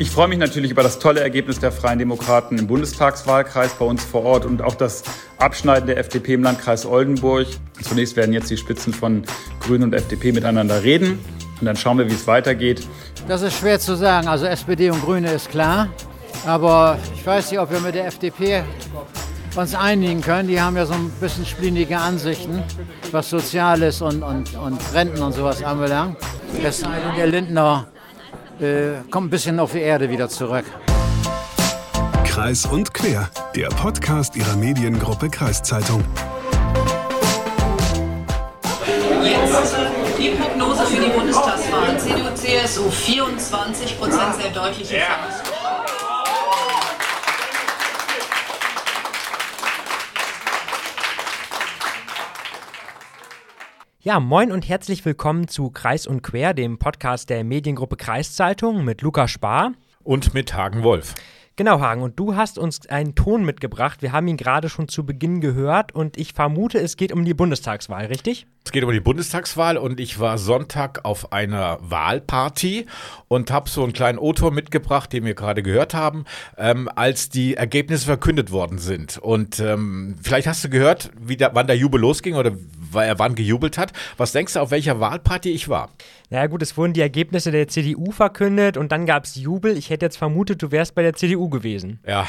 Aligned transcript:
Ich 0.00 0.12
freue 0.12 0.28
mich 0.28 0.38
natürlich 0.38 0.70
über 0.70 0.84
das 0.84 1.00
tolle 1.00 1.20
Ergebnis 1.20 1.58
der 1.58 1.72
Freien 1.72 1.98
Demokraten 1.98 2.56
im 2.56 2.68
Bundestagswahlkreis 2.68 3.74
bei 3.74 3.84
uns 3.84 4.04
vor 4.04 4.22
Ort 4.22 4.44
und 4.44 4.62
auch 4.62 4.76
das 4.76 5.02
Abschneiden 5.38 5.88
der 5.88 5.98
FDP 5.98 6.34
im 6.34 6.44
Landkreis 6.44 6.86
Oldenburg. 6.86 7.48
Zunächst 7.82 8.14
werden 8.14 8.32
jetzt 8.32 8.48
die 8.48 8.56
Spitzen 8.56 8.94
von 8.94 9.24
Grünen 9.58 9.82
und 9.82 9.94
FDP 9.94 10.30
miteinander 10.30 10.84
reden 10.84 11.18
und 11.58 11.66
dann 11.66 11.74
schauen 11.74 11.98
wir, 11.98 12.08
wie 12.08 12.14
es 12.14 12.28
weitergeht. 12.28 12.86
Das 13.26 13.42
ist 13.42 13.58
schwer 13.58 13.80
zu 13.80 13.96
sagen. 13.96 14.28
Also 14.28 14.46
SPD 14.46 14.88
und 14.90 15.02
Grüne 15.02 15.32
ist 15.32 15.50
klar. 15.50 15.88
Aber 16.46 16.96
ich 17.16 17.26
weiß 17.26 17.50
nicht, 17.50 17.58
ob 17.58 17.72
wir 17.72 17.80
mit 17.80 17.96
der 17.96 18.06
FDP 18.06 18.62
uns 19.56 19.74
einigen 19.74 20.20
können. 20.20 20.46
Die 20.48 20.60
haben 20.60 20.76
ja 20.76 20.86
so 20.86 20.94
ein 20.94 21.10
bisschen 21.20 21.44
splinige 21.44 21.98
Ansichten, 21.98 22.62
was 23.10 23.30
Soziales 23.30 24.00
und, 24.00 24.22
und, 24.22 24.54
und 24.54 24.78
Renten 24.94 25.20
und 25.20 25.32
sowas 25.32 25.60
anbelangt. 25.64 26.18
Sei 26.70 26.86
denn, 26.86 27.16
der 27.16 27.26
Lindner 27.26 27.88
äh, 28.60 29.02
kommt 29.10 29.28
ein 29.28 29.30
bisschen 29.30 29.60
auf 29.60 29.72
die 29.72 29.80
Erde 29.80 30.10
wieder 30.10 30.28
zurück. 30.28 30.64
Kreis 32.24 32.66
und 32.66 32.94
Quer, 32.94 33.28
der 33.56 33.68
Podcast 33.68 34.36
ihrer 34.36 34.56
Mediengruppe 34.56 35.28
Kreiszeitung. 35.28 36.04
Jetzt 39.22 39.74
die 40.18 40.30
Prognose 40.30 40.86
für 40.86 41.02
die 41.02 41.10
Bundestagswahlen. 41.10 41.98
CDU, 41.98 42.34
CSU 42.34 42.90
24 42.90 43.98
Prozent, 43.98 44.34
sehr 44.40 44.50
deutliche 44.50 44.96
Verlust. 44.98 45.47
Ja, 54.00 54.20
moin 54.20 54.52
und 54.52 54.68
herzlich 54.68 55.04
willkommen 55.04 55.48
zu 55.48 55.70
Kreis 55.70 56.06
und 56.06 56.22
Quer, 56.22 56.54
dem 56.54 56.78
Podcast 56.78 57.30
der 57.30 57.42
Mediengruppe 57.42 57.96
Kreiszeitung 57.96 58.84
mit 58.84 59.02
Lukas 59.02 59.32
Spar. 59.32 59.72
Und 60.04 60.34
mit 60.34 60.54
Hagen 60.54 60.84
Wolf. 60.84 61.16
Genau, 61.56 61.80
Hagen, 61.80 62.02
und 62.02 62.16
du 62.16 62.36
hast 62.36 62.56
uns 62.56 62.88
einen 62.88 63.16
Ton 63.16 63.44
mitgebracht. 63.44 64.00
Wir 64.00 64.12
haben 64.12 64.28
ihn 64.28 64.36
gerade 64.36 64.68
schon 64.68 64.86
zu 64.86 65.04
Beginn 65.04 65.40
gehört 65.40 65.90
und 65.90 66.16
ich 66.16 66.32
vermute, 66.32 66.78
es 66.78 66.96
geht 66.96 67.10
um 67.10 67.24
die 67.24 67.34
Bundestagswahl, 67.34 68.06
richtig? 68.06 68.46
Es 68.64 68.70
geht 68.70 68.84
um 68.84 68.92
die 68.92 69.00
Bundestagswahl 69.00 69.76
und 69.76 69.98
ich 69.98 70.20
war 70.20 70.38
Sonntag 70.38 71.04
auf 71.04 71.32
einer 71.32 71.78
Wahlparty 71.80 72.86
und 73.26 73.50
habe 73.50 73.68
so 73.68 73.82
einen 73.82 73.92
kleinen 73.92 74.18
O-Ton 74.18 74.54
mitgebracht, 74.54 75.12
den 75.12 75.24
wir 75.24 75.34
gerade 75.34 75.64
gehört 75.64 75.94
haben, 75.94 76.26
ähm, 76.56 76.88
als 76.94 77.28
die 77.28 77.54
Ergebnisse 77.54 78.04
verkündet 78.04 78.52
worden 78.52 78.78
sind. 78.78 79.18
Und 79.18 79.58
ähm, 79.58 80.14
vielleicht 80.22 80.46
hast 80.46 80.62
du 80.62 80.68
gehört, 80.68 81.10
wie 81.20 81.36
der, 81.36 81.56
wann 81.56 81.66
der 81.66 81.76
Jubel 81.76 82.00
losging 82.00 82.36
oder 82.36 82.52
weil 82.92 83.08
er 83.08 83.18
wann 83.18 83.34
gejubelt 83.34 83.78
hat. 83.78 83.92
Was 84.16 84.32
denkst 84.32 84.54
du, 84.54 84.60
auf 84.60 84.70
welcher 84.70 85.00
Wahlparty 85.00 85.50
ich 85.50 85.68
war? 85.68 85.90
Naja 86.30 86.46
gut, 86.46 86.60
es 86.60 86.76
wurden 86.76 86.92
die 86.92 87.00
Ergebnisse 87.00 87.50
der 87.50 87.68
CDU 87.68 88.10
verkündet 88.10 88.76
und 88.76 88.92
dann 88.92 89.06
gab 89.06 89.24
es 89.24 89.36
Jubel. 89.36 89.78
Ich 89.78 89.88
hätte 89.88 90.04
jetzt 90.04 90.18
vermutet, 90.18 90.60
du 90.60 90.70
wärst 90.70 90.94
bei 90.94 91.00
der 91.00 91.14
CDU 91.14 91.48
gewesen. 91.48 92.00
Ja, 92.06 92.26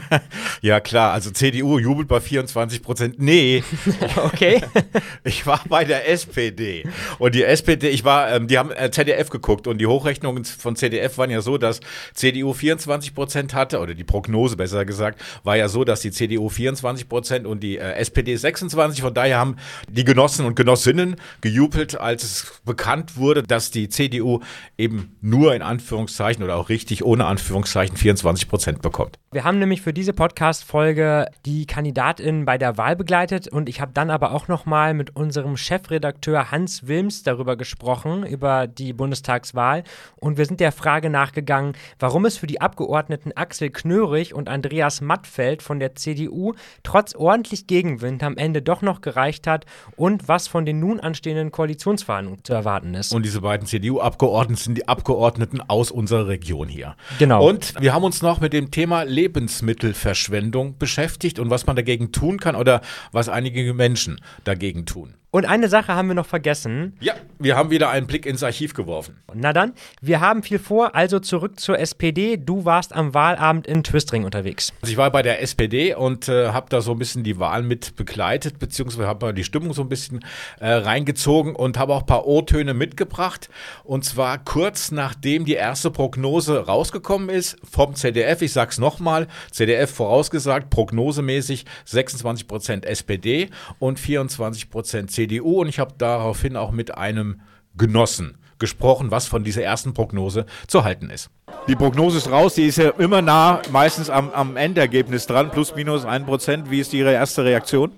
ja 0.60 0.78
klar, 0.80 1.14
also 1.14 1.30
CDU 1.30 1.78
jubelt 1.78 2.06
bei 2.06 2.20
24 2.20 2.82
Prozent. 2.82 3.14
Nee, 3.18 3.64
okay. 4.16 4.60
ich 5.24 5.46
war 5.46 5.62
bei 5.70 5.86
der 5.86 6.10
SPD. 6.10 6.84
Und 7.18 7.34
die 7.34 7.42
SPD, 7.42 7.88
ich 7.88 8.04
war, 8.04 8.30
ähm, 8.30 8.46
die 8.46 8.58
haben 8.58 8.72
äh, 8.72 8.90
ZDF 8.90 9.30
geguckt 9.30 9.66
und 9.66 9.78
die 9.78 9.86
Hochrechnungen 9.86 10.44
von 10.44 10.76
ZDF 10.76 11.16
waren 11.16 11.30
ja 11.30 11.40
so, 11.40 11.56
dass 11.56 11.80
CDU 12.12 12.52
24 12.52 13.14
Prozent 13.14 13.54
hatte, 13.54 13.80
oder 13.80 13.94
die 13.94 14.04
Prognose 14.04 14.58
besser 14.58 14.84
gesagt, 14.84 15.18
war 15.44 15.56
ja 15.56 15.68
so, 15.68 15.84
dass 15.84 16.00
die 16.00 16.10
CDU 16.10 16.50
24 16.50 17.08
Prozent 17.08 17.46
und 17.46 17.60
die 17.60 17.78
äh, 17.78 17.92
SPD 17.94 18.36
26. 18.36 19.00
Von 19.00 19.14
daher 19.14 19.38
haben 19.38 19.56
die 19.90 20.04
Genossen 20.04 20.46
und 20.46 20.54
Genossinnen 20.54 21.16
gejubelt, 21.40 22.00
als 22.00 22.22
es 22.22 22.60
bekannt 22.64 23.16
wurde, 23.16 23.42
dass 23.42 23.70
die 23.70 23.88
CDU 23.88 24.40
eben 24.78 25.16
nur 25.20 25.54
in 25.54 25.62
Anführungszeichen 25.62 26.44
oder 26.44 26.56
auch 26.56 26.68
richtig 26.68 27.04
ohne 27.04 27.26
Anführungszeichen 27.26 27.96
24 27.96 28.48
Prozent 28.48 28.82
bekommt. 28.82 29.18
Wir 29.32 29.44
haben 29.44 29.58
nämlich 29.58 29.82
für 29.82 29.92
diese 29.92 30.12
Podcast-Folge 30.12 31.26
die 31.46 31.66
Kandidatin 31.66 32.44
bei 32.44 32.58
der 32.58 32.76
Wahl 32.76 32.96
begleitet 32.96 33.48
und 33.48 33.68
ich 33.68 33.80
habe 33.80 33.92
dann 33.92 34.10
aber 34.10 34.32
auch 34.32 34.48
nochmal 34.48 34.94
mit 34.94 35.14
unserem 35.14 35.56
Chefredakteur 35.56 36.50
Hans 36.50 36.86
Wilms 36.86 37.22
darüber 37.22 37.56
gesprochen, 37.56 38.24
über 38.24 38.66
die 38.66 38.92
Bundestagswahl 38.92 39.84
und 40.16 40.38
wir 40.38 40.46
sind 40.46 40.60
der 40.60 40.72
Frage 40.72 41.10
nachgegangen, 41.10 41.74
warum 41.98 42.24
es 42.24 42.38
für 42.38 42.46
die 42.46 42.60
Abgeordneten 42.60 43.32
Axel 43.36 43.70
Knörig 43.70 44.34
und 44.34 44.48
Andreas 44.48 45.00
Mattfeld 45.00 45.62
von 45.62 45.78
der 45.78 45.94
CDU 45.94 46.54
trotz 46.82 47.14
ordentlich 47.14 47.66
Gegenwind 47.66 48.22
am 48.22 48.36
Ende 48.36 48.62
doch 48.62 48.82
noch 48.82 49.00
gereicht 49.00 49.46
hat 49.46 49.64
und 49.96 50.28
was 50.28 50.48
von 50.48 50.64
den 50.64 50.80
nun 50.80 51.00
anstehenden 51.00 51.50
Koalitionsverhandlungen 51.50 52.44
zu 52.44 52.52
erwarten 52.52 52.94
ist. 52.94 53.12
Und 53.14 53.24
diese 53.24 53.40
beiden 53.40 53.66
CDU-Abgeordneten 53.66 54.62
sind 54.62 54.74
die 54.76 54.88
Abgeordneten 54.88 55.60
aus 55.60 55.90
unserer 55.90 56.28
Region 56.28 56.68
hier. 56.68 56.96
Genau. 57.18 57.46
Und 57.46 57.74
wir 57.80 57.92
haben 57.92 58.04
uns 58.04 58.22
noch 58.22 58.40
mit 58.40 58.52
dem 58.52 58.70
Thema 58.70 59.02
Lebensmittelverschwendung 59.02 60.78
beschäftigt 60.78 61.38
und 61.38 61.50
was 61.50 61.66
man 61.66 61.76
dagegen 61.76 62.12
tun 62.12 62.38
kann 62.38 62.56
oder 62.56 62.80
was 63.12 63.28
einige 63.28 63.72
Menschen 63.74 64.20
dagegen 64.44 64.86
tun. 64.86 65.14
Und 65.32 65.46
eine 65.46 65.68
Sache 65.68 65.94
haben 65.94 66.08
wir 66.08 66.16
noch 66.16 66.26
vergessen. 66.26 66.96
Ja, 67.00 67.14
wir 67.38 67.56
haben 67.56 67.70
wieder 67.70 67.88
einen 67.88 68.08
Blick 68.08 68.26
ins 68.26 68.42
Archiv 68.42 68.74
geworfen. 68.74 69.16
Na 69.32 69.52
dann, 69.52 69.74
wir 70.00 70.20
haben 70.20 70.42
viel 70.42 70.58
vor, 70.58 70.96
also 70.96 71.20
zurück 71.20 71.60
zur 71.60 71.78
SPD. 71.78 72.36
Du 72.36 72.64
warst 72.64 72.92
am 72.92 73.14
Wahlabend 73.14 73.68
in 73.68 73.84
Twistring 73.84 74.24
unterwegs. 74.24 74.72
Also 74.82 74.90
ich 74.90 74.98
war 74.98 75.08
bei 75.12 75.22
der 75.22 75.40
SPD 75.40 75.94
und 75.94 76.28
äh, 76.28 76.48
habe 76.48 76.66
da 76.68 76.80
so 76.80 76.90
ein 76.90 76.98
bisschen 76.98 77.22
die 77.22 77.38
Wahl 77.38 77.62
mit 77.62 77.94
begleitet, 77.94 78.58
beziehungsweise 78.58 79.06
habe 79.06 79.32
die 79.32 79.44
Stimmung 79.44 79.72
so 79.72 79.82
ein 79.82 79.88
bisschen 79.88 80.24
äh, 80.58 80.68
reingezogen 80.68 81.54
und 81.54 81.78
habe 81.78 81.94
auch 81.94 82.00
ein 82.00 82.06
paar 82.06 82.26
O-Töne 82.26 82.74
mitgebracht. 82.74 83.50
Und 83.84 84.04
zwar 84.04 84.36
kurz 84.38 84.90
nachdem 84.90 85.44
die 85.44 85.54
erste 85.54 85.92
Prognose 85.92 86.66
rausgekommen 86.66 87.28
ist 87.28 87.56
vom 87.70 87.94
ZDF. 87.94 88.42
Ich 88.42 88.52
sag's 88.52 88.78
nochmal, 88.78 89.28
ZDF 89.52 89.94
vorausgesagt, 89.94 90.70
prognosemäßig 90.70 91.66
26% 91.86 92.84
SPD 92.84 93.50
und 93.78 94.00
24% 94.00 95.06
CDU. 95.06 95.19
CDU 95.20 95.60
und 95.60 95.68
ich 95.68 95.78
habe 95.78 95.92
daraufhin 95.98 96.56
auch 96.56 96.70
mit 96.70 96.96
einem 96.96 97.40
Genossen 97.76 98.38
gesprochen, 98.58 99.10
was 99.10 99.26
von 99.26 99.44
dieser 99.44 99.62
ersten 99.62 99.94
Prognose 99.94 100.46
zu 100.66 100.84
halten 100.84 101.10
ist. 101.10 101.30
Die 101.68 101.76
Prognose 101.76 102.18
ist 102.18 102.30
raus, 102.30 102.54
die 102.54 102.66
ist 102.66 102.78
ja 102.78 102.90
immer 102.90 103.22
nah, 103.22 103.60
meistens 103.70 104.08
am, 104.08 104.30
am 104.30 104.56
Endergebnis 104.56 105.26
dran, 105.26 105.50
plus 105.50 105.74
minus 105.74 106.04
ein 106.04 106.24
Prozent. 106.24 106.70
Wie 106.70 106.80
ist 106.80 106.92
Ihre 106.94 107.12
erste 107.12 107.44
Reaktion? 107.44 107.90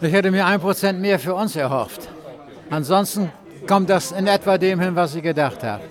Ich 0.00 0.12
hätte 0.12 0.30
mir 0.30 0.46
ein 0.46 0.60
Prozent 0.60 1.00
mehr 1.00 1.18
für 1.18 1.34
uns 1.34 1.54
erhofft. 1.56 2.08
Ansonsten 2.70 3.30
kommt 3.66 3.88
das 3.88 4.12
in 4.12 4.26
etwa 4.26 4.58
dem 4.58 4.80
hin, 4.80 4.96
was 4.96 5.14
ich 5.14 5.22
gedacht 5.22 5.62
habe. 5.62 5.84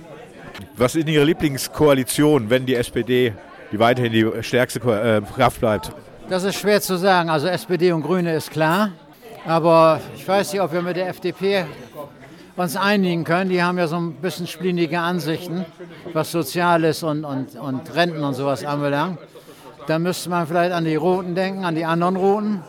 Was 0.77 0.95
ist 0.95 1.07
Ihre 1.07 1.23
Lieblingskoalition, 1.23 2.49
wenn 2.49 2.65
die 2.65 2.75
SPD 2.75 3.33
die 3.71 3.79
weiterhin 3.79 4.11
die 4.11 4.43
stärkste 4.43 4.79
äh, 4.79 5.21
Kraft 5.21 5.59
bleibt? 5.59 5.91
Das 6.29 6.43
ist 6.43 6.55
schwer 6.55 6.81
zu 6.81 6.97
sagen. 6.97 7.29
Also 7.29 7.47
SPD 7.47 7.91
und 7.91 8.01
Grüne 8.01 8.35
ist 8.35 8.51
klar. 8.51 8.91
Aber 9.45 10.01
ich 10.15 10.27
weiß 10.27 10.53
nicht, 10.53 10.61
ob 10.61 10.73
wir 10.73 10.81
mit 10.81 10.95
der 10.95 11.07
FDP 11.09 11.65
uns 12.55 12.75
einigen 12.75 13.23
können. 13.23 13.49
Die 13.49 13.61
haben 13.61 13.77
ja 13.77 13.87
so 13.87 13.97
ein 13.97 14.13
bisschen 14.13 14.47
splinige 14.47 14.99
Ansichten, 14.99 15.65
was 16.13 16.31
Soziales 16.31 17.03
und, 17.03 17.25
und, 17.25 17.55
und 17.55 17.95
Renten 17.95 18.23
und 18.23 18.33
sowas 18.33 18.65
anbelangt. 18.65 19.19
Da 19.87 19.99
müsste 19.99 20.31
man 20.31 20.47
vielleicht 20.47 20.71
an 20.71 20.85
die 20.85 20.95
Roten 20.95 21.35
denken, 21.35 21.63
an 21.63 21.75
die 21.75 21.85
anderen 21.85 22.15
Roten. 22.15 22.63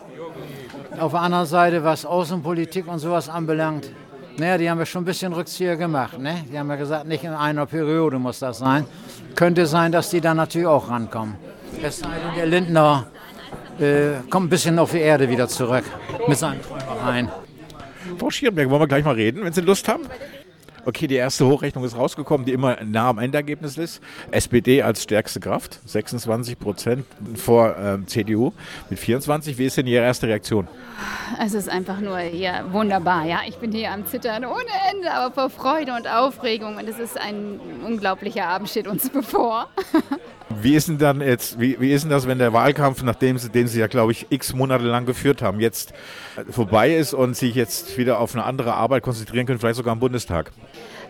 Auf 0.99 1.11
der 1.11 1.21
anderen 1.21 1.47
Seite, 1.47 1.83
was 1.83 2.05
Außenpolitik 2.05 2.87
und 2.87 2.99
sowas 2.99 3.27
anbelangt, 3.27 3.89
naja, 4.37 4.57
die 4.59 4.69
haben 4.69 4.77
ja 4.77 4.85
schon 4.85 5.01
ein 5.01 5.05
bisschen 5.05 5.33
Rückzieher 5.33 5.77
gemacht. 5.77 6.19
Ne? 6.19 6.43
Die 6.51 6.59
haben 6.59 6.69
ja 6.69 6.75
gesagt, 6.75 7.07
nicht 7.07 7.23
in 7.23 7.33
einer 7.33 7.65
Periode 7.65 8.19
muss 8.19 8.37
das 8.37 8.59
sein. 8.59 8.85
Könnte 9.35 9.65
sein, 9.65 9.91
dass 9.91 10.11
die 10.11 10.21
dann 10.21 10.37
natürlich 10.37 10.67
auch 10.67 10.89
rankommen. 10.91 11.35
Es 11.81 11.99
sei 11.99 12.07
denn, 12.09 12.35
der 12.35 12.45
Lindner 12.45 13.07
äh, 13.79 14.21
kommt 14.29 14.47
ein 14.47 14.49
bisschen 14.49 14.79
auf 14.79 14.91
die 14.91 14.99
Erde 14.99 15.29
wieder 15.29 15.47
zurück 15.47 15.83
mit 16.27 16.37
seinen 16.37 16.61
Träumereien. 16.61 17.29
Frau 18.17 18.29
Schierenberg, 18.29 18.69
wollen 18.69 18.81
wir 18.81 18.87
gleich 18.87 19.05
mal 19.05 19.15
reden, 19.15 19.43
wenn 19.43 19.53
Sie 19.53 19.61
Lust 19.61 19.87
haben? 19.87 20.03
Okay, 20.87 21.05
die 21.07 21.15
erste 21.15 21.45
Hochrechnung 21.45 21.83
ist 21.83 21.97
rausgekommen, 21.97 22.45
die 22.45 22.53
immer 22.53 22.77
nah 22.81 23.09
am 23.09 23.17
Endergebnis 23.17 23.77
ist. 23.77 24.01
SPD 24.31 24.81
als 24.81 25.03
stärkste 25.03 25.41
Kraft, 25.41 25.81
26 25.85 26.57
Prozent 26.57 27.05
vor 27.35 27.75
ähm, 27.77 28.07
CDU 28.07 28.53
mit 28.89 28.97
24. 28.97 29.57
Wie 29.57 29.65
ist 29.65 29.75
denn 29.75 29.85
Ihre 29.85 30.05
erste 30.05 30.27
Reaktion? 30.27 30.69
Es 31.43 31.53
ist 31.53 31.67
einfach 31.67 31.99
nur 31.99 32.21
ja, 32.21 32.71
wunderbar. 32.71 33.25
Ja, 33.25 33.41
ich 33.45 33.57
bin 33.57 33.73
hier 33.73 33.91
am 33.91 34.05
Zittern 34.05 34.45
ohne 34.45 34.63
Ende, 34.89 35.11
aber 35.11 35.33
vor 35.33 35.49
Freude 35.49 35.93
und 35.93 36.07
Aufregung. 36.07 36.77
Und 36.77 36.87
es 36.87 36.99
ist 36.99 37.19
ein 37.19 37.59
unglaublicher 37.85 38.47
Abend 38.47 38.69
steht 38.69 38.87
uns 38.87 39.09
bevor. 39.13 39.67
Wie 40.61 40.75
ist 40.75 40.87
denn 40.87 40.97
dann 40.97 41.21
jetzt, 41.21 41.59
wie, 41.59 41.79
wie 41.79 41.91
ist 41.91 42.03
denn 42.03 42.09
das, 42.09 42.27
wenn 42.27 42.39
der 42.39 42.53
Wahlkampf, 42.53 43.03
nachdem 43.03 43.37
sie, 43.37 43.49
den 43.49 43.67
Sie 43.67 43.79
ja, 43.79 43.87
glaube 43.87 44.11
ich, 44.11 44.27
x 44.29 44.53
Monate 44.53 44.85
lang 44.85 45.05
geführt 45.05 45.41
haben, 45.41 45.59
jetzt 45.59 45.93
vorbei 46.49 46.95
ist 46.95 47.13
und 47.13 47.35
sich 47.35 47.55
jetzt 47.55 47.97
wieder 47.97 48.19
auf 48.19 48.33
eine 48.33 48.43
andere 48.43 48.73
Arbeit 48.73 49.03
konzentrieren 49.03 49.45
können, 49.45 49.59
vielleicht 49.59 49.77
sogar 49.77 49.91
am 49.91 49.99
Bundestag? 49.99 50.51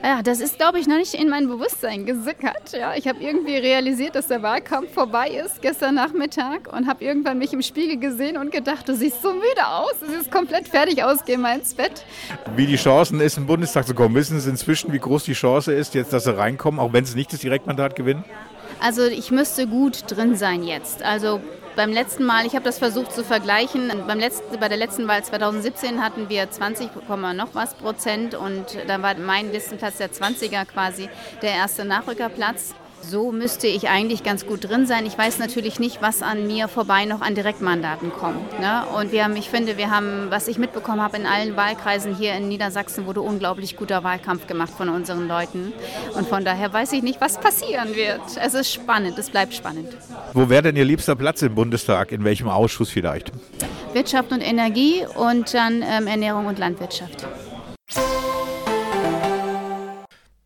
Ja, 0.03 0.21
das 0.21 0.39
ist, 0.39 0.57
glaube 0.57 0.79
ich, 0.79 0.87
noch 0.87 0.97
nicht 0.97 1.15
in 1.15 1.27
mein 1.29 1.47
Bewusstsein 1.47 2.05
gesickert. 2.05 2.73
Ja, 2.73 2.93
ich 2.95 3.07
habe 3.07 3.19
irgendwie 3.19 3.55
realisiert, 3.55 4.15
dass 4.15 4.27
der 4.27 4.43
Wahlkampf 4.43 4.93
vorbei 4.93 5.29
ist 5.29 5.61
gestern 5.61 5.95
Nachmittag 5.95 6.71
und 6.71 6.87
habe 6.87 7.03
irgendwann 7.03 7.39
mich 7.39 7.51
im 7.51 7.61
Spiegel 7.61 7.97
gesehen 7.97 8.37
und 8.37 8.51
gedacht, 8.51 8.87
du 8.87 8.95
siehst 8.95 9.21
so 9.21 9.33
müde 9.33 9.67
aus, 9.67 9.93
du 9.99 10.05
siehst 10.07 10.31
komplett 10.31 10.67
fertig 10.67 11.03
aus, 11.03 11.19
geh 11.25 11.37
mal 11.37 11.57
ins 11.57 11.73
Bett. 11.73 12.05
Wie 12.55 12.67
die 12.67 12.75
Chancen 12.75 13.19
ist, 13.19 13.37
in 13.37 13.43
den 13.43 13.47
Bundestag 13.47 13.87
zu 13.87 13.95
kommen, 13.95 14.13
wissen 14.13 14.39
Sie 14.39 14.49
inzwischen, 14.49 14.93
wie 14.93 14.99
groß 14.99 15.23
die 15.23 15.33
Chance 15.33 15.73
ist, 15.73 15.95
jetzt, 15.95 16.13
dass 16.13 16.25
Sie 16.25 16.37
reinkommen, 16.37 16.79
auch 16.79 16.93
wenn 16.93 17.05
Sie 17.05 17.15
nicht 17.15 17.33
das 17.33 17.39
Direktmandat 17.39 17.95
gewinnen? 17.95 18.23
Also 18.79 19.05
ich 19.05 19.31
müsste 19.31 19.67
gut 19.67 20.03
drin 20.07 20.35
sein 20.35 20.63
jetzt. 20.63 21.03
Also 21.03 21.41
beim 21.75 21.91
letzten 21.91 22.25
Mal, 22.25 22.45
ich 22.45 22.53
habe 22.53 22.65
das 22.65 22.79
versucht 22.79 23.11
zu 23.13 23.23
vergleichen, 23.23 23.91
beim 24.07 24.19
letzten, 24.19 24.59
bei 24.59 24.67
der 24.67 24.77
letzten 24.77 25.07
Wahl 25.07 25.23
2017 25.23 26.03
hatten 26.03 26.27
wir 26.27 26.49
20, 26.49 26.89
noch 27.35 27.53
was 27.53 27.75
Prozent 27.75 28.33
und 28.33 28.65
da 28.87 29.01
war 29.01 29.15
mein 29.15 29.51
Listenplatz 29.51 29.97
der 29.97 30.11
20er 30.11 30.65
quasi 30.65 31.09
der 31.41 31.51
erste 31.51 31.85
Nachrückerplatz. 31.85 32.73
So 33.09 33.31
müsste 33.31 33.67
ich 33.67 33.87
eigentlich 33.87 34.23
ganz 34.23 34.45
gut 34.45 34.67
drin 34.67 34.85
sein. 34.85 35.05
Ich 35.05 35.17
weiß 35.17 35.39
natürlich 35.39 35.79
nicht, 35.79 36.01
was 36.01 36.21
an 36.21 36.45
mir 36.45 36.67
vorbei 36.67 37.05
noch 37.05 37.21
an 37.21 37.35
Direktmandaten 37.35 38.11
kommt. 38.11 38.59
Ne? 38.59 38.83
Und 38.97 39.13
wir 39.13 39.23
haben, 39.23 39.37
ich 39.37 39.49
finde, 39.49 39.77
wir 39.77 39.91
haben, 39.91 40.29
was 40.29 40.49
ich 40.49 40.57
mitbekommen 40.57 41.01
habe, 41.01 41.15
in 41.15 41.25
allen 41.25 41.55
Wahlkreisen 41.55 42.13
hier 42.13 42.33
in 42.33 42.49
Niedersachsen 42.49 43.05
wurde 43.05 43.21
unglaublich 43.21 43.77
guter 43.77 44.03
Wahlkampf 44.03 44.45
gemacht 44.47 44.73
von 44.75 44.89
unseren 44.89 45.25
Leuten. 45.25 45.71
Und 46.15 46.27
von 46.27 46.43
daher 46.43 46.73
weiß 46.73 46.91
ich 46.91 47.01
nicht, 47.01 47.21
was 47.21 47.39
passieren 47.39 47.95
wird. 47.95 48.19
Es 48.43 48.53
ist 48.53 48.73
spannend, 48.73 49.17
es 49.17 49.29
bleibt 49.29 49.53
spannend. 49.53 49.87
Wo 50.33 50.49
wäre 50.49 50.63
denn 50.63 50.75
Ihr 50.75 50.85
liebster 50.85 51.15
Platz 51.15 51.41
im 51.43 51.55
Bundestag? 51.55 52.11
In 52.11 52.25
welchem 52.25 52.49
Ausschuss 52.49 52.89
vielleicht? 52.89 53.31
Wirtschaft 53.93 54.33
und 54.33 54.41
Energie 54.41 55.05
und 55.15 55.53
dann 55.53 55.81
ähm, 55.81 56.07
Ernährung 56.07 56.47
und 56.47 56.59
Landwirtschaft. 56.59 57.25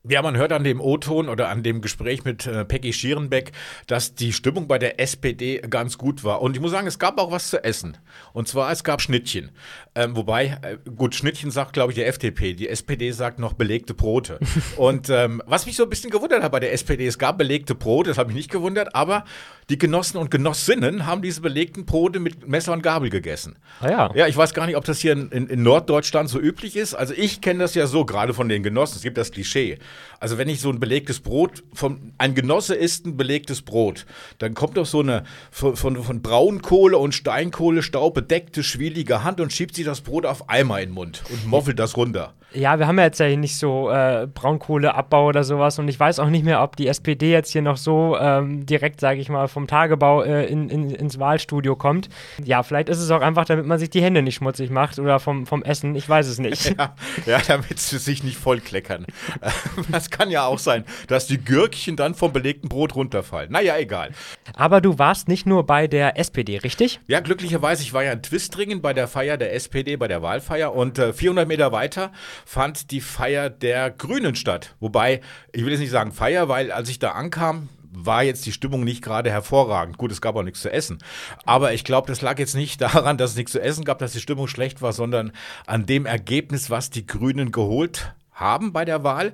Ja, 0.09 0.23
man 0.23 0.35
hört 0.35 0.51
an 0.51 0.63
dem 0.63 0.81
O-Ton 0.81 1.29
oder 1.29 1.49
an 1.49 1.61
dem 1.61 1.79
Gespräch 1.79 2.23
mit 2.23 2.47
äh, 2.47 2.65
Peggy 2.65 2.91
Schierenbeck, 2.91 3.51
dass 3.85 4.15
die 4.15 4.33
Stimmung 4.33 4.67
bei 4.67 4.79
der 4.79 4.99
SPD 4.99 5.59
ganz 5.59 5.99
gut 5.99 6.23
war. 6.23 6.41
Und 6.41 6.55
ich 6.55 6.61
muss 6.61 6.71
sagen, 6.71 6.87
es 6.87 6.97
gab 6.97 7.19
auch 7.19 7.31
was 7.31 7.51
zu 7.51 7.63
essen. 7.63 7.97
Und 8.33 8.47
zwar, 8.47 8.71
es 8.71 8.83
gab 8.83 8.99
Schnittchen. 8.99 9.51
Ähm, 9.93 10.15
wobei, 10.15 10.57
äh, 10.63 10.77
gut, 10.89 11.13
Schnittchen 11.13 11.51
sagt, 11.51 11.73
glaube 11.73 11.91
ich, 11.91 11.95
die 11.99 12.03
FDP. 12.03 12.55
Die 12.55 12.67
SPD 12.67 13.11
sagt 13.11 13.37
noch 13.37 13.53
belegte 13.53 13.93
Brote. 13.93 14.39
Und 14.75 15.11
ähm, 15.11 15.43
was 15.45 15.67
mich 15.67 15.75
so 15.75 15.83
ein 15.83 15.89
bisschen 15.89 16.09
gewundert 16.09 16.41
hat 16.41 16.51
bei 16.51 16.59
der 16.59 16.73
SPD, 16.73 17.05
es 17.05 17.19
gab 17.19 17.37
belegte 17.37 17.75
Brote, 17.75 18.09
das 18.09 18.17
hat 18.17 18.25
mich 18.25 18.35
nicht 18.35 18.49
gewundert, 18.49 18.95
aber 18.95 19.23
die 19.69 19.77
Genossen 19.77 20.17
und 20.17 20.31
Genossinnen 20.31 21.05
haben 21.05 21.21
diese 21.21 21.41
belegten 21.41 21.85
Brote 21.85 22.19
mit 22.19 22.47
Messer 22.47 22.73
und 22.73 22.81
Gabel 22.81 23.09
gegessen. 23.09 23.57
Ah 23.79 23.89
ja. 23.89 24.11
Ja, 24.15 24.27
ich 24.27 24.35
weiß 24.35 24.53
gar 24.53 24.65
nicht, 24.65 24.75
ob 24.75 24.83
das 24.83 24.99
hier 24.99 25.13
in, 25.13 25.29
in, 25.29 25.47
in 25.47 25.63
Norddeutschland 25.63 26.27
so 26.27 26.39
üblich 26.39 26.75
ist. 26.75 26.93
Also 26.95 27.13
ich 27.15 27.39
kenne 27.39 27.59
das 27.59 27.75
ja 27.75 27.85
so, 27.87 28.03
gerade 28.03 28.33
von 28.33 28.49
den 28.49 28.63
Genossen. 28.63 28.95
Es 28.97 29.03
gibt 29.03 29.17
das 29.17 29.31
Klischee. 29.31 29.77
Also 30.19 30.37
wenn 30.37 30.49
ich 30.49 30.61
so 30.61 30.69
ein 30.69 30.79
belegtes 30.79 31.19
Brot, 31.19 31.63
von, 31.73 32.13
ein 32.17 32.35
Genosse 32.35 32.75
isst 32.75 33.05
ein 33.05 33.17
belegtes 33.17 33.61
Brot, 33.61 34.05
dann 34.37 34.53
kommt 34.53 34.77
doch 34.77 34.85
so 34.85 34.99
eine 34.99 35.23
von, 35.49 35.75
von, 35.75 36.01
von 36.01 36.21
Braunkohle 36.21 36.97
und 36.97 37.13
Steinkohle 37.13 37.83
Staub 37.83 38.13
bedeckte, 38.13 38.63
schwielige 38.63 39.23
Hand 39.23 39.39
und 39.39 39.51
schiebt 39.51 39.75
sich 39.75 39.85
das 39.85 40.01
Brot 40.01 40.25
auf 40.25 40.49
Eimer 40.49 40.79
in 40.79 40.89
den 40.89 40.95
Mund 40.95 41.23
und 41.29 41.47
moffelt 41.47 41.79
das 41.79 41.97
runter. 41.97 42.33
Ja, 42.53 42.79
wir 42.79 42.87
haben 42.87 42.97
ja 42.97 43.05
jetzt 43.05 43.19
ja 43.19 43.27
hier 43.27 43.37
nicht 43.37 43.55
so 43.55 43.89
äh, 43.89 44.27
Braunkohleabbau 44.27 45.27
oder 45.27 45.45
sowas 45.45 45.79
und 45.79 45.87
ich 45.87 45.97
weiß 45.97 46.19
auch 46.19 46.29
nicht 46.29 46.43
mehr, 46.43 46.61
ob 46.61 46.75
die 46.75 46.87
SPD 46.87 47.31
jetzt 47.31 47.51
hier 47.51 47.61
noch 47.61 47.77
so 47.77 48.17
ähm, 48.19 48.65
direkt, 48.65 48.99
sage 48.99 49.21
ich 49.21 49.29
mal, 49.29 49.47
vom 49.47 49.67
Tagebau 49.67 50.23
äh, 50.23 50.45
in, 50.47 50.69
in, 50.69 50.89
ins 50.89 51.17
Wahlstudio 51.17 51.77
kommt. 51.77 52.09
Ja, 52.43 52.61
vielleicht 52.63 52.89
ist 52.89 52.99
es 52.99 53.09
auch 53.09 53.21
einfach, 53.21 53.45
damit 53.45 53.65
man 53.65 53.79
sich 53.79 53.89
die 53.89 54.01
Hände 54.01 54.21
nicht 54.21 54.35
schmutzig 54.35 54.69
macht 54.69 54.99
oder 54.99 55.19
vom, 55.19 55.45
vom 55.45 55.63
Essen, 55.63 55.95
ich 55.95 56.07
weiß 56.07 56.27
es 56.27 56.39
nicht. 56.39 56.75
Ja, 56.81 56.95
ja 57.25 57.39
damit 57.47 57.79
sie 57.79 57.97
sich 57.97 58.23
nicht 58.23 58.37
vollkleckern. 58.37 59.05
Das 59.91 60.09
kann 60.09 60.31
ja 60.31 60.45
auch 60.45 60.59
sein, 60.59 60.85
dass 61.07 61.27
die 61.27 61.37
Gürkchen 61.37 61.95
dann 61.95 62.15
vom 62.15 62.33
belegten 62.33 62.69
Brot 62.69 62.95
runterfallen. 62.95 63.51
Naja, 63.51 63.77
egal. 63.77 64.11
Aber 64.55 64.81
du 64.81 64.97
warst 64.97 65.27
nicht 65.27 65.45
nur 65.45 65.65
bei 65.65 65.87
der 65.87 66.17
SPD, 66.17 66.57
richtig? 66.57 66.99
Ja, 67.07 67.19
glücklicherweise, 67.19 67.83
ich 67.83 67.93
war 67.93 68.03
ja 68.03 68.13
in 68.13 68.23
Twistringen 68.23 68.81
bei 68.81 68.93
der 68.93 69.07
Feier 69.07 69.37
der 69.37 69.53
SPD, 69.53 69.95
bei 69.97 70.07
der 70.07 70.21
Wahlfeier 70.21 70.73
und 70.73 70.97
äh, 70.97 71.13
400 71.13 71.47
Meter 71.47 71.71
weiter 71.71 72.11
fand 72.45 72.91
die 72.91 73.01
Feier 73.01 73.49
der 73.49 73.91
Grünen 73.91 74.35
statt. 74.35 74.75
Wobei, 74.79 75.21
ich 75.51 75.63
will 75.63 75.71
jetzt 75.71 75.81
nicht 75.81 75.91
sagen 75.91 76.11
Feier, 76.11 76.49
weil 76.49 76.71
als 76.71 76.89
ich 76.89 76.99
da 76.99 77.11
ankam, 77.11 77.69
war 77.91 78.23
jetzt 78.23 78.45
die 78.45 78.51
Stimmung 78.51 78.83
nicht 78.83 79.03
gerade 79.03 79.29
hervorragend. 79.29 79.97
Gut, 79.97 80.11
es 80.11 80.21
gab 80.21 80.35
auch 80.35 80.43
nichts 80.43 80.61
zu 80.61 80.71
essen. 80.71 80.99
Aber 81.45 81.73
ich 81.73 81.83
glaube, 81.83 82.07
das 82.07 82.21
lag 82.21 82.39
jetzt 82.39 82.55
nicht 82.55 82.81
daran, 82.81 83.17
dass 83.17 83.31
es 83.31 83.37
nichts 83.37 83.51
zu 83.51 83.61
essen 83.61 83.83
gab, 83.83 83.99
dass 83.99 84.13
die 84.13 84.19
Stimmung 84.19 84.47
schlecht 84.47 84.81
war, 84.81 84.93
sondern 84.93 85.31
an 85.65 85.85
dem 85.85 86.05
Ergebnis, 86.05 86.69
was 86.69 86.89
die 86.89 87.05
Grünen 87.05 87.51
geholt 87.51 88.13
haben 88.31 88.73
bei 88.73 88.85
der 88.85 89.03
Wahl 89.03 89.33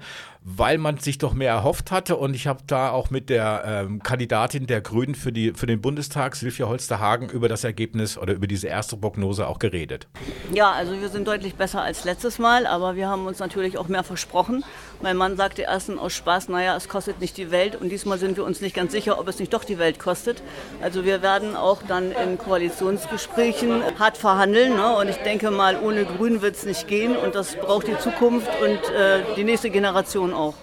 weil 0.50 0.78
man 0.78 0.98
sich 0.98 1.18
doch 1.18 1.34
mehr 1.34 1.52
erhofft 1.52 1.92
hatte. 1.92 2.16
Und 2.16 2.34
ich 2.34 2.48
habe 2.48 2.62
da 2.66 2.92
auch 2.92 3.10
mit 3.10 3.30
der 3.30 3.64
ähm, 3.66 4.02
Kandidatin 4.02 4.66
der 4.66 4.80
Grünen 4.80 5.14
für, 5.14 5.34
die, 5.34 5.52
für 5.52 5.68
den 5.68 5.82
Bundestag, 5.82 6.38
Silvia 6.38 6.68
Holsterhagen, 6.68 7.30
über 7.30 7.50
das 7.50 7.66
Ergebnis 7.66 8.18
oder 8.18 8.34
über 8.34 8.48
diese 8.48 8.68
erste 8.68 8.96
Prognose 8.96 9.46
auch 9.46 9.60
geredet. 9.60 10.08
Ja, 10.54 10.72
also 10.72 10.94
wir 11.02 11.10
sind 11.10 11.28
deutlich 11.28 11.56
besser 11.56 11.82
als 11.82 12.06
letztes 12.06 12.40
Mal, 12.40 12.66
aber 12.66 12.96
wir 12.96 13.10
haben 13.10 13.26
uns 13.26 13.40
natürlich 13.40 13.78
auch 13.78 13.90
mehr 13.90 14.06
versprochen. 14.06 14.64
Mein 15.02 15.18
Mann 15.18 15.36
sagte 15.36 15.64
erstens 15.64 16.00
aus 16.00 16.14
Spaß, 16.14 16.48
naja, 16.48 16.78
es 16.78 16.88
kostet 16.88 17.20
nicht 17.20 17.36
die 17.36 17.52
Welt 17.52 17.76
und 17.76 17.90
diesmal 17.90 18.18
sind 18.18 18.38
wir 18.38 18.46
uns 18.46 18.62
nicht 18.62 18.76
ganz 18.76 18.94
sicher, 18.94 19.20
ob 19.20 19.28
es 19.28 19.40
nicht 19.40 19.54
doch 19.54 19.66
die 19.66 19.78
Welt 19.80 20.00
kostet. 20.00 20.42
Also 20.82 21.04
wir 21.04 21.22
werden 21.22 21.58
auch 21.58 21.84
dann 21.86 22.14
in 22.14 22.38
Koalitionsgesprächen 22.38 23.84
hart 24.00 24.18
verhandeln 24.18 24.78
ne? 24.78 24.96
und 24.96 25.10
ich 25.10 25.18
denke 25.18 25.52
mal, 25.52 25.78
ohne 25.78 26.06
Grün 26.06 26.42
wird 26.42 26.56
es 26.56 26.66
nicht 26.66 26.88
gehen 26.88 27.18
und 27.18 27.36
das 27.36 27.58
braucht 27.58 27.88
die 27.88 27.98
Zukunft 27.98 28.50
und 28.62 28.96
äh, 28.96 29.24
die 29.36 29.44
nächste 29.44 29.70
Generation 29.70 30.37
auch. 30.38 30.56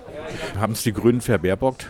Haben 0.59 0.73
es 0.73 0.83
die 0.83 0.93
Grünen 0.93 1.21
verbaerbockt? 1.21 1.89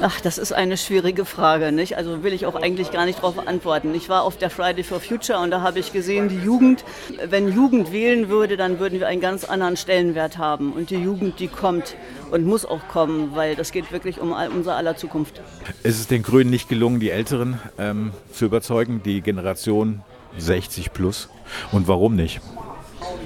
Ach, 0.00 0.20
das 0.20 0.38
ist 0.38 0.52
eine 0.52 0.76
schwierige 0.76 1.24
Frage, 1.24 1.72
nicht? 1.72 1.96
Also 1.96 2.22
will 2.22 2.32
ich 2.32 2.46
auch 2.46 2.54
eigentlich 2.54 2.92
gar 2.92 3.04
nicht 3.04 3.18
darauf 3.18 3.48
antworten. 3.48 3.92
Ich 3.96 4.08
war 4.08 4.22
auf 4.22 4.36
der 4.36 4.48
Friday 4.48 4.84
for 4.84 5.00
Future 5.00 5.40
und 5.40 5.50
da 5.50 5.60
habe 5.60 5.80
ich 5.80 5.92
gesehen, 5.92 6.28
die 6.28 6.38
Jugend, 6.38 6.84
wenn 7.28 7.52
Jugend 7.52 7.90
wählen 7.90 8.28
würde, 8.28 8.56
dann 8.56 8.78
würden 8.78 9.00
wir 9.00 9.08
einen 9.08 9.20
ganz 9.20 9.44
anderen 9.44 9.76
Stellenwert 9.76 10.38
haben. 10.38 10.72
Und 10.72 10.90
die 10.90 10.98
Jugend, 10.98 11.40
die 11.40 11.48
kommt 11.48 11.96
und 12.30 12.44
muss 12.44 12.64
auch 12.64 12.86
kommen, 12.86 13.34
weil 13.34 13.56
das 13.56 13.72
geht 13.72 13.90
wirklich 13.90 14.20
um 14.20 14.32
unser 14.54 14.76
aller 14.76 14.96
Zukunft. 14.96 15.40
Ist 15.82 15.98
es 15.98 16.06
den 16.06 16.22
Grünen 16.22 16.50
nicht 16.50 16.68
gelungen, 16.68 17.00
die 17.00 17.10
Älteren 17.10 17.58
ähm, 17.76 18.12
zu 18.32 18.44
überzeugen, 18.44 19.02
die 19.04 19.20
Generation 19.20 20.02
60 20.36 20.92
plus? 20.92 21.28
Und 21.72 21.88
warum 21.88 22.14
nicht? 22.14 22.40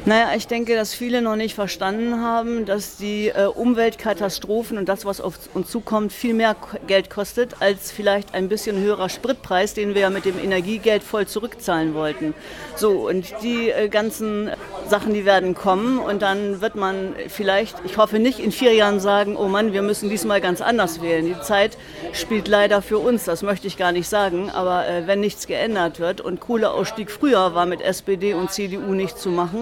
Naja, 0.05 0.31
ich 0.37 0.49
denke, 0.49 0.75
dass 0.75 0.95
viele 0.95 1.23
noch 1.23 1.37
nicht 1.37 1.55
verstanden 1.55 2.21
haben, 2.21 2.67
dass 2.67 2.97
die 2.97 3.29
äh, 3.29 3.47
Umweltkatastrophen 3.47 4.77
und 4.77 4.89
das, 4.89 5.05
was 5.05 5.21
auf 5.21 5.39
uns 5.55 5.71
zukommt, 5.71 6.13
viel 6.13 6.35
mehr 6.35 6.57
Geld 6.89 7.09
kostet 7.09 7.57
als 7.61 7.93
vielleicht 7.93 8.35
ein 8.35 8.49
bisschen 8.49 8.79
höherer 8.79 9.09
Spritpreis, 9.09 9.75
den 9.75 9.95
wir 9.95 10.03
ja 10.03 10.11
mit 10.11 10.25
dem 10.25 10.39
Energiegeld 10.39 11.05
voll 11.05 11.29
zurückzahlen 11.29 11.95
wollten. 11.95 12.35
So, 12.75 13.09
und 13.09 13.33
die 13.43 13.71
äh, 13.71 13.89
ganzen 13.89 14.51
Sachen, 14.89 15.15
die 15.15 15.25
werden 15.25 15.55
kommen 15.55 16.01
und 16.01 16.21
dann 16.21 16.61
wird 16.61 16.75
man 16.75 17.15
vielleicht, 17.29 17.77
ich 17.85 17.97
hoffe 17.97 18.19
nicht 18.19 18.41
in 18.41 18.51
vier 18.51 18.75
Jahren 18.75 18.99
sagen, 18.99 19.37
oh 19.37 19.47
Mann, 19.47 19.73
wir 19.73 19.83
müssen 19.83 20.11
diesmal 20.11 20.41
ganz 20.41 20.61
anders 20.61 21.01
wählen. 21.01 21.27
Die 21.27 21.41
Zeit 21.43 21.79
spielt 22.13 22.49
leider 22.49 22.83
für 22.83 22.99
uns, 22.99 23.25
das 23.25 23.43
möchte 23.43 23.69
ich 23.69 23.77
gar 23.77 23.93
nicht 23.93 24.09
sagen, 24.09 24.51
aber 24.51 24.89
äh, 24.89 25.07
wenn 25.07 25.21
nichts 25.21 25.47
geändert 25.47 26.01
wird 26.01 26.21
und 26.21 26.41
Kohleausstieg 26.41 27.11
früher 27.11 27.55
war 27.55 27.67
mit 27.67 27.81
SPD 27.81 28.35
und 28.35 28.51
CDU 28.51 28.95
nicht 28.95 29.17
zu 29.17 29.31
machen, 29.31 29.62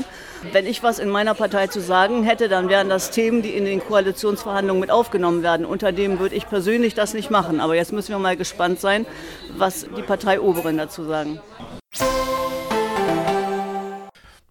wenn 0.52 0.66
ich 0.66 0.82
was 0.82 0.98
in 0.98 1.08
meiner 1.08 1.34
Partei 1.34 1.66
zu 1.66 1.80
sagen 1.80 2.22
hätte, 2.22 2.48
dann 2.48 2.68
wären 2.68 2.88
das 2.88 3.10
Themen, 3.10 3.42
die 3.42 3.50
in 3.50 3.64
den 3.64 3.80
Koalitionsverhandlungen 3.80 4.80
mit 4.80 4.90
aufgenommen 4.90 5.42
werden. 5.42 5.66
Unter 5.66 5.92
dem 5.92 6.18
würde 6.18 6.34
ich 6.34 6.48
persönlich 6.48 6.94
das 6.94 7.14
nicht 7.14 7.30
machen. 7.30 7.60
Aber 7.60 7.74
jetzt 7.74 7.92
müssen 7.92 8.10
wir 8.10 8.18
mal 8.18 8.36
gespannt 8.36 8.80
sein, 8.80 9.06
was 9.56 9.86
die 9.96 10.02
Parteioberen 10.02 10.78
dazu 10.78 11.04
sagen. 11.04 11.40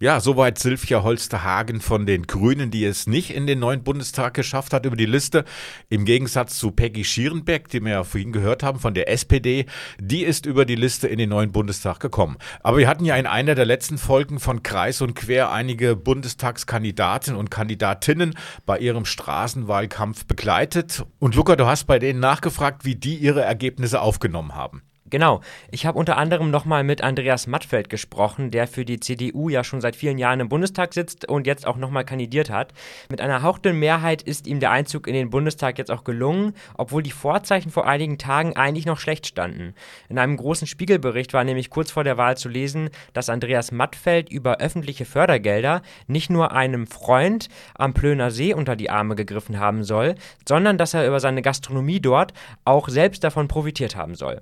Ja, 0.01 0.21
soweit 0.21 0.57
Silvia 0.57 1.03
Holsterhagen 1.03 1.81
von 1.81 2.05
den 2.05 2.25
Grünen, 2.25 2.71
die 2.71 2.85
es 2.85 3.05
nicht 3.05 3.31
in 3.31 3.47
den 3.47 3.59
neuen 3.59 3.83
Bundestag 3.83 4.33
geschafft 4.33 4.71
hat 4.71 4.85
über 4.85 4.95
die 4.95 5.05
Liste. 5.05 5.43
Im 5.89 6.05
Gegensatz 6.05 6.57
zu 6.57 6.71
Peggy 6.71 7.03
Schierenbeck, 7.03 7.67
die 7.67 7.81
wir 7.81 7.91
ja 7.91 8.03
vorhin 8.05 8.31
gehört 8.31 8.63
haben 8.63 8.79
von 8.79 8.93
der 8.93 9.09
SPD, 9.09 9.65
die 9.99 10.23
ist 10.23 10.45
über 10.45 10.63
die 10.63 10.75
Liste 10.75 11.09
in 11.09 11.17
den 11.17 11.27
neuen 11.27 11.51
Bundestag 11.51 11.99
gekommen. 11.99 12.37
Aber 12.61 12.77
wir 12.77 12.87
hatten 12.87 13.03
ja 13.03 13.17
in 13.17 13.27
einer 13.27 13.55
der 13.55 13.65
letzten 13.65 13.97
Folgen 13.97 14.39
von 14.39 14.63
Kreis 14.63 15.01
und 15.01 15.15
Quer 15.15 15.51
einige 15.51 15.97
Bundestagskandidaten 15.97 17.35
und 17.35 17.51
Kandidatinnen 17.51 18.35
bei 18.65 18.79
ihrem 18.79 19.03
Straßenwahlkampf 19.03 20.27
begleitet. 20.27 21.03
Und 21.19 21.35
Luca, 21.35 21.57
du 21.57 21.65
hast 21.65 21.87
bei 21.87 21.99
denen 21.99 22.21
nachgefragt, 22.21 22.85
wie 22.85 22.95
die 22.95 23.17
ihre 23.17 23.41
Ergebnisse 23.41 23.99
aufgenommen 23.99 24.55
haben. 24.55 24.81
Genau. 25.09 25.41
Ich 25.71 25.85
habe 25.85 25.97
unter 25.97 26.17
anderem 26.17 26.51
nochmal 26.51 26.83
mit 26.83 27.01
Andreas 27.01 27.47
Mattfeld 27.47 27.89
gesprochen, 27.89 28.51
der 28.51 28.67
für 28.67 28.85
die 28.85 28.99
CDU 28.99 29.49
ja 29.49 29.63
schon 29.63 29.81
seit 29.81 29.95
vielen 29.95 30.17
Jahren 30.17 30.39
im 30.39 30.49
Bundestag 30.49 30.93
sitzt 30.93 31.27
und 31.27 31.47
jetzt 31.47 31.65
auch 31.65 31.77
nochmal 31.77 32.05
kandidiert 32.05 32.49
hat. 32.49 32.73
Mit 33.09 33.21
einer 33.21 33.41
hauchdünnen 33.41 33.79
Mehrheit 33.79 34.21
ist 34.21 34.47
ihm 34.47 34.59
der 34.59 34.71
Einzug 34.71 35.07
in 35.07 35.13
den 35.13 35.29
Bundestag 35.29 35.77
jetzt 35.77 35.91
auch 35.91 36.03
gelungen, 36.03 36.53
obwohl 36.77 37.01
die 37.01 37.11
Vorzeichen 37.11 37.71
vor 37.71 37.87
einigen 37.87 38.17
Tagen 38.17 38.55
eigentlich 38.55 38.85
noch 38.85 38.99
schlecht 38.99 39.27
standen. 39.27 39.73
In 40.09 40.19
einem 40.19 40.37
großen 40.37 40.67
Spiegelbericht 40.67 41.33
war 41.33 41.43
nämlich 41.43 41.69
kurz 41.69 41.91
vor 41.91 42.03
der 42.03 42.17
Wahl 42.17 42.37
zu 42.37 42.49
lesen, 42.49 42.89
dass 43.13 43.29
Andreas 43.29 43.71
Mattfeld 43.71 44.29
über 44.29 44.57
öffentliche 44.57 45.05
Fördergelder 45.05 45.81
nicht 46.07 46.29
nur 46.29 46.51
einem 46.51 46.87
Freund 46.87 47.49
am 47.75 47.93
Plöner 47.93 48.31
See 48.31 48.53
unter 48.53 48.75
die 48.75 48.89
Arme 48.89 49.15
gegriffen 49.15 49.59
haben 49.59 49.83
soll, 49.83 50.15
sondern 50.47 50.77
dass 50.77 50.93
er 50.93 51.07
über 51.07 51.19
seine 51.19 51.41
Gastronomie 51.41 51.99
dort 51.99 52.33
auch 52.65 52.89
selbst 52.89 53.23
davon 53.23 53.47
profitiert 53.47 53.95
haben 53.95 54.15
soll. 54.15 54.41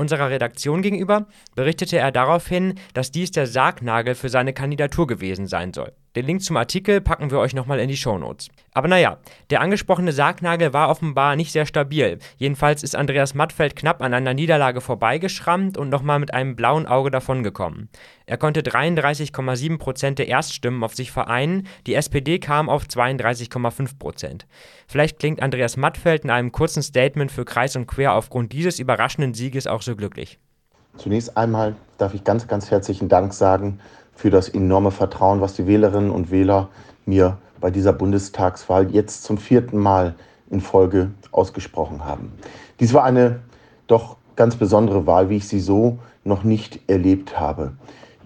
Unserer 0.00 0.30
Redaktion 0.30 0.80
gegenüber 0.80 1.26
berichtete 1.54 1.98
er 1.98 2.10
daraufhin, 2.10 2.76
dass 2.94 3.10
dies 3.10 3.32
der 3.32 3.46
Sargnagel 3.46 4.14
für 4.14 4.30
seine 4.30 4.54
Kandidatur 4.54 5.06
gewesen 5.06 5.46
sein 5.46 5.74
soll. 5.74 5.92
Den 6.16 6.26
Link 6.26 6.42
zum 6.42 6.56
Artikel 6.56 7.00
packen 7.00 7.30
wir 7.30 7.38
euch 7.38 7.54
nochmal 7.54 7.78
in 7.78 7.88
die 7.88 7.96
Shownotes. 7.96 8.48
Aber 8.74 8.88
naja, 8.88 9.18
der 9.50 9.60
angesprochene 9.60 10.10
Sargnagel 10.10 10.72
war 10.72 10.88
offenbar 10.88 11.36
nicht 11.36 11.52
sehr 11.52 11.66
stabil. 11.66 12.18
Jedenfalls 12.36 12.82
ist 12.82 12.96
Andreas 12.96 13.34
Mattfeld 13.34 13.76
knapp 13.76 14.02
an 14.02 14.12
einer 14.12 14.34
Niederlage 14.34 14.80
vorbeigeschrammt 14.80 15.78
und 15.78 15.88
nochmal 15.88 16.18
mit 16.18 16.34
einem 16.34 16.56
blauen 16.56 16.86
Auge 16.86 17.12
davongekommen. 17.12 17.90
Er 18.26 18.38
konnte 18.38 18.62
33,7 18.62 19.78
Prozent 19.78 20.18
der 20.18 20.26
Erststimmen 20.26 20.82
auf 20.82 20.96
sich 20.96 21.12
vereinen, 21.12 21.68
die 21.86 21.94
SPD 21.94 22.40
kam 22.40 22.68
auf 22.68 22.86
32,5 22.86 23.96
Prozent. 23.96 24.46
Vielleicht 24.88 25.20
klingt 25.20 25.40
Andreas 25.40 25.76
Mattfeld 25.76 26.24
in 26.24 26.30
einem 26.30 26.50
kurzen 26.50 26.82
Statement 26.82 27.30
für 27.30 27.44
Kreis 27.44 27.76
und 27.76 27.86
Quer 27.86 28.14
aufgrund 28.14 28.52
dieses 28.52 28.80
überraschenden 28.80 29.34
Sieges 29.34 29.68
auch 29.68 29.82
so 29.82 29.94
glücklich. 29.94 30.40
Zunächst 30.96 31.36
einmal 31.36 31.76
darf 31.98 32.14
ich 32.14 32.24
ganz, 32.24 32.48
ganz 32.48 32.70
herzlichen 32.72 33.08
Dank 33.08 33.32
sagen 33.32 33.78
für 34.20 34.28
das 34.28 34.50
enorme 34.50 34.90
Vertrauen, 34.90 35.40
was 35.40 35.54
die 35.54 35.66
Wählerinnen 35.66 36.10
und 36.10 36.30
Wähler 36.30 36.68
mir 37.06 37.38
bei 37.58 37.70
dieser 37.70 37.94
Bundestagswahl 37.94 38.90
jetzt 38.90 39.24
zum 39.24 39.38
vierten 39.38 39.78
Mal 39.78 40.14
in 40.50 40.60
Folge 40.60 41.12
ausgesprochen 41.32 42.04
haben. 42.04 42.30
Dies 42.80 42.92
war 42.92 43.04
eine 43.04 43.40
doch 43.86 44.18
ganz 44.36 44.56
besondere 44.56 45.06
Wahl, 45.06 45.30
wie 45.30 45.36
ich 45.36 45.48
sie 45.48 45.58
so 45.58 46.00
noch 46.22 46.44
nicht 46.44 46.80
erlebt 46.86 47.40
habe. 47.40 47.72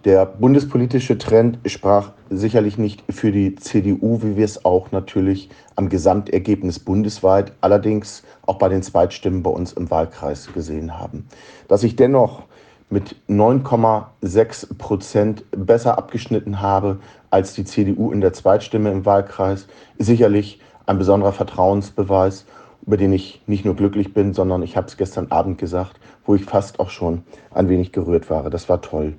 Der 0.05 0.27
bundespolitische 0.27 1.17
Trend 1.17 1.61
sprach 1.65 2.11
sicherlich 2.29 2.77
nicht 2.77 3.05
für 3.09 3.31
die 3.31 3.55
CDU, 3.55 4.21
wie 4.21 4.37
wir 4.37 4.45
es 4.45 4.65
auch 4.65 4.91
natürlich 4.91 5.49
am 5.77 5.89
Gesamtergebnis 5.89 6.81
bundesweit, 6.81 7.53
allerdings 7.61 8.25
auch 8.47 8.59
bei 8.59 8.69
den 8.69 8.83
Zweitstimmen 8.83 9.45
bei 9.45 9.51
uns 9.51 9.73
im 9.73 9.93
Wahlkreis 9.93 10.53
gesehen 10.53 10.99
haben. 10.99 11.29
Dass 11.69 11.85
ich 11.85 11.95
dennoch 11.95 12.43
mit 12.91 13.17
9,6 13.29 14.77
Prozent 14.79 15.45
besser 15.51 15.99
abgeschnitten 15.99 16.61
habe 16.61 16.99
als 17.31 17.55
die 17.55 17.65
CDU 17.65 18.13
in 18.13 18.21
der 18.21 18.33
Zweitstimme 18.33 18.91
im 18.91 19.05
Wahlkreis, 19.05 19.67
sicherlich 19.99 20.61
ein 20.87 20.99
besonderer 20.99 21.33
Vertrauensbeweis, 21.33 22.47
über 22.87 22.97
den 22.97 23.13
ich 23.13 23.43
nicht 23.47 23.65
nur 23.65 23.75
glücklich 23.75 24.13
bin, 24.13 24.35
sondern 24.35 24.63
ich 24.63 24.77
habe 24.77 24.87
es 24.87 24.97
gestern 24.97 25.31
Abend 25.31 25.59
gesagt, 25.59 25.99
wo 26.27 26.35
ich 26.35 26.45
fast 26.45 26.81
auch 26.81 26.91
schon 26.91 27.23
ein 27.53 27.69
wenig 27.69 27.93
gerührt 27.93 28.31
war. 28.31 28.51
Das 28.51 28.69
war 28.69 28.83
toll. 28.83 29.15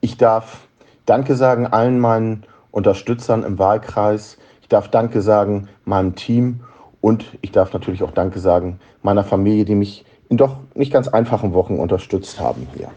Ich 0.00 0.16
darf 0.16 0.68
Danke 1.06 1.36
sagen 1.36 1.66
allen 1.66 1.98
meinen 2.00 2.44
Unterstützern 2.70 3.44
im 3.44 3.58
Wahlkreis. 3.58 4.36
Ich 4.60 4.68
darf 4.68 4.88
Danke 4.88 5.22
sagen 5.22 5.68
meinem 5.84 6.14
Team 6.14 6.60
und 7.00 7.38
ich 7.40 7.52
darf 7.52 7.72
natürlich 7.72 8.02
auch 8.02 8.10
Danke 8.10 8.40
sagen 8.40 8.78
meiner 9.02 9.24
Familie, 9.24 9.64
die 9.64 9.74
mich 9.74 10.04
in 10.28 10.36
doch 10.36 10.56
nicht 10.74 10.92
ganz 10.92 11.08
einfachen 11.08 11.52
Wochen 11.54 11.78
unterstützt 11.78 12.40
haben 12.40 12.66
hier. 12.74 12.90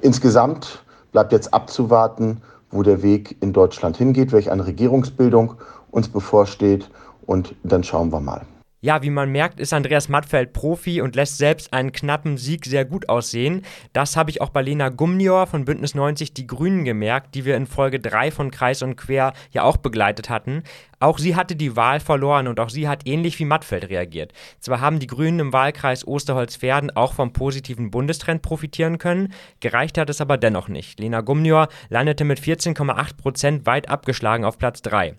Insgesamt 0.00 0.82
bleibt 1.12 1.32
jetzt 1.32 1.52
abzuwarten, 1.52 2.42
wo 2.70 2.82
der 2.82 3.02
Weg 3.02 3.36
in 3.40 3.52
Deutschland 3.52 3.96
hingeht, 3.96 4.32
welche 4.32 4.52
eine 4.52 4.66
Regierungsbildung 4.66 5.54
uns 5.90 6.08
bevorsteht 6.08 6.90
und 7.26 7.54
dann 7.62 7.82
schauen 7.82 8.12
wir 8.12 8.20
mal. 8.20 8.42
Ja, 8.82 9.02
wie 9.02 9.10
man 9.10 9.30
merkt, 9.30 9.60
ist 9.60 9.74
Andreas 9.74 10.08
Mattfeld 10.08 10.54
Profi 10.54 11.02
und 11.02 11.14
lässt 11.14 11.36
selbst 11.36 11.74
einen 11.74 11.92
knappen 11.92 12.38
Sieg 12.38 12.64
sehr 12.64 12.86
gut 12.86 13.10
aussehen. 13.10 13.60
Das 13.92 14.16
habe 14.16 14.30
ich 14.30 14.40
auch 14.40 14.48
bei 14.48 14.62
Lena 14.62 14.88
Gumnior 14.88 15.46
von 15.46 15.66
Bündnis 15.66 15.94
90 15.94 16.32
Die 16.32 16.46
Grünen 16.46 16.86
gemerkt, 16.86 17.34
die 17.34 17.44
wir 17.44 17.58
in 17.58 17.66
Folge 17.66 18.00
3 18.00 18.30
von 18.30 18.50
Kreis 18.50 18.80
und 18.80 18.96
Quer 18.96 19.34
ja 19.50 19.64
auch 19.64 19.76
begleitet 19.76 20.30
hatten. 20.30 20.62
Auch 21.00 21.18
sie 21.18 21.34
hatte 21.34 21.56
die 21.56 21.76
Wahl 21.76 21.98
verloren 21.98 22.46
und 22.46 22.60
auch 22.60 22.68
sie 22.68 22.86
hat 22.86 23.06
ähnlich 23.06 23.38
wie 23.38 23.46
Mattfeld 23.46 23.88
reagiert. 23.88 24.34
Zwar 24.58 24.82
haben 24.82 24.98
die 24.98 25.06
Grünen 25.06 25.40
im 25.40 25.52
Wahlkreis 25.54 26.06
Osterholz-Verden 26.06 26.90
auch 26.90 27.14
vom 27.14 27.32
positiven 27.32 27.90
Bundestrend 27.90 28.42
profitieren 28.42 28.98
können, 28.98 29.32
gereicht 29.60 29.96
hat 29.96 30.10
es 30.10 30.20
aber 30.20 30.36
dennoch 30.36 30.68
nicht. 30.68 31.00
Lena 31.00 31.22
Gumnior 31.22 31.68
landete 31.88 32.24
mit 32.24 32.38
14,8 32.38 33.16
Prozent 33.16 33.66
weit 33.66 33.88
abgeschlagen 33.88 34.44
auf 34.44 34.58
Platz 34.58 34.82
3. 34.82 35.14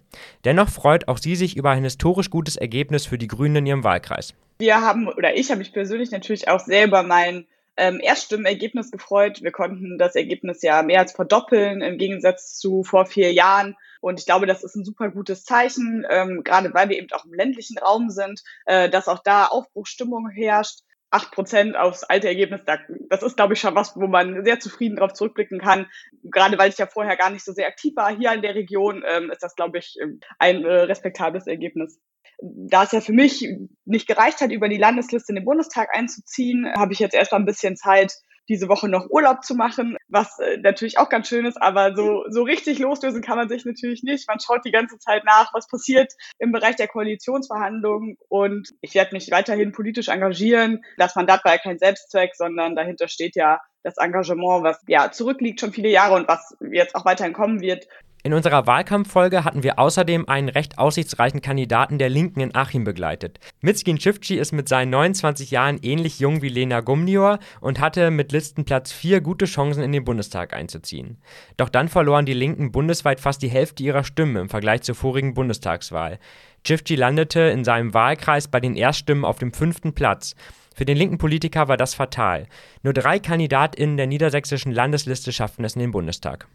Dennoch 0.46 0.70
freut 0.70 1.08
auch 1.08 1.18
sie 1.18 1.36
sich 1.36 1.58
über 1.58 1.72
ein 1.72 1.84
historisch 1.84 2.30
gutes 2.30 2.58
Ergebnis 2.58 3.08
für 3.08 3.18
die 3.18 3.28
Grünen 3.28 3.56
in 3.56 3.66
ihrem 3.66 3.84
Wahlkreis. 3.84 4.36
Wir 4.60 4.82
haben, 4.82 5.08
oder 5.08 5.36
ich 5.36 5.50
habe 5.50 5.58
mich 5.58 5.74
persönlich 5.74 6.12
natürlich 6.12 6.48
auch 6.48 6.60
sehr 6.60 6.86
über 6.86 7.02
mein 7.02 7.48
ähm, 7.78 8.00
Erststimmenergebnis 8.01 8.92
gefreut. 8.92 9.42
Wir 9.42 9.51
konnten 9.51 9.98
das 9.98 10.16
Ergebnis 10.16 10.62
ja 10.62 10.82
mehr 10.84 11.00
als 11.00 11.13
verdoppeln 11.13 11.82
im 11.82 11.98
Gegensatz 11.98 12.58
zu 12.58 12.84
vor 12.84 13.06
vier 13.06 13.34
Jahren. 13.34 13.75
Und 14.01 14.20
ich 14.20 14.25
glaube, 14.25 14.48
das 14.48 14.63
ist 14.63 14.75
ein 14.75 14.84
super 14.84 15.10
gutes 15.10 15.44
Zeichen, 15.44 16.06
ähm, 16.10 16.44
gerade 16.44 16.74
weil 16.74 16.90
wir 16.90 16.98
eben 16.98 17.12
auch 17.13 17.25
im 17.25 17.34
ländlichen 17.34 17.78
Raum 17.78 18.10
sind, 18.10 18.44
äh, 18.66 18.90
dass 18.90 19.08
auch 19.08 19.20
da 19.20 19.46
Aufbruchsstimmung 19.46 20.30
herrscht. 20.30 20.80
Acht 21.12 21.32
Prozent 21.32 21.75
aufs 21.75 22.03
alte 22.03 22.27
Ergebnis, 22.27 22.62
das 23.10 23.22
ist, 23.22 23.36
glaube 23.36 23.53
ich, 23.53 23.60
schon 23.60 23.75
was, 23.75 23.96
wo 23.96 24.08
man 24.08 24.46
sehr 24.46 24.60
zufrieden 24.60 24.96
darauf 24.96 25.13
zurückblicken 25.13 25.60
kann. 25.60 25.88
Gerade 26.24 26.58
weil 26.58 26.70
ich 26.70 26.77
ja 26.77 26.88
vorher 26.88 27.18
gar 27.18 27.30
nicht 27.30 27.44
so 27.44 27.51
sehr 27.51 27.68
aktiv 27.68 27.96
war 27.96 28.15
hier 28.15 28.32
in 28.34 28.41
der 28.41 28.56
Region, 28.56 29.03
ähm, 29.06 29.30
ist 29.30 29.44
das, 29.44 29.56
glaube 29.56 29.77
ich, 29.77 29.98
ein 30.39 30.63
äh, 30.63 30.74
respektables 30.84 31.48
Ergebnis 31.48 32.00
da 32.41 32.84
es 32.84 32.91
ja 32.91 33.01
für 33.01 33.13
mich 33.13 33.48
nicht 33.86 34.08
gereicht 34.08 34.41
hat, 34.41 34.51
über 34.51 34.68
die 34.68 34.77
Landesliste 34.77 35.32
in 35.32 35.36
den 35.36 35.46
Bundestag 35.46 35.89
einzuziehen, 35.96 36.68
habe 36.75 36.94
ich 36.94 37.00
jetzt 37.00 37.13
erst 37.13 37.32
mal 37.32 37.38
ein 37.38 37.46
bisschen 37.46 37.77
Zeit, 37.77 38.13
diese 38.50 38.68
Woche 38.68 38.90
noch 38.90 39.10
Urlaub 39.10 39.44
zu 39.44 39.56
machen, 39.56 39.98
was 40.08 40.40
äh, 40.40 40.58
natürlich 40.58 40.98
auch 40.98 41.10
ganz 41.10 41.28
schön 41.28 41.46
ist, 41.46 41.62
aber 41.62 41.96
so, 41.96 42.26
so 42.30 42.44
richtig 42.44 42.80
loslösen 42.80 43.22
kann 43.22 43.38
man 43.38 43.50
sich 43.50 43.66
natürlich 43.66 44.04
nicht. 44.04 44.28
Man 44.28 44.40
schaut 44.40 44.66
die 44.66 44.72
ganze 44.72 44.98
Zeit 44.98 45.24
nach, 45.26 45.54
was 45.54 45.68
passiert 45.68 46.14
im 46.40 46.52
Bereich 46.52 46.76
der 46.76 46.88
Koalitionsverhandlungen 46.88 48.18
und 48.30 48.70
ich 48.82 48.96
werde 48.96 49.14
mich 49.14 49.32
weiterhin 49.32 49.72
politisch 49.72 50.10
engagieren. 50.10 50.84
Das 50.98 51.16
Mandat 51.16 51.46
war 51.46 51.54
ja 51.54 51.60
kein 51.60 51.80
Selbstzweck, 51.80 52.36
sondern 52.36 52.76
dahinter 52.76 53.08
steht 53.08 53.36
ja 53.36 53.60
das 53.84 53.98
Engagement, 53.98 54.64
was 54.64 54.82
ja 54.88 55.12
zurückliegt 55.12 55.60
schon 55.60 55.74
viele 55.74 55.90
Jahre 55.90 56.16
und 56.16 56.28
was 56.28 56.56
jetzt 56.72 56.96
auch 56.96 57.06
weiterhin 57.06 57.34
kommen 57.34 57.62
wird. 57.62 57.88
In 58.24 58.34
unserer 58.34 58.68
Wahlkampffolge 58.68 59.44
hatten 59.44 59.63
wir 59.63 59.80
außerdem 59.80 60.30
einen 60.30 60.50
recht 60.50 60.78
aussichtsreichen 60.78 61.42
Kandidaten 61.42 61.98
der 61.98 62.10
Linken 62.10 62.42
in 62.42 62.54
Achim 62.54 62.84
begleitet. 62.84 63.40
Mitzkin 63.62 64.00
Schifci 64.00 64.36
ist 64.36 64.51
mit 64.51 64.70
seinen 64.70 64.92
29 64.92 65.50
Jahren 65.50 65.80
ähnlich 65.82 66.20
jung 66.20 66.44
wie 66.44 66.50
Lena 66.50 66.82
Gumnior 66.82 67.40
und 67.62 67.80
hatte 67.80 68.12
mit 68.12 68.32
Listenplatz 68.32 68.92
4 68.92 69.22
gute 69.22 69.46
Chancen 69.46 69.82
in 69.82 69.92
den 69.92 70.06
Bundestag 70.06 70.54
einzuziehen. 70.54 71.18
Doch 71.58 71.70
dann 71.70 71.88
verloren 71.88 72.28
die 72.28 72.34
Linken 72.34 72.72
bundesweit 72.72 73.20
fast 73.20 73.42
die 73.42 73.50
Hälfte 73.50 73.82
ihrer 73.82 74.04
Stimmen 74.04 74.36
im 74.36 74.50
Vergleich 74.50 74.84
zur 74.84 74.94
vorigen 74.94 75.34
Bundestagswahl. 75.34 76.20
Schifci 76.66 76.96
landete 76.96 77.40
in 77.40 77.63
seinem 77.63 77.96
Wahlkreis 77.96 78.48
bei 78.48 78.60
den 78.60 78.75
Erststimmen 78.75 79.25
auf 79.25 79.40
dem 79.40 79.51
fünften 79.51 79.94
Platz. 79.94 80.36
Für 80.75 80.86
den 80.86 80.96
linken 80.96 81.18
Politiker 81.18 81.68
war 81.68 81.78
das 81.78 81.96
fatal. 81.96 82.46
Nur 82.84 82.94
drei 82.94 83.18
KandidatInnen 83.18 83.98
der 83.98 84.06
niedersächsischen 84.06 84.72
Landesliste 84.72 85.32
schafften 85.32 85.66
es 85.66 85.75
in 85.75 85.82
den 85.82 85.92
Bundestag. 85.92 86.48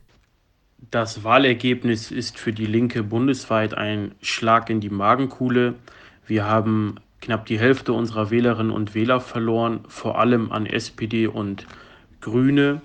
Das 0.79 1.25
Wahlergebnis 1.25 2.11
ist 2.11 2.39
für 2.39 2.53
die 2.53 2.67
Linke 2.67 3.03
bundesweit 3.03 3.75
ein 3.75 4.15
Schlag 4.21 4.69
in 4.69 4.81
die 4.81 4.91
Magenkuhle. 4.91 5.75
Wir 6.27 6.45
haben 6.45 6.97
knapp 7.23 7.47
die 7.47 7.59
Hälfte 7.59 7.95
unserer 7.95 8.31
Wählerinnen 8.31 8.71
und 8.71 8.95
Wähler 8.95 9.21
verloren, 9.21 9.81
vor 9.89 10.19
allem 10.19 10.53
an 10.53 10.67
SPD 10.67 11.27
und 11.27 11.67
Grüne. 12.21 12.83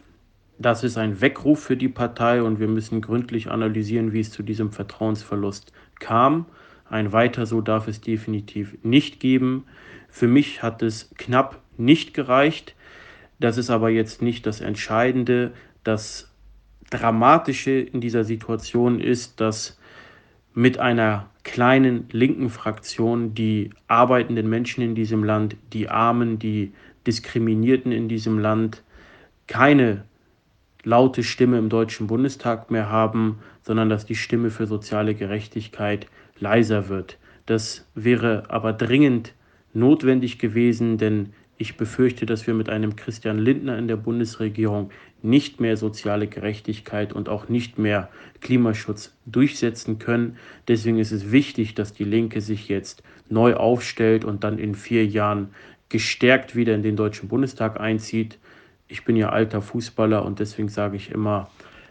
Das 0.57 0.83
ist 0.83 0.97
ein 0.97 1.19
Weckruf 1.19 1.61
für 1.63 1.75
die 1.75 1.89
Partei 1.89 2.41
und 2.41 2.59
wir 2.59 2.67
müssen 2.67 3.01
gründlich 3.01 3.51
analysieren, 3.51 4.13
wie 4.13 4.21
es 4.21 4.31
zu 4.31 4.41
diesem 4.41 4.71
Vertrauensverlust 4.71 5.73
kam. 5.99 6.45
Ein 6.89 7.11
weiter 7.11 7.45
so 7.45 7.61
darf 7.61 7.87
es 7.87 7.99
definitiv 7.99 8.77
nicht 8.83 9.19
geben. 9.19 9.65
Für 10.09 10.27
mich 10.27 10.63
hat 10.63 10.81
es 10.81 11.11
knapp 11.17 11.61
nicht 11.77 12.13
gereicht. 12.13 12.75
Das 13.39 13.57
ist 13.57 13.69
aber 13.69 13.89
jetzt 13.89 14.21
nicht 14.21 14.45
das 14.45 14.61
Entscheidende. 14.61 15.51
Das 15.83 16.30
Dramatische 16.91 17.71
in 17.71 18.01
dieser 18.01 18.23
Situation 18.23 18.99
ist, 18.99 19.41
dass 19.41 19.79
mit 20.53 20.77
einer 20.77 21.29
kleinen 21.43 22.07
linken 22.11 22.49
Fraktion 22.49 23.33
die 23.33 23.71
arbeitenden 23.87 24.49
Menschen 24.49 24.83
in 24.83 24.93
diesem 24.93 25.23
Land, 25.23 25.55
die 25.73 25.89
Armen, 25.89 26.37
die 26.37 26.73
Diskriminierten 27.07 27.91
in 27.91 28.07
diesem 28.07 28.37
Land 28.37 28.83
keine 29.47 30.03
laute 30.83 31.23
Stimme 31.23 31.57
im 31.57 31.69
Deutschen 31.69 32.07
Bundestag 32.07 32.69
mehr 32.69 32.89
haben, 32.89 33.39
sondern 33.63 33.89
dass 33.89 34.05
die 34.05 34.15
Stimme 34.15 34.49
für 34.51 34.67
soziale 34.67 35.15
Gerechtigkeit 35.15 36.07
leiser 36.37 36.89
wird. 36.89 37.17
Das 37.45 37.87
wäre 37.95 38.43
aber 38.49 38.73
dringend 38.73 39.33
notwendig 39.73 40.37
gewesen, 40.39 40.97
denn 40.97 41.33
Ich 41.61 41.77
befürchte, 41.77 42.25
dass 42.25 42.47
wir 42.47 42.55
mit 42.55 42.69
einem 42.69 42.95
Christian 42.95 43.37
Lindner 43.37 43.77
in 43.77 43.87
der 43.87 43.95
Bundesregierung 43.95 44.89
nicht 45.23 45.59
mehr 45.59 45.77
soziale 45.77 46.27
Gerechtigkeit 46.27 47.13
und 47.13 47.29
auch 47.29 47.49
nicht 47.49 47.77
mehr 47.77 48.09
Klimaschutz 48.41 49.13
durchsetzen 49.25 49.99
können. 49.99 50.37
Deswegen 50.67 50.97
ist 50.97 51.11
es 51.11 51.31
wichtig, 51.31 51.75
dass 51.75 51.93
die 51.93 52.03
Linke 52.03 52.41
sich 52.41 52.67
jetzt 52.67 53.03
neu 53.29 53.55
aufstellt 53.55 54.25
und 54.25 54.43
dann 54.43 54.57
in 54.57 54.75
vier 54.75 55.05
Jahren 55.05 55.53
gestärkt 55.89 56.55
wieder 56.55 56.73
in 56.73 56.83
den 56.83 56.95
Deutschen 56.95 57.29
Bundestag 57.29 57.79
einzieht. 57.79 58.37
Ich 58.87 59.05
bin 59.05 59.15
ja 59.15 59.29
alter 59.29 59.61
Fußballer 59.61 60.25
und 60.25 60.39
deswegen 60.39 60.69
sage 60.69 60.95
ich 60.95 61.11
immer, 61.11 61.49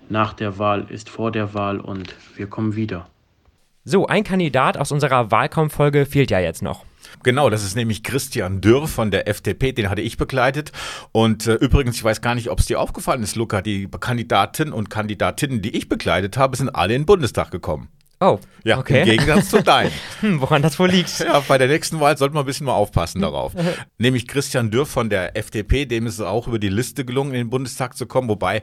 nach 0.08 0.32
der 0.32 0.58
Wahl 0.58 0.86
ist 0.88 1.08
vor 1.08 1.30
der 1.30 1.54
Wahl 1.54 1.80
und 1.80 2.14
wir 2.36 2.46
kommen 2.46 2.74
wieder. 2.76 3.08
So, 3.84 4.06
ein 4.06 4.24
Kandidat 4.24 4.76
aus 4.76 4.92
unserer 4.92 5.30
Wahlkampffolge 5.30 6.04
fehlt 6.04 6.30
ja 6.30 6.40
jetzt 6.40 6.62
noch. 6.62 6.84
Genau, 7.22 7.50
das 7.50 7.64
ist 7.64 7.76
nämlich 7.76 8.02
Christian 8.02 8.60
Dürr 8.60 8.88
von 8.88 9.10
der 9.10 9.28
FDP, 9.28 9.72
den 9.72 9.90
hatte 9.90 10.02
ich 10.02 10.16
begleitet. 10.16 10.72
Und 11.12 11.46
äh, 11.46 11.54
übrigens, 11.54 11.96
ich 11.96 12.04
weiß 12.04 12.20
gar 12.20 12.34
nicht, 12.34 12.50
ob 12.50 12.60
es 12.60 12.66
dir 12.66 12.80
aufgefallen 12.80 13.22
ist, 13.22 13.36
Luca, 13.36 13.62
die 13.62 13.88
Kandidaten 13.88 14.72
und 14.72 14.90
Kandidatinnen, 14.90 15.62
die 15.62 15.76
ich 15.76 15.88
begleitet 15.88 16.36
habe, 16.36 16.56
sind 16.56 16.70
alle 16.70 16.94
in 16.94 17.02
den 17.02 17.06
Bundestag 17.06 17.50
gekommen. 17.50 17.88
Oh, 18.22 18.38
ja, 18.64 18.78
okay. 18.78 19.00
im 19.00 19.06
Gegensatz 19.06 19.48
zu 19.48 19.62
deinen. 19.62 19.92
hm, 20.20 20.42
woran 20.42 20.60
das 20.60 20.78
wohl 20.78 20.90
liegt? 20.90 21.20
Ja, 21.20 21.40
bei 21.40 21.56
der 21.56 21.68
nächsten 21.68 22.00
Wahl 22.00 22.18
sollte 22.18 22.34
man 22.34 22.44
ein 22.44 22.46
bisschen 22.46 22.66
mal 22.66 22.74
aufpassen 22.74 23.22
darauf. 23.22 23.54
Nämlich 23.98 24.28
Christian 24.28 24.70
Dürr 24.70 24.84
von 24.84 25.08
der 25.08 25.38
FDP, 25.38 25.86
dem 25.86 26.06
ist 26.06 26.14
es 26.14 26.20
auch 26.20 26.46
über 26.46 26.58
die 26.58 26.68
Liste 26.68 27.06
gelungen, 27.06 27.32
in 27.32 27.38
den 27.38 27.50
Bundestag 27.50 27.96
zu 27.96 28.04
kommen, 28.04 28.28
wobei 28.28 28.62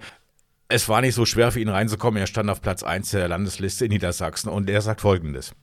es 0.70 0.88
war 0.89 1.01
nicht 1.01 1.15
so 1.15 1.25
schwer 1.25 1.51
für 1.51 1.60
ihn 1.60 1.70
reinzukommen. 1.70 2.20
Er 2.20 2.27
stand 2.27 2.51
auf 2.51 2.62
Platz 2.62 2.84
1 2.84 3.12
der 3.12 3.27
Landesliste 3.27 3.86
in 3.86 3.91
Niedersachsen 3.91 4.50
und 4.50 4.70
er 4.70 4.82
sagt 4.82 5.01
Folgendes. 5.01 5.53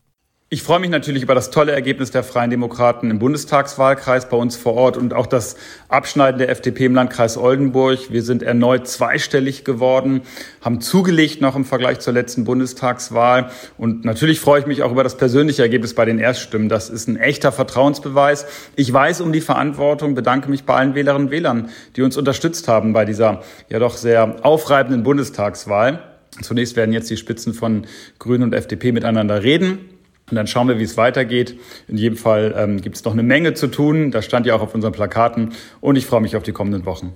Ich 0.54 0.62
freue 0.62 0.78
mich 0.78 0.90
natürlich 0.90 1.24
über 1.24 1.34
das 1.34 1.50
tolle 1.50 1.72
Ergebnis 1.72 2.12
der 2.12 2.22
Freien 2.22 2.48
Demokraten 2.48 3.10
im 3.10 3.18
Bundestagswahlkreis 3.18 4.28
bei 4.28 4.36
uns 4.36 4.54
vor 4.54 4.74
Ort 4.74 4.96
und 4.96 5.12
auch 5.12 5.26
das 5.26 5.56
Abschneiden 5.88 6.38
der 6.38 6.48
FDP 6.48 6.84
im 6.84 6.94
Landkreis 6.94 7.36
Oldenburg. 7.36 8.12
Wir 8.12 8.22
sind 8.22 8.40
erneut 8.44 8.86
zweistellig 8.86 9.64
geworden, 9.64 10.20
haben 10.60 10.80
zugelegt 10.80 11.40
noch 11.40 11.56
im 11.56 11.64
Vergleich 11.64 11.98
zur 11.98 12.12
letzten 12.12 12.44
Bundestagswahl. 12.44 13.50
Und 13.78 14.04
natürlich 14.04 14.38
freue 14.38 14.60
ich 14.60 14.66
mich 14.66 14.84
auch 14.84 14.92
über 14.92 15.02
das 15.02 15.16
persönliche 15.16 15.60
Ergebnis 15.60 15.92
bei 15.92 16.04
den 16.04 16.20
Erststimmen. 16.20 16.68
Das 16.68 16.88
ist 16.88 17.08
ein 17.08 17.16
echter 17.16 17.50
Vertrauensbeweis. 17.50 18.46
Ich 18.76 18.92
weiß 18.92 19.22
um 19.22 19.32
die 19.32 19.40
Verantwortung, 19.40 20.14
bedanke 20.14 20.48
mich 20.48 20.62
bei 20.62 20.76
allen 20.76 20.94
Wählerinnen 20.94 21.26
und 21.26 21.32
Wählern, 21.32 21.70
die 21.96 22.02
uns 22.02 22.16
unterstützt 22.16 22.68
haben 22.68 22.92
bei 22.92 23.04
dieser 23.04 23.42
ja 23.70 23.80
doch 23.80 23.96
sehr 23.96 24.36
aufreibenden 24.46 25.02
Bundestagswahl. 25.02 25.98
Zunächst 26.42 26.76
werden 26.76 26.92
jetzt 26.92 27.10
die 27.10 27.16
Spitzen 27.16 27.54
von 27.54 27.88
Grünen 28.20 28.44
und 28.44 28.54
FDP 28.54 28.92
miteinander 28.92 29.42
reden. 29.42 29.93
Und 30.30 30.36
dann 30.36 30.46
schauen 30.46 30.68
wir, 30.68 30.78
wie 30.78 30.84
es 30.84 30.96
weitergeht. 30.96 31.58
In 31.86 31.98
jedem 31.98 32.16
Fall 32.16 32.54
ähm, 32.56 32.80
gibt 32.80 32.96
es 32.96 33.04
noch 33.04 33.12
eine 33.12 33.22
Menge 33.22 33.54
zu 33.54 33.66
tun. 33.66 34.10
Das 34.10 34.24
stand 34.24 34.46
ja 34.46 34.54
auch 34.54 34.62
auf 34.62 34.74
unseren 34.74 34.92
Plakaten. 34.92 35.52
Und 35.80 35.96
ich 35.96 36.06
freue 36.06 36.20
mich 36.20 36.36
auf 36.36 36.42
die 36.42 36.52
kommenden 36.52 36.86
Wochen. 36.86 37.12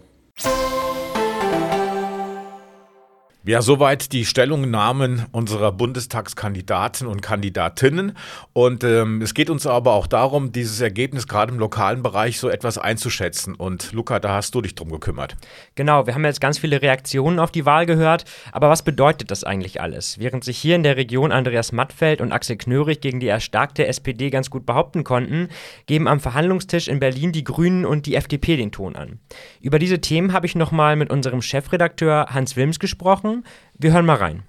Ja, 3.49 3.63
soweit 3.63 4.13
die 4.13 4.27
Stellungnahmen 4.27 5.25
unserer 5.33 5.73
Bundestagskandidaten 5.73 7.07
und 7.07 7.23
Kandidatinnen. 7.23 8.13
Und 8.53 8.85
ähm, 8.85 9.23
es 9.23 9.33
geht 9.33 9.49
uns 9.49 9.67
aber 9.67 9.95
auch 9.95 10.07
darum, 10.07 10.53
dieses 10.53 10.83
Ergebnis 10.83 11.27
gerade 11.27 11.55
im 11.55 11.59
lokalen 11.59 12.03
Bereich 12.03 12.39
so 12.41 12.51
etwas 12.51 12.77
einzuschätzen. 12.77 13.55
Und 13.55 13.95
Luca, 13.95 14.21
da 14.21 14.35
hast 14.35 14.55
du 14.55 14.61
dich 14.61 14.75
drum 14.75 14.91
gekümmert. 14.91 15.35
Genau, 15.77 16.07
wir 16.07 16.13
haben 16.15 16.27
jetzt 16.27 16.43
ganz 16.43 16.59
viele 16.59 16.83
Reaktionen 16.83 17.39
auf 17.39 17.51
die 17.51 17.65
Wahl 17.65 17.87
gehört. 17.87 18.27
Aber 18.53 18.69
was 18.69 18.83
bedeutet 18.83 19.31
das 19.31 19.45
eigentlich 19.45 19.81
alles? 19.81 20.19
Während 20.19 20.45
sich 20.45 20.59
hier 20.59 20.77
in 20.77 20.83
der 20.83 20.99
Region 20.99 21.33
Andreas 21.33 21.73
Mattfeld 21.73 22.21
und 22.21 22.33
Axel 22.33 22.59
Knörig 22.59 23.01
gegen 23.01 23.19
die 23.19 23.29
erstarkte 23.29 23.87
SPD 23.87 24.29
ganz 24.29 24.51
gut 24.51 24.67
behaupten 24.67 25.05
konnten, 25.05 25.49
geben 25.87 26.07
am 26.07 26.21
Verhandlungstisch 26.21 26.87
in 26.87 27.01
Berlin 27.01 27.33
die 27.33 27.45
Grünen 27.45 27.87
und 27.87 28.05
die 28.05 28.15
FDP 28.15 28.59
den 28.59 28.73
Ton 28.73 28.95
an. 28.95 29.21
Über 29.63 29.79
diese 29.79 30.03
Themen 30.03 30.35
habe 30.35 30.45
ich 30.45 30.55
nochmal 30.55 30.97
mit 30.97 31.09
unserem 31.09 31.41
Chefredakteur 31.41 32.27
Hans 32.29 32.55
Wilms 32.55 32.79
gesprochen. 32.79 33.38
Wir 33.75 33.93
hören 33.93 34.07
mal 34.07 34.17
rein. 34.17 34.43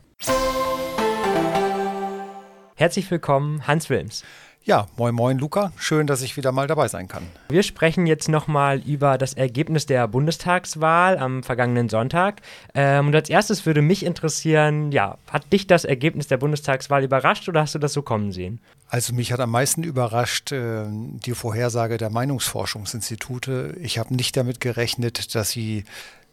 Herzlich 2.75 3.11
willkommen, 3.11 3.67
Hans 3.67 3.89
Wilms. 3.89 4.23
Ja, 4.63 4.87
moin 4.97 5.15
moin 5.15 5.39
Luca, 5.39 5.71
schön, 5.77 6.05
dass 6.05 6.21
ich 6.21 6.37
wieder 6.37 6.51
mal 6.51 6.67
dabei 6.67 6.87
sein 6.87 7.07
kann. 7.07 7.23
Wir 7.49 7.63
sprechen 7.63 8.05
jetzt 8.05 8.29
nochmal 8.29 8.79
über 8.79 9.17
das 9.17 9.33
Ergebnis 9.33 9.85
der 9.85 10.07
Bundestagswahl 10.07 11.17
am 11.17 11.43
vergangenen 11.43 11.89
Sonntag. 11.89 12.41
Ähm, 12.75 13.07
und 13.07 13.15
als 13.15 13.29
erstes 13.29 13.65
würde 13.65 13.81
mich 13.81 14.05
interessieren, 14.05 14.91
ja, 14.91 15.17
hat 15.31 15.51
dich 15.51 15.65
das 15.65 15.85
Ergebnis 15.85 16.27
der 16.27 16.37
Bundestagswahl 16.37 17.03
überrascht 17.03 17.49
oder 17.49 17.61
hast 17.61 17.73
du 17.73 17.79
das 17.79 17.93
so 17.93 18.01
kommen 18.01 18.31
sehen? 18.31 18.59
Also 18.89 19.13
mich 19.13 19.31
hat 19.31 19.39
am 19.39 19.51
meisten 19.51 19.83
überrascht 19.83 20.51
äh, 20.51 20.85
die 20.87 21.33
Vorhersage 21.33 21.97
der 21.97 22.09
Meinungsforschungsinstitute. 22.09 23.75
Ich 23.81 23.97
habe 23.97 24.13
nicht 24.13 24.37
damit 24.37 24.59
gerechnet, 24.59 25.33
dass 25.35 25.51
sie 25.51 25.85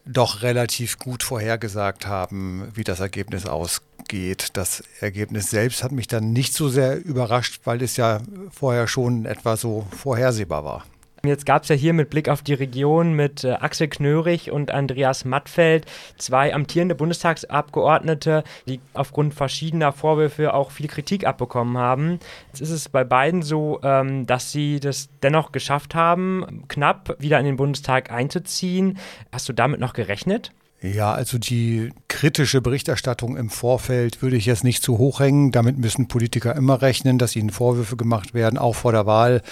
doch 0.06 0.42
relativ 0.42 0.98
gut 0.98 1.22
vorhergesagt 1.22 2.06
haben, 2.06 2.68
wie 2.74 2.84
das 2.84 3.00
Ergebnis 3.00 3.46
ausgeht. 3.46 4.50
Das 4.52 4.82
Ergebnis 5.00 5.50
selbst 5.50 5.82
hat 5.82 5.92
mich 5.92 6.06
dann 6.06 6.32
nicht 6.32 6.54
so 6.54 6.68
sehr 6.68 7.04
überrascht, 7.04 7.60
weil 7.64 7.82
es 7.82 7.96
ja 7.96 8.20
vorher 8.50 8.86
schon 8.86 9.26
etwa 9.26 9.56
so 9.56 9.86
vorhersehbar 9.90 10.64
war. 10.64 10.84
Jetzt 11.24 11.46
gab 11.46 11.62
es 11.62 11.68
ja 11.68 11.76
hier 11.76 11.92
mit 11.92 12.10
Blick 12.10 12.28
auf 12.28 12.42
die 12.42 12.54
Region 12.54 13.12
mit 13.14 13.42
äh, 13.42 13.52
Axel 13.52 13.88
Knörig 13.88 14.50
und 14.50 14.70
Andreas 14.70 15.24
Mattfeld 15.24 15.86
zwei 16.18 16.54
amtierende 16.54 16.94
Bundestagsabgeordnete, 16.94 18.44
die 18.68 18.80
aufgrund 18.94 19.34
verschiedener 19.34 19.92
Vorwürfe 19.92 20.54
auch 20.54 20.70
viel 20.70 20.88
Kritik 20.88 21.26
abbekommen 21.26 21.78
haben. 21.78 22.20
Jetzt 22.48 22.60
ist 22.60 22.70
es 22.70 22.88
bei 22.88 23.02
beiden 23.04 23.42
so, 23.42 23.80
ähm, 23.82 24.26
dass 24.26 24.52
sie 24.52 24.78
das 24.78 25.08
dennoch 25.22 25.52
geschafft 25.52 25.94
haben, 25.94 26.64
knapp 26.68 27.16
wieder 27.18 27.38
in 27.40 27.46
den 27.46 27.56
Bundestag 27.56 28.10
einzuziehen. 28.10 28.98
Hast 29.32 29.48
du 29.48 29.52
damit 29.52 29.80
noch 29.80 29.94
gerechnet? 29.94 30.52
Ja, 30.82 31.14
also 31.14 31.38
die 31.38 31.90
kritische 32.08 32.60
Berichterstattung 32.60 33.36
im 33.36 33.48
Vorfeld 33.48 34.20
würde 34.20 34.36
ich 34.36 34.46
jetzt 34.46 34.62
nicht 34.62 34.82
zu 34.82 34.98
hoch 34.98 35.20
hängen. 35.20 35.50
Damit 35.50 35.78
müssen 35.78 36.06
Politiker 36.06 36.54
immer 36.54 36.82
rechnen, 36.82 37.18
dass 37.18 37.34
ihnen 37.34 37.50
Vorwürfe 37.50 37.96
gemacht 37.96 38.34
werden, 38.34 38.58
auch 38.58 38.74
vor 38.74 38.92
der 38.92 39.06
Wahl. 39.06 39.42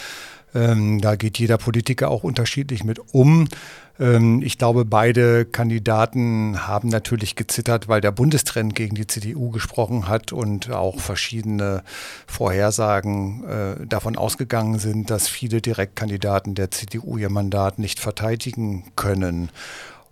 Ähm, 0.55 1.01
da 1.01 1.17
geht 1.17 1.39
jeder 1.39 1.59
Politiker 1.59 2.11
auch 2.11 2.23
unterschiedlich 2.25 2.85
mit 2.85 3.01
um. 3.13 3.49
Ähm, 3.99 4.43
ich 4.43 4.59
glaube, 4.59 4.85
beide 4.85 5.45
Kandidaten 5.45 6.67
haben 6.67 6.89
natürlich 6.89 7.37
gezittert, 7.37 7.89
weil 7.89 8.01
der 8.01 8.13
Bundestrend 8.13 8.75
gegen 8.75 8.95
die 8.95 9.07
CDU 9.07 9.51
gesprochen 9.51 10.09
hat 10.09 10.33
und 10.33 10.71
auch 10.71 11.01
verschiedene 11.01 11.83
Vorhersagen 12.27 13.45
äh, 13.45 13.87
davon 13.87 14.17
ausgegangen 14.17 14.79
sind, 14.79 15.11
dass 15.11 15.29
viele 15.29 15.61
Direktkandidaten 15.61 16.55
der 16.55 16.71
CDU 16.71 17.19
ihr 17.19 17.31
Mandat 17.31 17.79
nicht 17.79 18.01
verteidigen 18.01 18.85
können. 18.97 19.51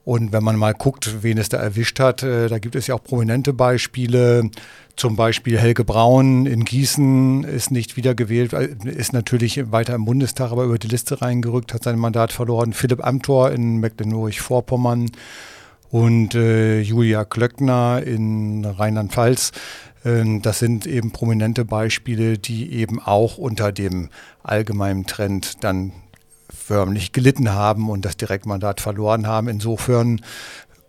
Und 0.04 0.32
wenn 0.32 0.42
man 0.42 0.56
mal 0.56 0.74
guckt, 0.74 1.22
wen 1.22 1.38
es 1.38 1.48
da 1.48 1.58
erwischt 1.58 2.00
hat, 2.00 2.22
äh, 2.24 2.48
da 2.48 2.58
gibt 2.58 2.74
es 2.74 2.88
ja 2.88 2.96
auch 2.96 3.04
prominente 3.04 3.52
Beispiele. 3.52 4.50
Zum 4.96 5.16
Beispiel 5.16 5.58
Helge 5.58 5.84
Braun 5.84 6.44
in 6.46 6.64
Gießen 6.64 7.44
ist 7.44 7.70
nicht 7.70 7.96
wiedergewählt, 7.96 8.52
äh, 8.52 8.68
ist 8.84 9.12
natürlich 9.12 9.72
weiter 9.72 9.94
im 9.94 10.04
Bundestag, 10.04 10.52
aber 10.52 10.64
über 10.64 10.78
die 10.78 10.88
Liste 10.88 11.22
reingerückt, 11.22 11.72
hat 11.72 11.84
sein 11.84 11.98
Mandat 11.98 12.32
verloren. 12.32 12.72
Philipp 12.72 13.04
Amthor 13.04 13.50
in 13.52 13.78
Mecklenburg-Vorpommern 13.78 15.10
und 15.90 16.34
äh, 16.34 16.80
Julia 16.80 17.24
Klöckner 17.24 18.02
in 18.04 18.64
Rheinland-Pfalz. 18.64 19.52
Äh, 20.04 20.40
das 20.40 20.58
sind 20.58 20.86
eben 20.86 21.10
prominente 21.10 21.64
Beispiele, 21.64 22.38
die 22.38 22.72
eben 22.72 23.00
auch 23.00 23.38
unter 23.38 23.72
dem 23.72 24.10
allgemeinen 24.42 25.06
Trend 25.06 25.64
dann 25.64 25.92
förmlich 26.54 27.12
gelitten 27.12 27.52
haben 27.52 27.88
und 27.88 28.04
das 28.04 28.16
Direktmandat 28.16 28.80
verloren 28.80 29.26
haben. 29.26 29.48
Insofern 29.48 30.20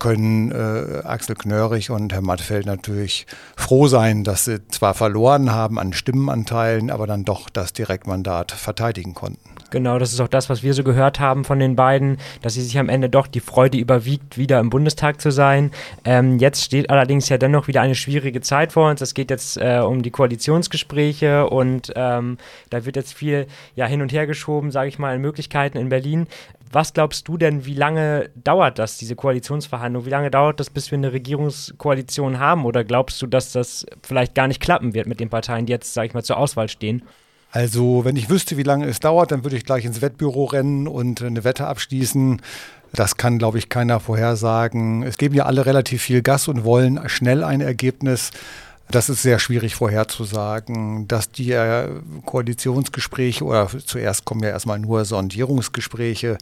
können 0.04 0.52
äh, 0.52 1.08
Axel 1.08 1.34
Knörrig 1.34 1.90
und 1.90 2.12
Herr 2.12 2.22
Mattfeld 2.22 2.66
natürlich 2.66 3.26
froh 3.56 3.88
sein, 3.88 4.26
dass 4.26 4.44
sie 4.44 4.68
zwar 4.68 4.94
verloren 4.96 5.54
haben 5.54 5.80
an 5.80 5.94
Stimmenanteilen, 5.94 6.92
aber 6.92 7.08
dann 7.08 7.24
doch 7.24 7.50
das 7.50 7.72
Direktmandat 7.72 8.52
verteidigen 8.52 9.14
konnten. 9.14 9.40
Genau, 9.72 10.00
das 10.00 10.12
ist 10.12 10.20
auch 10.20 10.28
das, 10.28 10.50
was 10.50 10.62
wir 10.62 10.74
so 10.74 10.84
gehört 10.84 11.22
haben 11.22 11.46
von 11.46 11.58
den 11.58 11.78
beiden, 11.78 12.18
dass 12.42 12.56
sie 12.56 12.62
sich 12.62 12.78
am 12.78 12.90
Ende 12.90 13.10
doch 13.10 13.28
die 13.28 13.40
Freude 13.40 13.78
überwiegt, 13.78 14.38
wieder 14.38 14.60
im 14.60 14.70
Bundestag 14.70 15.22
zu 15.22 15.32
sein. 15.32 15.72
Ähm, 16.04 16.38
jetzt 16.38 16.66
steht 16.66 16.90
allerdings 16.90 17.30
ja 17.30 17.38
dennoch 17.38 17.70
wieder 17.70 17.80
eine 17.80 17.96
schwierige 17.96 18.42
Zeit 18.42 18.74
vor 18.74 18.90
uns. 18.90 19.00
Es 19.00 19.14
geht 19.14 19.30
jetzt 19.30 19.56
äh, 19.56 19.80
um 19.80 20.04
die 20.04 20.12
Koalitionsgespräche 20.12 21.50
und 21.50 21.94
ähm, 21.96 22.38
da 22.70 22.86
wird 22.86 22.98
jetzt 22.98 23.14
viel 23.14 23.48
ja, 23.76 23.86
hin 23.86 24.02
und 24.02 24.12
her 24.12 24.28
geschoben, 24.28 24.70
sage 24.70 24.90
ich 24.90 25.00
mal, 25.00 25.16
in 25.16 25.22
Möglichkeiten 25.22 25.78
in 25.78 25.88
Berlin. 25.88 26.28
Was 26.74 26.94
glaubst 26.94 27.28
du 27.28 27.38
denn, 27.38 27.66
wie 27.66 27.76
lange 27.76 28.32
dauert 28.36 28.80
das, 28.80 28.98
diese 28.98 29.16
Koalitionsverhandlung? 29.16 30.08
Wie 30.08 30.10
lange 30.10 30.32
dauert 30.32 30.60
das, 30.60 30.72
bis 30.72 30.90
wir 30.90 30.98
eine 30.98 31.14
Regierungskoalition 31.14 32.40
haben? 32.40 32.66
Oder 32.66 32.84
glaubst 32.84 33.22
du, 33.22 33.28
dass 33.28 33.52
das 33.52 33.86
vielleicht 34.02 34.34
gar 34.34 34.48
nicht 34.48 34.60
klappen 34.60 34.96
wird 34.96 35.06
mit 35.06 35.20
den 35.20 35.30
Parteien, 35.30 35.68
die 35.68 35.72
jetzt, 35.72 35.94
sage 35.94 36.08
ich 36.08 36.14
mal, 36.16 36.24
zur 36.24 36.38
Auswahl 36.38 36.68
stehen? 36.70 37.04
Also, 37.52 38.04
wenn 38.06 38.16
ich 38.16 38.28
wüsste, 38.28 38.58
wie 38.58 38.64
lange 38.64 38.88
es 38.88 39.00
dauert, 39.00 39.32
dann 39.32 39.44
würde 39.44 39.56
ich 39.56 39.66
gleich 39.66 39.86
ins 39.86 40.02
Wettbüro 40.02 40.46
rennen 40.46 40.88
und 40.88 41.22
eine 41.22 41.44
Wette 41.44 41.68
abschließen. 41.68 42.42
Das 42.92 43.18
kann, 43.18 43.38
glaube 43.38 43.60
ich, 43.60 43.70
keiner 43.70 44.00
vorhersagen. 44.00 45.04
Es 45.04 45.18
geben 45.18 45.36
ja 45.36 45.46
alle 45.46 45.68
relativ 45.68 46.02
viel 46.02 46.24
Gas 46.24 46.48
und 46.48 46.64
wollen 46.64 47.08
schnell 47.08 47.44
ein 47.44 47.62
Ergebnis. 47.62 48.32
Das 48.90 49.10
ist 49.10 49.24
sehr 49.24 49.40
schwierig 49.40 49.76
vorherzusagen, 49.76 51.08
dass 51.08 51.32
die 51.32 51.52
äh, 51.52 51.90
Koalitionsgespräche 52.26 53.44
oder 53.44 53.68
zuerst 53.84 54.26
kommen 54.26 54.44
ja 54.44 54.50
erstmal 54.50 54.78
nur 54.78 55.06
Sondierungsgespräche, 55.06 56.38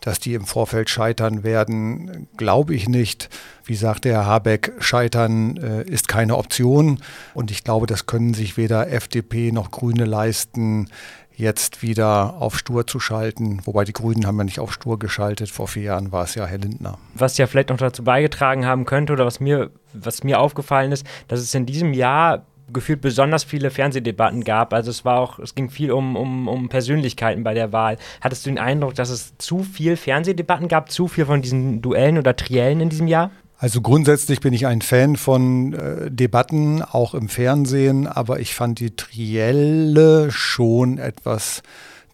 dass 0.00 0.18
die 0.18 0.34
im 0.34 0.44
Vorfeld 0.44 0.90
scheitern 0.90 1.44
werden, 1.44 2.26
glaube 2.36 2.74
ich 2.74 2.88
nicht. 2.88 3.30
Wie 3.64 3.76
sagte 3.76 4.10
Herr 4.10 4.26
Habeck, 4.26 4.72
scheitern 4.80 5.56
äh, 5.56 5.82
ist 5.82 6.08
keine 6.08 6.36
Option. 6.36 7.00
Und 7.32 7.50
ich 7.50 7.64
glaube, 7.64 7.86
das 7.86 8.06
können 8.06 8.34
sich 8.34 8.56
weder 8.56 8.90
FDP 8.90 9.52
noch 9.52 9.70
Grüne 9.70 10.04
leisten, 10.04 10.88
jetzt 11.36 11.82
wieder 11.82 12.34
auf 12.40 12.58
Stur 12.58 12.86
zu 12.86 13.00
schalten. 13.00 13.60
Wobei 13.64 13.84
die 13.84 13.92
Grünen 13.92 14.26
haben 14.26 14.38
ja 14.38 14.44
nicht 14.44 14.60
auf 14.60 14.72
Stur 14.72 14.98
geschaltet. 14.98 15.50
Vor 15.50 15.68
vier 15.68 15.82
Jahren 15.84 16.12
war 16.12 16.24
es 16.24 16.34
ja 16.34 16.46
Herr 16.46 16.58
Lindner. 16.58 16.98
Was 17.14 17.38
ja 17.38 17.46
vielleicht 17.46 17.70
noch 17.70 17.76
dazu 17.76 18.04
beigetragen 18.04 18.66
haben 18.66 18.84
könnte 18.84 19.12
oder 19.12 19.26
was 19.26 19.40
mir, 19.40 19.70
was 19.92 20.24
mir 20.24 20.40
aufgefallen 20.40 20.92
ist, 20.92 21.06
dass 21.28 21.40
es 21.40 21.54
in 21.54 21.66
diesem 21.66 21.92
Jahr 21.92 22.46
gefühlt 22.72 23.00
besonders 23.00 23.44
viele 23.44 23.70
Fernsehdebatten 23.70 24.42
gab. 24.42 24.72
Also 24.72 24.90
es 24.90 25.04
war 25.04 25.18
auch, 25.18 25.38
es 25.38 25.54
ging 25.54 25.68
viel 25.68 25.92
um, 25.92 26.16
um, 26.16 26.48
um 26.48 26.68
Persönlichkeiten 26.68 27.44
bei 27.44 27.52
der 27.52 27.72
Wahl. 27.72 27.98
Hattest 28.20 28.46
du 28.46 28.50
den 28.50 28.58
Eindruck, 28.58 28.94
dass 28.94 29.10
es 29.10 29.36
zu 29.38 29.62
viel 29.62 29.96
Fernsehdebatten 29.96 30.68
gab, 30.68 30.90
zu 30.90 31.08
viel 31.08 31.26
von 31.26 31.42
diesen 31.42 31.82
Duellen 31.82 32.16
oder 32.16 32.36
Triellen 32.36 32.80
in 32.80 32.88
diesem 32.88 33.06
Jahr? 33.06 33.30
Also 33.64 33.80
grundsätzlich 33.80 34.40
bin 34.40 34.52
ich 34.52 34.66
ein 34.66 34.82
Fan 34.82 35.16
von 35.16 35.72
äh, 35.72 36.10
Debatten, 36.10 36.82
auch 36.82 37.14
im 37.14 37.30
Fernsehen, 37.30 38.06
aber 38.06 38.40
ich 38.40 38.54
fand 38.54 38.78
die 38.78 38.94
Trielle 38.94 40.30
schon 40.30 40.98
etwas 40.98 41.62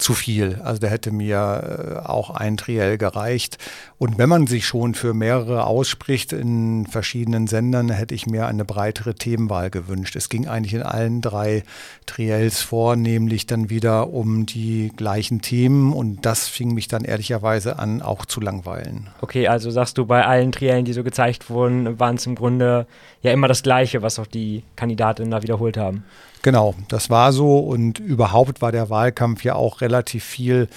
zu 0.01 0.15
viel. 0.15 0.61
Also 0.65 0.81
da 0.81 0.89
hätte 0.89 1.13
mir 1.13 2.01
äh, 2.05 2.09
auch 2.09 2.31
ein 2.31 2.57
Triell 2.57 2.99
gereicht. 2.99 3.59
Und 3.99 4.19
wenn 4.19 4.29
man 4.29 4.47
sich 4.47 4.67
schon 4.67 4.95
für 4.95 5.15
mehrere 5.15 5.65
ausspricht 5.65 6.33
in 6.33 6.87
verschiedenen 6.87 7.47
Sendern, 7.47 7.91
hätte 7.91 8.15
ich 8.15 8.27
mir 8.27 8.47
eine 8.47 8.65
breitere 8.65 9.15
Themenwahl 9.15 9.71
gewünscht. 9.71 10.17
Es 10.17 10.29
ging 10.29 10.49
eigentlich 10.49 10.75
in 10.75 10.83
allen 10.83 11.21
drei 11.21 11.63
Triels 12.07 12.63
vor, 12.63 12.97
nämlich 12.97 13.47
dann 13.47 13.71
wieder 13.71 14.11
um 14.13 14.47
die 14.47 14.91
gleichen 14.97 15.43
Themen 15.43 15.93
und 15.93 16.25
das 16.27 16.49
fing 16.49 16.75
mich 16.75 16.89
dann 16.89 17.05
ehrlicherweise 17.05 17.79
an, 17.79 18.03
auch 18.03 18.25
zu 18.25 18.41
langweilen. 18.41 19.11
Okay, 19.21 19.49
also 19.49 19.71
sagst 19.71 19.99
du, 19.99 20.07
bei 20.07 20.25
allen 20.25 20.53
Triellen, 20.53 20.85
die 20.85 20.93
so 20.93 21.05
gezeigt 21.05 21.51
wurden, 21.51 22.01
waren 22.01 22.17
es 22.17 22.27
im 22.27 22.35
Grunde 22.35 22.87
ja 23.23 23.33
immer 23.33 23.49
das 23.49 23.63
Gleiche, 23.63 24.03
was 24.03 24.19
auch 24.19 24.27
die 24.27 24.63
Kandidatinnen 24.77 25.31
da 25.31 25.43
wiederholt 25.43 25.77
haben. 25.77 26.05
Genau, 26.43 26.75
das 26.89 27.11
war 27.11 27.33
so 27.33 27.59
und 27.59 27.99
überhaupt 27.99 28.63
war 28.63 28.73
der 28.73 28.89
Wahlkampf 28.89 29.45
ja 29.45 29.55
auch 29.55 29.83
relativ 29.83 30.25
viel 30.25 30.69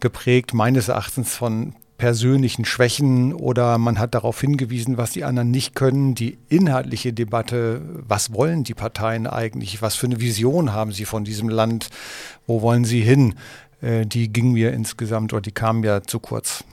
geprägt, 0.00 0.54
meines 0.54 0.88
Erachtens 0.88 1.34
von 1.34 1.74
persönlichen 1.98 2.64
Schwächen 2.64 3.34
oder 3.34 3.76
man 3.76 3.98
hat 3.98 4.14
darauf 4.14 4.40
hingewiesen, 4.40 4.96
was 4.96 5.10
die 5.10 5.24
anderen 5.24 5.50
nicht 5.50 5.74
können. 5.74 6.14
Die 6.14 6.38
inhaltliche 6.48 7.12
Debatte, 7.12 7.82
was 8.08 8.32
wollen 8.32 8.64
die 8.64 8.72
Parteien 8.72 9.26
eigentlich, 9.26 9.82
was 9.82 9.96
für 9.96 10.06
eine 10.06 10.18
Vision 10.18 10.72
haben 10.72 10.92
sie 10.92 11.04
von 11.04 11.24
diesem 11.24 11.50
Land, 11.50 11.90
wo 12.46 12.62
wollen 12.62 12.86
sie 12.86 13.02
hin, 13.02 13.34
äh, 13.82 14.06
die 14.06 14.32
ging 14.32 14.52
mir 14.52 14.72
insgesamt 14.72 15.34
oder 15.34 15.42
die 15.42 15.52
kam 15.52 15.84
ja 15.84 16.02
zu 16.02 16.20
kurz 16.20 16.64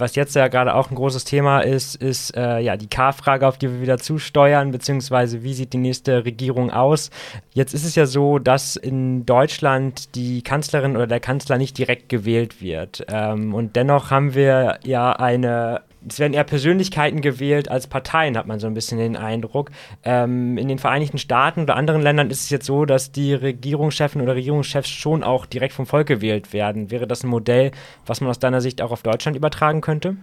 was 0.00 0.16
jetzt 0.16 0.34
ja 0.34 0.48
gerade 0.48 0.74
auch 0.74 0.90
ein 0.90 0.94
großes 0.94 1.24
Thema 1.24 1.60
ist, 1.60 1.94
ist 1.94 2.36
äh, 2.36 2.58
ja 2.60 2.76
die 2.76 2.88
K-Frage, 2.88 3.46
auf 3.46 3.58
die 3.58 3.70
wir 3.70 3.80
wieder 3.80 3.98
zusteuern, 3.98 4.70
beziehungsweise 4.70 5.42
wie 5.42 5.54
sieht 5.54 5.72
die 5.72 5.78
nächste 5.78 6.24
Regierung 6.24 6.70
aus. 6.70 7.10
Jetzt 7.52 7.74
ist 7.74 7.84
es 7.84 7.94
ja 7.94 8.06
so, 8.06 8.38
dass 8.38 8.76
in 8.76 9.26
Deutschland 9.26 10.14
die 10.14 10.42
Kanzlerin 10.42 10.96
oder 10.96 11.06
der 11.06 11.20
Kanzler 11.20 11.58
nicht 11.58 11.78
direkt 11.78 12.08
gewählt 12.08 12.60
wird. 12.60 13.04
Ähm, 13.08 13.54
und 13.54 13.76
dennoch 13.76 14.10
haben 14.10 14.34
wir 14.34 14.78
ja 14.84 15.12
eine 15.12 15.82
es 16.08 16.18
werden 16.18 16.32
eher 16.32 16.44
Persönlichkeiten 16.44 17.20
gewählt 17.20 17.70
als 17.70 17.86
Parteien, 17.86 18.36
hat 18.36 18.46
man 18.46 18.58
so 18.58 18.66
ein 18.66 18.74
bisschen 18.74 18.98
den 18.98 19.16
Eindruck. 19.16 19.70
Ähm, 20.02 20.56
in 20.58 20.68
den 20.68 20.78
Vereinigten 20.78 21.18
Staaten 21.18 21.62
oder 21.62 21.76
anderen 21.76 22.02
Ländern 22.02 22.30
ist 22.30 22.42
es 22.42 22.50
jetzt 22.50 22.66
so, 22.66 22.84
dass 22.84 23.12
die 23.12 23.34
Regierungschefen 23.34 24.20
oder 24.20 24.34
Regierungschefs 24.34 24.88
schon 24.88 25.22
auch 25.22 25.46
direkt 25.46 25.74
vom 25.74 25.86
Volk 25.86 26.06
gewählt 26.06 26.52
werden. 26.52 26.90
Wäre 26.90 27.06
das 27.06 27.24
ein 27.24 27.28
Modell, 27.28 27.70
was 28.06 28.20
man 28.20 28.30
aus 28.30 28.38
deiner 28.38 28.60
Sicht 28.60 28.80
auch 28.82 28.92
auf 28.92 29.02
Deutschland 29.02 29.36
übertragen 29.36 29.80
könnte? 29.80 30.16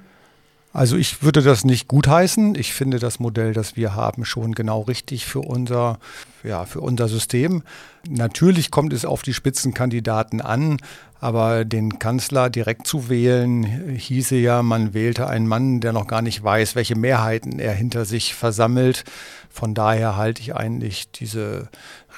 Also 0.77 0.95
ich 0.95 1.23
würde 1.23 1.41
das 1.41 1.65
nicht 1.65 1.87
gutheißen. 1.87 2.53
Ich 2.53 2.71
finde 2.71 2.99
das 2.99 3.19
Modell, 3.19 3.51
das 3.51 3.75
wir 3.75 3.95
haben, 3.95 4.25
schon 4.25 4.53
genau 4.53 4.81
richtig 4.81 5.25
für 5.25 5.39
unser, 5.39 5.97
ja, 6.43 6.65
für 6.65 6.81
unser 6.81 7.07
System. 7.07 7.63
Natürlich 8.07 8.69
kommt 8.69 8.93
es 8.93 9.03
auf 9.03 9.23
die 9.23 9.33
Spitzenkandidaten 9.33 10.39
an, 10.39 10.77
aber 11.19 11.65
den 11.65 11.97
Kanzler 11.97 12.51
direkt 12.51 12.85
zu 12.85 13.09
wählen, 13.09 13.63
hieße 13.63 14.35
ja, 14.35 14.61
man 14.61 14.93
wählte 14.93 15.25
einen 15.25 15.47
Mann, 15.47 15.79
der 15.79 15.93
noch 15.93 16.05
gar 16.05 16.21
nicht 16.21 16.43
weiß, 16.43 16.75
welche 16.75 16.95
Mehrheiten 16.95 17.57
er 17.57 17.73
hinter 17.73 18.05
sich 18.05 18.35
versammelt. 18.35 19.03
Von 19.49 19.73
daher 19.73 20.15
halte 20.15 20.43
ich 20.43 20.55
eigentlich 20.55 21.09
diese 21.09 21.69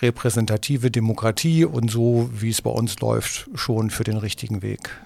repräsentative 0.02 0.92
Demokratie 0.92 1.64
und 1.64 1.90
so, 1.90 2.30
wie 2.34 2.50
es 2.50 2.62
bei 2.62 2.72
uns 2.72 3.00
läuft, 3.00 3.50
schon 3.56 3.90
für 3.90 4.04
den 4.04 4.18
richtigen 4.18 4.62
Weg. 4.62 5.00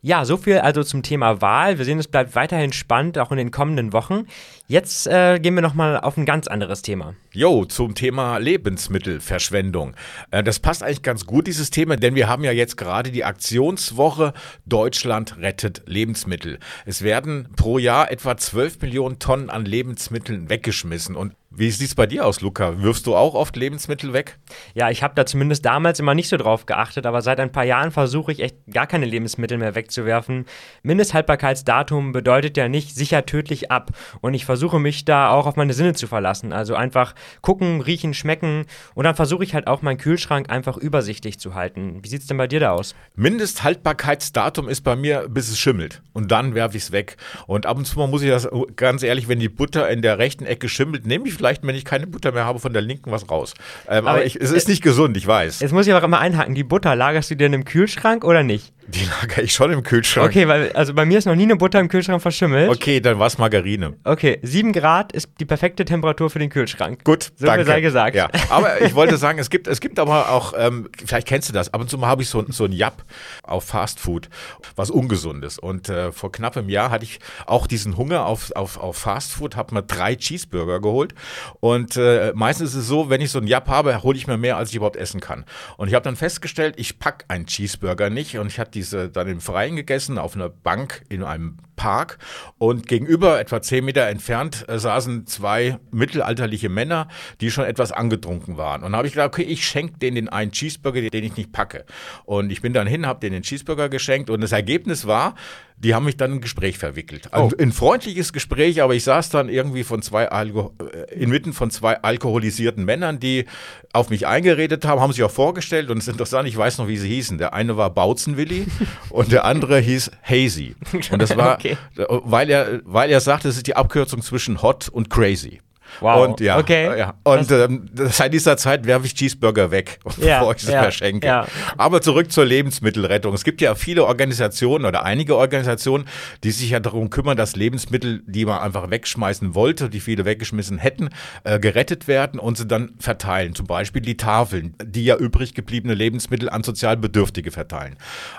Ja, 0.00 0.24
so 0.24 0.36
viel 0.36 0.58
also 0.58 0.84
zum 0.84 1.02
Thema 1.02 1.40
Wahl. 1.40 1.78
Wir 1.78 1.84
sehen, 1.84 1.98
es 1.98 2.08
bleibt 2.08 2.36
weiterhin 2.36 2.72
spannend, 2.72 3.18
auch 3.18 3.32
in 3.32 3.38
den 3.38 3.50
kommenden 3.50 3.92
Wochen. 3.92 4.26
Jetzt 4.68 5.06
äh, 5.06 5.38
gehen 5.40 5.54
wir 5.54 5.62
nochmal 5.62 5.98
auf 5.98 6.16
ein 6.16 6.26
ganz 6.26 6.46
anderes 6.46 6.82
Thema. 6.82 7.14
Jo, 7.32 7.64
zum 7.64 7.94
Thema 7.94 8.38
Lebensmittelverschwendung. 8.38 9.94
Äh, 10.30 10.42
das 10.44 10.60
passt 10.60 10.82
eigentlich 10.82 11.02
ganz 11.02 11.26
gut, 11.26 11.46
dieses 11.46 11.70
Thema, 11.70 11.96
denn 11.96 12.14
wir 12.14 12.28
haben 12.28 12.44
ja 12.44 12.52
jetzt 12.52 12.76
gerade 12.76 13.10
die 13.10 13.24
Aktionswoche 13.24 14.34
Deutschland 14.66 15.36
rettet 15.38 15.82
Lebensmittel. 15.86 16.58
Es 16.86 17.02
werden 17.02 17.48
pro 17.56 17.78
Jahr 17.78 18.10
etwa 18.10 18.36
12 18.36 18.82
Millionen 18.82 19.18
Tonnen 19.18 19.50
an 19.50 19.64
Lebensmitteln 19.64 20.48
weggeschmissen 20.48 21.16
und 21.16 21.34
wie 21.50 21.70
sieht 21.70 21.88
es 21.88 21.94
bei 21.94 22.06
dir 22.06 22.26
aus, 22.26 22.42
Luca? 22.42 22.82
Wirfst 22.82 23.06
du 23.06 23.16
auch 23.16 23.34
oft 23.34 23.56
Lebensmittel 23.56 24.12
weg? 24.12 24.38
Ja, 24.74 24.90
ich 24.90 25.02
habe 25.02 25.14
da 25.14 25.24
zumindest 25.24 25.64
damals 25.64 25.98
immer 25.98 26.14
nicht 26.14 26.28
so 26.28 26.36
drauf 26.36 26.66
geachtet, 26.66 27.06
aber 27.06 27.22
seit 27.22 27.40
ein 27.40 27.50
paar 27.50 27.64
Jahren 27.64 27.90
versuche 27.90 28.32
ich 28.32 28.40
echt 28.40 28.56
gar 28.70 28.86
keine 28.86 29.06
Lebensmittel 29.06 29.56
mehr 29.56 29.74
wegzuwerfen. 29.74 30.44
Mindesthaltbarkeitsdatum 30.82 32.12
bedeutet 32.12 32.58
ja 32.58 32.68
nicht 32.68 32.94
sicher 32.94 33.24
tödlich 33.24 33.70
ab 33.70 33.92
und 34.20 34.34
ich 34.34 34.44
versuche 34.44 34.78
mich 34.78 35.06
da 35.06 35.30
auch 35.30 35.46
auf 35.46 35.56
meine 35.56 35.72
Sinne 35.72 35.94
zu 35.94 36.06
verlassen. 36.06 36.52
Also 36.52 36.74
einfach 36.74 37.14
gucken, 37.40 37.80
riechen, 37.80 38.12
schmecken 38.12 38.66
und 38.94 39.04
dann 39.04 39.14
versuche 39.14 39.42
ich 39.42 39.54
halt 39.54 39.68
auch 39.68 39.80
meinen 39.80 39.98
Kühlschrank 39.98 40.50
einfach 40.50 40.76
übersichtlich 40.76 41.38
zu 41.38 41.54
halten. 41.54 42.00
Wie 42.02 42.08
sieht 42.08 42.20
es 42.20 42.26
denn 42.26 42.36
bei 42.36 42.46
dir 42.46 42.60
da 42.60 42.72
aus? 42.72 42.94
Mindesthaltbarkeitsdatum 43.16 44.68
ist 44.68 44.82
bei 44.82 44.96
mir, 44.96 45.26
bis 45.30 45.48
es 45.48 45.58
schimmelt 45.58 46.02
und 46.12 46.30
dann 46.30 46.54
werfe 46.54 46.76
ich 46.76 46.82
es 46.84 46.92
weg. 46.92 47.16
Und 47.46 47.64
ab 47.64 47.78
und 47.78 47.86
zu 47.86 47.98
mal 47.98 48.06
muss 48.06 48.20
ich 48.20 48.28
das 48.28 48.46
ganz 48.76 49.02
ehrlich, 49.02 49.28
wenn 49.28 49.40
die 49.40 49.48
Butter 49.48 49.88
in 49.88 50.02
der 50.02 50.18
rechten 50.18 50.44
Ecke 50.44 50.68
schimmelt, 50.68 51.06
nehme 51.06 51.26
ich 51.26 51.37
vielleicht, 51.38 51.66
wenn 51.66 51.74
ich 51.74 51.84
keine 51.84 52.06
Butter 52.06 52.32
mehr 52.32 52.44
habe, 52.44 52.58
von 52.58 52.72
der 52.72 52.82
linken 52.82 53.10
was 53.10 53.30
raus. 53.30 53.54
Ähm, 53.88 53.98
aber, 54.06 54.10
aber 54.10 54.24
ich, 54.26 54.36
es 54.36 54.50
ist 54.50 54.68
nicht 54.68 54.82
gesund, 54.82 55.16
ich 55.16 55.26
weiß. 55.26 55.60
Jetzt 55.60 55.72
muss 55.72 55.86
ich 55.86 55.94
aber 55.94 56.04
immer 56.04 56.18
einhaken. 56.18 56.54
Die 56.54 56.64
Butter 56.64 56.94
lagerst 56.94 57.30
du 57.30 57.36
dir 57.36 57.46
in 57.46 57.54
einem 57.54 57.64
Kühlschrank 57.64 58.24
oder 58.24 58.42
nicht? 58.42 58.72
Die 58.88 59.04
lagere 59.04 59.42
ich 59.42 59.52
schon 59.52 59.70
im 59.70 59.82
Kühlschrank. 59.82 60.30
Okay, 60.30 60.48
weil 60.48 60.72
also 60.72 60.94
bei 60.94 61.04
mir 61.04 61.18
ist 61.18 61.26
noch 61.26 61.34
nie 61.34 61.42
eine 61.42 61.56
Butter 61.56 61.78
im 61.78 61.88
Kühlschrank 61.88 62.22
verschimmelt. 62.22 62.70
Okay, 62.70 63.00
dann 63.00 63.18
war 63.18 63.26
es 63.26 63.36
Margarine. 63.36 63.96
Okay, 64.02 64.38
7 64.42 64.72
Grad 64.72 65.12
ist 65.12 65.28
die 65.40 65.44
perfekte 65.44 65.84
Temperatur 65.84 66.30
für 66.30 66.38
den 66.38 66.48
Kühlschrank. 66.48 67.04
Gut, 67.04 67.24
so 67.36 67.44
danke. 67.44 67.66
sei 67.66 67.82
gesagt. 67.82 68.16
Ja. 68.16 68.30
Aber 68.48 68.80
ich 68.80 68.94
wollte 68.94 69.16
sagen, 69.18 69.38
es 69.38 69.50
gibt, 69.50 69.68
es 69.68 69.80
gibt 69.80 69.98
aber 69.98 70.30
auch, 70.30 70.54
ähm, 70.56 70.88
vielleicht 71.04 71.28
kennst 71.28 71.50
du 71.50 71.52
das, 71.52 71.74
ab 71.74 71.82
und 71.82 71.90
zu 71.90 71.98
mal 71.98 72.06
habe 72.06 72.22
ich 72.22 72.30
so, 72.30 72.42
so 72.48 72.64
ein 72.64 72.72
Jap 72.72 73.04
auf 73.42 73.64
Fast 73.64 74.00
Food, 74.00 74.30
was 74.74 74.90
Ungesundes. 74.90 75.58
Und 75.58 75.90
äh, 75.90 76.10
vor 76.10 76.32
knapp 76.32 76.56
einem 76.56 76.70
Jahr 76.70 76.90
hatte 76.90 77.04
ich 77.04 77.18
auch 77.44 77.66
diesen 77.66 77.98
Hunger 77.98 78.24
auf, 78.24 78.52
auf, 78.52 78.78
auf 78.78 78.96
Fast 78.96 79.32
Food, 79.32 79.54
habe 79.54 79.74
mir 79.74 79.82
drei 79.82 80.14
Cheeseburger 80.14 80.80
geholt. 80.80 81.14
Und 81.60 81.98
äh, 81.98 82.32
meistens 82.34 82.70
ist 82.70 82.76
es 82.76 82.86
so, 82.86 83.10
wenn 83.10 83.20
ich 83.20 83.30
so 83.30 83.38
ein 83.38 83.46
Jap 83.46 83.68
habe, 83.68 84.02
hole 84.02 84.16
ich 84.16 84.26
mir 84.26 84.38
mehr, 84.38 84.56
als 84.56 84.70
ich 84.70 84.76
überhaupt 84.76 84.96
essen 84.96 85.20
kann. 85.20 85.44
Und 85.76 85.88
ich 85.88 85.94
habe 85.94 86.04
dann 86.04 86.16
festgestellt, 86.16 86.76
ich 86.78 86.98
packe 86.98 87.26
einen 87.28 87.44
Cheeseburger 87.44 88.08
nicht 88.08 88.38
und 88.38 88.46
ich 88.46 88.58
hatte 88.58 88.77
diese 88.78 89.08
dann 89.08 89.28
im 89.28 89.40
Freien 89.40 89.76
gegessen, 89.76 90.18
auf 90.18 90.34
einer 90.34 90.48
Bank 90.48 91.02
in 91.08 91.22
einem 91.22 91.56
Park. 91.76 92.18
Und 92.58 92.86
gegenüber, 92.86 93.40
etwa 93.40 93.60
zehn 93.60 93.84
Meter 93.84 94.06
entfernt, 94.06 94.64
äh, 94.68 94.78
saßen 94.78 95.26
zwei 95.26 95.78
mittelalterliche 95.90 96.68
Männer, 96.68 97.08
die 97.40 97.50
schon 97.50 97.64
etwas 97.64 97.92
angetrunken 97.92 98.56
waren. 98.56 98.82
Und 98.82 98.92
da 98.92 98.98
habe 98.98 99.08
ich 99.08 99.14
gedacht, 99.14 99.28
okay, 99.28 99.42
ich 99.42 99.66
schenke 99.66 99.98
denen 99.98 100.16
den 100.16 100.28
einen 100.28 100.52
Cheeseburger, 100.52 101.08
den 101.08 101.24
ich 101.24 101.36
nicht 101.36 101.52
packe. 101.52 101.84
Und 102.24 102.50
ich 102.50 102.62
bin 102.62 102.72
dann 102.72 102.86
hin, 102.86 103.06
habe 103.06 103.20
denen 103.20 103.34
den 103.34 103.42
Cheeseburger 103.42 103.88
geschenkt. 103.88 104.30
Und 104.30 104.40
das 104.40 104.52
Ergebnis 104.52 105.06
war, 105.06 105.34
die 105.80 105.94
haben 105.94 106.04
mich 106.04 106.16
dann 106.16 106.32
in 106.32 106.38
ein 106.38 106.40
Gespräch 106.40 106.78
verwickelt. 106.78 107.28
Oh. 107.32 107.50
Ein, 107.56 107.60
ein, 107.60 107.72
freundliches 107.72 108.32
Gespräch, 108.32 108.82
aber 108.82 108.94
ich 108.94 109.04
saß 109.04 109.30
dann 109.30 109.48
irgendwie 109.48 109.84
von 109.84 110.02
zwei 110.02 110.28
Alko 110.28 110.74
äh, 110.80 111.14
inmitten 111.14 111.52
von 111.52 111.70
zwei 111.70 112.02
alkoholisierten 112.02 112.84
Männern, 112.84 113.20
die 113.20 113.46
auf 113.92 114.10
mich 114.10 114.26
eingeredet 114.26 114.84
haben, 114.84 115.00
haben 115.00 115.12
sich 115.12 115.22
auch 115.22 115.30
vorgestellt 115.30 115.90
und 115.90 115.98
es 115.98 116.04
ist 116.08 116.12
interessant, 116.12 116.48
ich 116.48 116.56
weiß 116.56 116.78
noch, 116.78 116.88
wie 116.88 116.96
sie 116.96 117.08
hießen. 117.08 117.38
Der 117.38 117.54
eine 117.54 117.76
war 117.76 117.90
Bautzen-Willi 117.90 118.66
und 119.10 119.30
der 119.30 119.44
andere 119.44 119.78
hieß 119.78 120.10
Hazy. 120.22 120.74
Und 121.10 121.22
das 121.22 121.36
war, 121.36 121.54
okay. 121.58 121.76
weil 121.96 122.50
er, 122.50 122.80
weil 122.84 123.10
er 123.10 123.20
sagte, 123.20 123.48
es 123.48 123.56
ist 123.56 123.66
die 123.66 123.76
Abkürzung 123.76 124.22
zwischen 124.22 124.62
hot 124.62 124.88
und 124.88 125.10
crazy. 125.10 125.60
Wow. 126.00 126.28
Und 126.28 126.40
ja, 126.40 126.58
okay. 126.58 126.98
ja. 126.98 127.14
Und 127.24 127.50
ähm, 127.50 127.88
seit 127.94 128.32
dieser 128.32 128.56
Zeit 128.56 128.86
werfe 128.86 129.06
ich 129.06 129.14
Cheeseburger 129.14 129.70
weg, 129.70 129.98
Ja, 130.18 130.38
bevor 130.38 130.54
ich 130.54 130.62
sie 130.62 130.72
ja, 130.72 130.82
verschenke. 130.82 131.26
ja. 131.26 131.46
Aber 131.76 132.00
zurück 132.00 132.30
zur 132.32 132.44
Lebensmittelrettung. 132.44 133.34
Es 133.34 133.44
gibt 133.44 133.60
ja 133.60 133.74
viele 133.74 134.04
Organisationen 134.04 134.84
oder 134.84 135.04
einige 135.04 135.36
Organisationen, 135.36 136.04
die 136.44 136.50
sich 136.50 136.70
ja 136.70 136.80
darum 136.80 137.10
kümmern, 137.10 137.36
dass 137.36 137.56
Lebensmittel, 137.56 138.22
die 138.26 138.44
man 138.44 138.60
einfach 138.60 138.90
wegschmeißen 138.90 139.54
wollte, 139.54 139.90
die 139.90 140.00
viele 140.00 140.24
weggeschmissen 140.24 140.78
hätten, 140.78 141.08
äh, 141.44 141.58
gerettet 141.58 142.06
werden 142.08 142.38
und 142.38 142.56
sie 142.56 142.66
dann 142.66 142.92
verteilen. 142.98 143.54
Zum 143.54 143.66
Beispiel 143.66 144.02
die 144.02 144.16
Tafeln, 144.16 144.74
die 144.82 145.04
ja 145.04 145.16
übrig 145.16 145.54
gebliebene 145.54 145.94
Lebensmittel 145.94 146.48
an 146.48 146.62
sozial 146.62 146.96
Bedürftige 146.96 147.50
verteilen. 147.50 147.96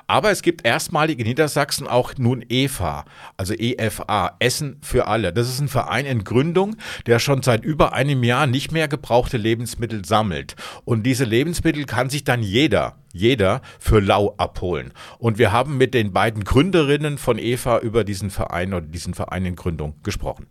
Aber 0.07 0.31
es 0.31 0.41
gibt 0.41 0.65
erstmalig 0.65 1.19
in 1.19 1.27
Niedersachsen 1.27 1.87
auch 1.87 2.13
nun 2.17 2.43
EFA, 2.47 3.05
also 3.37 3.53
EFA, 3.53 4.35
Essen 4.39 4.77
für 4.81 5.07
alle. 5.07 5.33
Das 5.33 5.49
ist 5.49 5.59
ein 5.59 5.67
Verein 5.67 6.05
in 6.05 6.23
Gründung, 6.23 6.75
der 7.05 7.19
schon 7.19 7.41
seit 7.41 7.48
über 7.57 7.93
einem 7.93 8.23
Jahr 8.23 8.47
nicht 8.47 8.71
mehr 8.71 8.87
gebrauchte 8.87 9.37
Lebensmittel 9.37 10.05
sammelt. 10.05 10.55
Und 10.85 11.03
diese 11.03 11.25
Lebensmittel 11.25 11.85
kann 11.85 12.09
sich 12.09 12.23
dann 12.23 12.43
jeder, 12.43 12.97
jeder 13.13 13.61
für 13.79 13.99
lau 13.99 14.35
abholen. 14.37 14.93
Und 15.17 15.37
wir 15.37 15.51
haben 15.51 15.77
mit 15.77 15.93
den 15.93 16.13
beiden 16.13 16.43
Gründerinnen 16.43 17.17
von 17.17 17.37
EFA 17.37 17.79
über 17.79 18.03
diesen 18.03 18.29
Verein 18.29 18.73
oder 18.73 18.85
diesen 18.85 19.13
Verein 19.13 19.45
in 19.45 19.55
Gründung 19.55 19.95
gesprochen. 20.03 20.47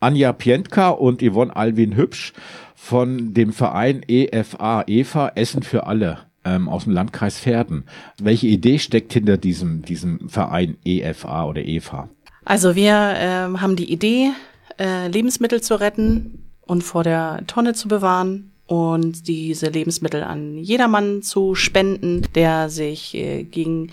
Anja 0.00 0.32
Pientka 0.32 0.90
und 0.90 1.22
Yvonne 1.22 1.54
Alwin 1.56 1.96
Hübsch 1.96 2.32
von 2.76 3.34
dem 3.34 3.52
Verein 3.52 4.02
EFA, 4.06 4.84
EFA, 4.86 5.32
Essen 5.34 5.64
für 5.64 5.86
alle 5.86 6.28
ähm, 6.44 6.68
aus 6.68 6.84
dem 6.84 6.92
Landkreis 6.92 7.38
Verden. 7.38 7.84
Welche 8.20 8.46
Idee 8.46 8.78
steckt 8.78 9.12
hinter 9.12 9.36
diesem, 9.36 9.82
diesem 9.82 10.28
Verein 10.28 10.76
EFA 10.84 11.44
oder 11.44 11.64
EFA? 11.64 12.08
Also 12.48 12.74
wir 12.74 13.12
ähm, 13.16 13.60
haben 13.60 13.76
die 13.76 13.92
Idee, 13.92 14.30
äh, 14.78 15.08
Lebensmittel 15.08 15.60
zu 15.60 15.78
retten 15.78 16.44
und 16.62 16.82
vor 16.82 17.04
der 17.04 17.42
Tonne 17.46 17.74
zu 17.74 17.88
bewahren 17.88 18.52
und 18.66 19.28
diese 19.28 19.66
Lebensmittel 19.66 20.24
an 20.24 20.56
jedermann 20.56 21.20
zu 21.20 21.54
spenden, 21.54 22.26
der 22.34 22.70
sich 22.70 23.14
äh, 23.14 23.42
gegen 23.42 23.90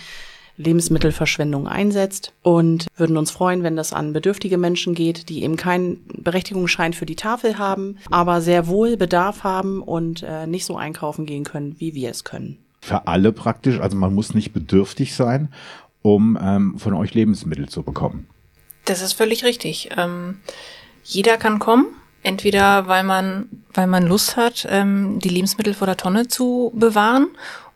Lebensmittelverschwendung 0.55 1.67
einsetzt 1.67 2.31
und 2.43 2.87
würden 2.95 3.17
uns 3.17 3.29
freuen, 3.29 3.61
wenn 3.63 3.75
das 3.75 3.91
an 3.91 4.13
bedürftige 4.13 4.57
Menschen 4.57 4.95
geht, 4.95 5.27
die 5.27 5.43
eben 5.43 5.57
keinen 5.57 5.97
Berechtigungsschein 6.17 6.93
für 6.93 7.05
die 7.05 7.17
Tafel 7.17 7.57
haben, 7.57 7.97
aber 8.09 8.39
sehr 8.39 8.67
wohl 8.67 8.95
Bedarf 8.95 9.43
haben 9.43 9.81
und 9.81 10.23
äh, 10.23 10.47
nicht 10.47 10.63
so 10.63 10.77
einkaufen 10.77 11.25
gehen 11.25 11.43
können, 11.43 11.75
wie 11.79 11.93
wir 11.93 12.09
es 12.09 12.23
können. 12.23 12.59
Für 12.79 13.05
alle 13.05 13.33
praktisch, 13.33 13.81
also 13.81 13.97
man 13.97 14.13
muss 14.13 14.33
nicht 14.33 14.53
bedürftig 14.53 15.13
sein, 15.13 15.49
um 16.01 16.39
ähm, 16.41 16.79
von 16.79 16.93
euch 16.93 17.13
Lebensmittel 17.13 17.67
zu 17.67 17.83
bekommen. 17.83 18.27
Das 18.85 19.01
ist 19.01 19.13
völlig 19.13 19.43
richtig. 19.43 19.89
Ähm, 19.97 20.39
jeder 21.03 21.37
kann 21.37 21.59
kommen, 21.59 21.87
entweder 22.23 22.87
weil 22.87 23.03
man, 23.03 23.49
weil 23.73 23.87
man 23.87 24.07
Lust 24.07 24.37
hat, 24.37 24.67
ähm, 24.69 25.19
die 25.19 25.29
Lebensmittel 25.29 25.73
vor 25.73 25.87
der 25.87 25.97
Tonne 25.97 26.27
zu 26.27 26.71
bewahren, 26.75 27.27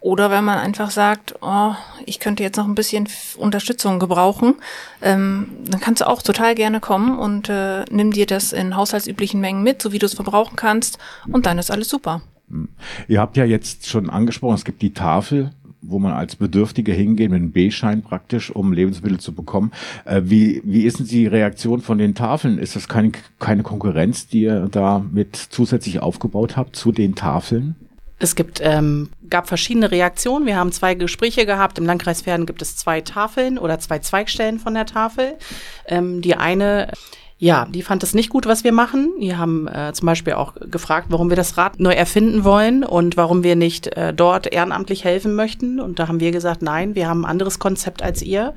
oder 0.02 0.32
weil 0.32 0.42
man 0.42 0.60
einfach 0.60 0.92
sagt, 0.92 1.36
oh, 1.42 1.74
ich 2.06 2.20
könnte 2.20 2.42
jetzt 2.42 2.56
noch 2.56 2.68
ein 2.68 2.76
bisschen 2.76 3.10
Unterstützung 3.36 4.00
gebrauchen, 4.00 4.56
ähm, 5.02 5.50
dann 5.66 5.82
kannst 5.82 6.02
du 6.02 6.08
auch 6.08 6.22
total 6.22 6.56
gerne 6.56 6.80
kommen 6.80 7.20
und 7.20 7.50
äh, 7.50 7.84
nimm 7.92 8.12
dir 8.12 8.26
das 8.26 8.54
in 8.54 8.78
haushaltsüblichen 8.78 9.42
Mengen 9.42 9.62
mit, 9.62 9.82
so 9.82 9.92
wie 9.92 10.00
du 10.00 10.06
es 10.06 10.14
verbrauchen 10.14 10.56
kannst, 10.56 11.00
und 11.32 11.46
dann 11.46 11.58
ist 11.58 11.70
alles 11.70 11.90
super. 11.90 12.22
Ihr 13.08 13.20
habt 13.20 13.36
ja 13.38 13.46
jetzt 13.46 13.88
schon 13.88 14.10
angesprochen, 14.10 14.56
es 14.56 14.66
gibt 14.66 14.82
die 14.82 14.94
Tafel, 14.94 15.52
wo 15.82 16.00
man 16.00 16.14
als 16.14 16.36
Bedürftiger 16.36 16.94
hingeht 16.94 17.30
mit 17.30 17.38
einem 17.38 17.52
B-Schein 17.52 18.02
praktisch, 18.02 18.52
um 18.52 18.74
Lebensmittel 18.74 19.20
zu 19.20 19.34
bekommen. 19.34 19.72
Äh, 20.06 20.22
wie, 20.26 20.62
wie 20.66 20.84
ist 20.84 21.00
denn 21.00 21.08
die 21.08 21.28
Reaktion 21.28 21.82
von 21.82 21.98
den 21.98 22.16
Tafeln? 22.16 22.58
Ist 22.58 22.76
das 22.76 22.88
keine, 22.88 23.12
keine 23.40 23.64
Konkurrenz, 23.64 24.28
die 24.28 24.42
ihr 24.42 24.68
da 24.72 25.04
mit 25.12 25.36
zusätzlich 25.36 26.00
aufgebaut 26.00 26.58
habt 26.58 26.76
zu 26.76 26.92
den 26.92 27.16
Tafeln? 27.16 27.76
Es 28.22 28.36
gibt, 28.36 28.60
ähm, 28.62 29.10
gab 29.30 29.48
verschiedene 29.48 29.92
Reaktionen. 29.92 30.46
Wir 30.46 30.58
haben 30.58 30.74
zwei 30.74 30.94
Gespräche 30.94 31.46
gehabt. 31.46 31.78
Im 31.80 31.86
Landkreis 31.86 32.24
Verden 32.24 32.46
gibt 32.46 32.62
es 32.62 32.76
zwei 32.76 33.00
Tafeln 33.00 33.58
oder 33.58 33.80
zwei 33.80 34.00
Zweigstellen 34.00 34.60
von 34.60 34.74
der 34.74 34.86
Tafel. 34.86 35.38
Ähm, 35.88 36.22
die 36.22 36.36
eine, 36.36 36.92
ja, 37.42 37.66
die 37.66 37.84
fand 37.84 38.04
es 38.04 38.14
nicht 38.14 38.30
gut, 38.30 38.46
was 38.48 38.66
wir 38.66 38.74
machen. 38.74 39.14
Die 39.22 39.38
haben 39.38 39.66
äh, 39.70 39.94
zum 39.94 40.06
Beispiel 40.06 40.34
auch 40.34 40.56
gefragt, 40.56 41.08
warum 41.10 41.30
wir 41.30 41.38
das 41.38 41.58
Rad 41.58 41.80
neu 41.80 41.94
erfinden 41.94 42.44
wollen 42.44 42.84
und 42.84 43.16
warum 43.16 43.44
wir 43.44 43.56
nicht 43.56 43.88
äh, 43.96 44.14
dort 44.14 44.52
ehrenamtlich 44.52 45.06
helfen 45.06 45.36
möchten. 45.36 45.80
Und 45.80 46.00
da 46.00 46.10
haben 46.10 46.20
wir 46.20 46.32
gesagt, 46.32 46.62
nein, 46.62 46.96
wir 46.96 47.08
haben 47.08 47.22
ein 47.22 47.32
anderes 47.32 47.58
Konzept 47.58 48.04
als 48.04 48.22
ihr. 48.22 48.56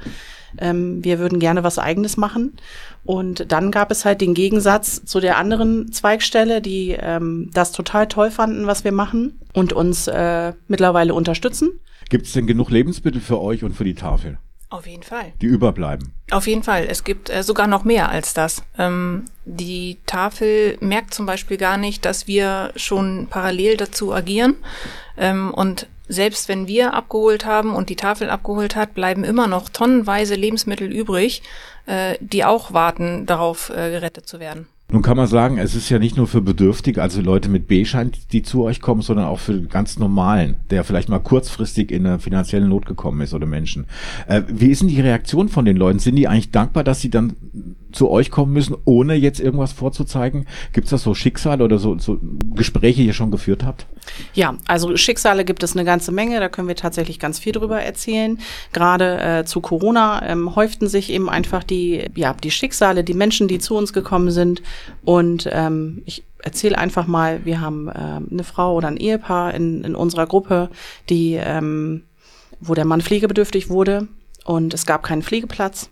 Ähm, 0.59 1.03
wir 1.05 1.21
würden 1.21 1.39
gerne 1.39 1.63
was 1.63 1.79
Eigenes 1.79 2.17
machen. 2.17 2.57
Und 3.05 3.53
dann 3.53 3.71
gab 3.71 3.93
es 3.93 4.05
halt 4.05 4.21
den 4.21 4.35
Gegensatz 4.35 5.05
zu 5.05 5.21
der 5.21 5.37
anderen 5.37 5.93
Zweigstelle, 5.93 6.61
die 6.61 6.97
ähm, 6.99 7.51
das 7.55 7.71
total 7.71 8.09
toll 8.09 8.33
fanden, 8.33 8.67
was 8.67 8.83
wir 8.83 8.93
machen 8.93 9.39
und 9.53 9.73
uns 9.73 10.09
äh, 10.09 10.55
mittlerweile 10.67 11.15
unterstützen. 11.15 11.71
Gibt 12.09 12.27
es 12.27 12.33
denn 12.33 12.49
genug 12.49 12.71
Lebensmittel 12.71 13.21
für 13.21 13.41
euch 13.41 13.63
und 13.63 13.75
für 13.75 13.85
die 13.85 13.95
Tafel, 13.95 14.39
Auf 14.73 14.87
jeden 14.87 15.03
Fall. 15.03 15.35
die 15.43 15.47
überbleiben? 15.47 16.15
Auf 16.31 16.47
jeden 16.47 16.63
Fall. 16.63 16.87
Es 16.89 17.05
gibt 17.05 17.29
äh, 17.29 17.43
sogar 17.43 17.67
noch 17.67 17.85
mehr 17.85 18.09
als 18.09 18.33
das. 18.33 18.63
Ähm, 18.79 19.27
die 19.45 19.99
Tafel 20.07 20.79
merkt 20.81 21.13
zum 21.13 21.27
Beispiel 21.27 21.59
gar 21.59 21.77
nicht, 21.77 22.07
dass 22.07 22.27
wir 22.27 22.73
schon 22.75 23.27
parallel 23.29 23.77
dazu 23.77 24.15
agieren. 24.15 24.57
Ähm, 25.19 25.53
und 25.53 25.89
selbst 26.09 26.49
wenn 26.49 26.69
wir 26.69 26.95
abgeholt 26.95 27.45
haben 27.45 27.75
und 27.75 27.91
die 27.91 27.97
Tafel 27.97 28.31
abgeholt 28.31 28.75
hat, 28.75 28.95
bleiben 28.95 29.25
immer 29.25 29.47
noch 29.47 29.69
tonnenweise 29.69 30.37
Lebensmittel 30.37 30.91
übrig, 30.91 31.43
äh, 31.85 32.17
die 32.21 32.47
auch 32.47 32.73
warten, 32.73 33.27
darauf 33.27 33.69
äh, 33.69 33.91
gerettet 33.91 34.27
zu 34.27 34.41
werden. 34.41 34.69
Nun 34.93 35.01
kann 35.01 35.17
man 35.17 35.27
sagen, 35.27 35.57
es 35.57 35.75
ist 35.75 35.89
ja 35.89 35.99
nicht 35.99 36.19
nur 36.19 36.27
für 36.27 36.43
Bedürftige, 36.43 37.01
also 37.01 37.23
Leute 37.23 37.49
mit 37.49 37.67
B-Schein, 37.67 38.13
die 38.31 38.43
zu 38.43 38.63
euch 38.63 38.83
kommen, 38.83 39.01
sondern 39.01 39.25
auch 39.25 39.39
für 39.39 39.63
ganz 39.63 39.99
normalen, 39.99 40.57
der 40.71 40.85
vielleicht 40.85 41.09
mal 41.09 41.19
kurzfristig 41.19 41.91
in 41.91 42.07
eine 42.07 42.19
finanzielle 42.19 42.69
Not 42.69 42.85
gekommen 42.85 43.23
ist 43.23 43.33
oder 43.33 43.47
Menschen. 43.47 43.87
Äh, 44.29 44.43
wie 44.49 44.69
ist 44.69 44.83
denn 44.83 44.89
die 44.89 45.01
Reaktion 45.01 45.49
von 45.49 45.65
den 45.65 45.79
Leuten? 45.79 45.99
Sind 45.99 46.17
die 46.17 46.29
eigentlich 46.29 46.51
dankbar, 46.51 46.85
dass 46.85 47.01
sie 47.01 47.09
dann 47.09 47.33
zu 47.93 48.11
euch 48.11 48.31
kommen 48.31 48.53
müssen, 48.53 48.77
ohne 48.85 49.15
jetzt 49.15 49.41
irgendwas 49.41 49.73
vorzuzeigen? 49.73 50.47
Gibt 50.73 50.87
es 50.87 50.91
da 50.91 50.99
so 50.99 51.15
Schicksale 51.15 51.65
oder 51.65 51.79
so, 51.79 51.99
so 51.99 52.19
Gespräche, 52.55 53.03
die 53.03 53.07
ihr 53.07 53.13
schon 53.13 53.31
geführt 53.31 53.65
habt? 53.65 53.87
Ja, 54.35 54.57
also 54.67 54.97
Schicksale 54.97 55.45
gibt 55.45 55.63
es 55.63 55.77
eine 55.77 55.85
ganze 55.85 56.13
Menge, 56.13 56.41
da 56.41 56.49
können 56.49 56.69
wir 56.69 56.77
tatsächlich 56.77 57.19
ganz 57.19 57.39
viel 57.39 57.53
drüber 57.53 57.81
erzählen. 57.81 58.39
Gerade 58.73 59.21
äh, 59.21 59.45
zu 59.45 59.61
Corona 59.61 60.27
ähm, 60.27 60.57
häuften 60.57 60.89
sich 60.89 61.11
eben 61.11 61.29
einfach 61.29 61.65
die, 61.65 62.07
ja, 62.15 62.35
die 62.35 62.51
Schicksale, 62.51 63.05
die 63.05 63.15
Menschen, 63.15 63.49
die 63.49 63.59
zu 63.59 63.77
uns 63.77 63.93
gekommen 63.93 64.31
sind. 64.31 64.63
Und 65.05 65.49
ähm, 65.53 66.03
ich 66.05 66.25
erzähle 66.43 66.79
einfach 66.79 67.07
mal, 67.07 67.45
wir 67.45 67.61
haben 67.61 67.89
ähm, 67.95 68.29
eine 68.31 68.45
Frau 68.45 68.77
oder 68.77 68.89
ein 68.89 68.97
Ehepaar 68.97 69.55
in, 69.55 69.85
in 69.85 69.95
unserer 69.95 70.27
Gruppe, 70.27 70.71
die, 71.09 71.35
ähm, 71.35 72.03
wo 72.61 72.75
der 72.75 72.85
Mann 72.85 73.01
pflegebedürftig 73.01 73.71
wurde 73.71 74.09
und 74.45 74.75
es 74.75 74.87
gab 74.87 75.03
keinen 75.03 75.23
Pflegeplatz. 75.23 75.91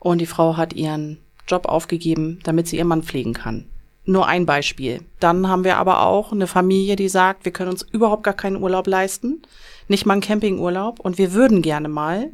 Und 0.00 0.18
die 0.18 0.26
Frau 0.26 0.56
hat 0.56 0.72
ihren 0.72 1.18
Job 1.46 1.66
aufgegeben, 1.66 2.40
damit 2.42 2.66
sie 2.66 2.78
ihren 2.78 2.88
Mann 2.88 3.04
pflegen 3.04 3.32
kann. 3.32 3.66
Nur 4.04 4.26
ein 4.26 4.46
Beispiel. 4.46 5.02
Dann 5.20 5.46
haben 5.46 5.62
wir 5.62 5.76
aber 5.76 6.02
auch 6.02 6.32
eine 6.32 6.48
Familie, 6.48 6.96
die 6.96 7.08
sagt, 7.08 7.44
wir 7.44 7.52
können 7.52 7.70
uns 7.70 7.82
überhaupt 7.82 8.24
gar 8.24 8.34
keinen 8.34 8.60
Urlaub 8.60 8.88
leisten, 8.88 9.42
nicht 9.86 10.06
mal 10.06 10.14
einen 10.14 10.22
Campingurlaub 10.22 10.98
und 10.98 11.18
wir 11.18 11.32
würden 11.32 11.62
gerne 11.62 11.88
mal, 11.88 12.30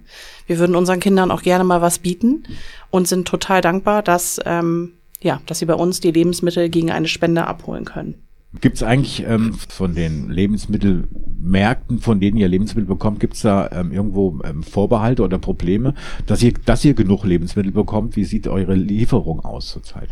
wir 0.47 0.59
würden 0.59 0.77
unseren 0.77 1.01
Kindern 1.01 1.31
auch 1.31 1.43
gerne 1.43 1.65
mal 1.65 1.83
was 1.83 1.99
bieten 1.99 2.45
und 2.91 3.09
sind 3.09 3.29
total 3.29 3.61
dankbar, 3.61 4.03
dass 4.03 4.41
ähm, 4.47 4.93
ja, 5.21 5.41
dass 5.47 5.59
sie 5.59 5.67
bei 5.67 5.75
uns 5.75 6.01
die 6.01 6.13
Lebensmittel 6.13 6.69
gegen 6.69 6.91
eine 6.91 7.09
Spende 7.09 7.47
abholen 7.47 7.85
können. 7.85 8.26
Gibt 8.61 8.77
es 8.77 8.83
eigentlich 8.83 9.25
ähm, 9.27 9.55
von 9.55 9.95
den 9.95 10.31
Lebensmittelmärkten, 10.31 11.99
von 11.99 12.21
denen 12.21 12.37
ihr 12.37 12.49
Lebensmittel 12.49 12.87
bekommt, 12.87 13.21
gibt 13.21 13.35
es 13.35 13.43
da 13.43 13.71
ähm, 13.71 13.93
irgendwo 13.93 14.39
ähm, 14.45 14.63
Vorbehalte 14.63 15.23
oder 15.23 15.39
Probleme, 15.39 15.95
dass 16.27 16.43
ihr, 16.43 16.55
dass 16.65 16.85
ihr 16.85 16.95
genug 16.95 17.25
Lebensmittel 17.25 17.73
bekommt? 17.73 18.17
Wie 18.17 18.25
sieht 18.25 18.49
eure 18.49 18.75
Lieferung 18.75 19.45
aus 19.45 19.69
zurzeit? 19.69 20.09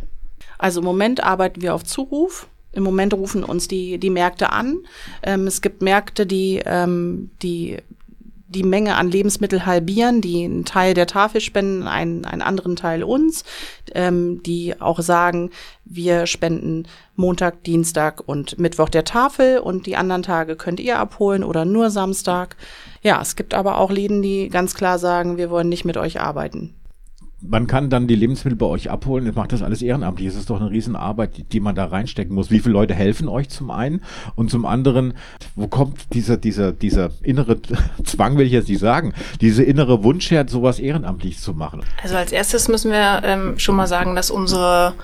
Also 0.59 0.80
im 0.80 0.87
Moment 0.87 1.22
arbeiten 1.22 1.62
wir 1.62 1.74
auf 1.74 1.85
Zuruf. 1.85 2.48
Im 2.72 2.83
Moment 2.83 3.14
rufen 3.14 3.44
uns 3.44 3.68
die, 3.68 3.98
die 3.98 4.11
Märkte 4.11 4.50
an. 4.50 4.78
Ähm, 5.22 5.46
es 5.46 5.62
gibt 5.62 5.80
Märkte, 5.80 6.26
die, 6.26 6.61
ähm, 6.64 7.30
die 7.42 7.78
die 8.55 8.62
Menge 8.62 8.97
an 8.97 9.11
Lebensmittel 9.11 9.67
halbieren, 9.67 10.21
die 10.21 10.45
einen 10.45 10.64
Teil 10.64 10.95
der 10.95 11.07
Tafel 11.07 11.40
spenden, 11.40 11.87
einen, 11.87 12.25
einen 12.25 12.43
anderen 12.43 12.77
Teil 12.77 13.03
uns, 13.03 13.45
ähm, 13.95 14.43
die 14.43 14.81
auch 14.81 15.01
sagen, 15.01 15.51
wir 15.85 16.27
spenden 16.27 16.87
Montag, 17.17 17.64
Dienstag 17.64 18.23
und 18.27 18.59
Mittwoch 18.59 18.88
der 18.88 19.05
Tafel 19.05 19.59
und 19.59 19.87
die 19.87 19.97
anderen 19.97 20.23
Tage 20.23 20.57
könnt 20.57 20.81
ihr 20.81 20.99
abholen 20.99 21.45
oder 21.45 21.64
nur 21.64 21.90
Samstag. 21.90 22.57
Ja, 23.03 23.21
es 23.21 23.37
gibt 23.37 23.55
aber 23.55 23.79
auch 23.79 23.90
Läden, 23.90 24.23
die 24.23 24.49
ganz 24.49 24.75
klar 24.75 24.99
sagen, 24.99 25.37
wir 25.37 25.51
wollen 25.51 25.69
nicht 25.69 25.85
mit 25.85 25.97
euch 25.97 26.21
arbeiten. 26.21 26.75
Man 27.46 27.66
kann 27.66 27.90
dann 27.90 28.07
die 28.07 28.14
Lebensmittel 28.14 28.57
bei 28.57 28.66
euch 28.66 28.90
abholen. 28.90 29.26
Ihr 29.26 29.33
macht 29.35 29.52
das 29.52 29.62
alles 29.62 29.83
ehrenamtlich. 29.83 30.28
Es 30.28 30.37
ist 30.37 30.50
doch 30.50 30.61
eine 30.61 30.70
Riesenarbeit, 30.70 31.52
die, 31.52 31.61
man 31.61 31.74
da 31.74 31.87
reinstecken 31.87 32.35
muss. 32.35 32.50
Wie 32.50 32.61
viele 32.61 32.72
Leute 32.72 32.94
helfen 32.94 33.28
euch 33.28 33.48
zum 33.48 33.70
einen? 33.70 34.02
Und 34.35 34.50
zum 34.50 34.66
anderen, 34.66 35.14
wo 35.54 35.68
kommt 35.68 36.14
dieser, 36.14 36.37
dieser, 36.37 36.72
dieser 36.72 37.11
innere 37.22 37.61
Zwang, 38.04 38.38
will 38.38 38.46
ich 38.46 38.52
jetzt 38.52 38.68
nicht 38.68 38.80
sagen, 38.80 39.14
diese 39.40 39.62
innere 39.62 40.02
Wunsch 40.04 40.30
her, 40.30 40.46
sowas 40.48 40.78
ehrenamtlich 40.78 41.38
zu 41.38 41.54
machen? 41.54 41.83
Also 42.02 42.16
als 42.16 42.33
erstes 42.33 42.68
müssen 42.68 42.90
wir 42.90 43.22
ähm, 43.24 43.59
schon 43.59 43.76
mal 43.76 43.87
sagen, 43.87 44.14
dass 44.14 44.30
unsere 44.30 44.94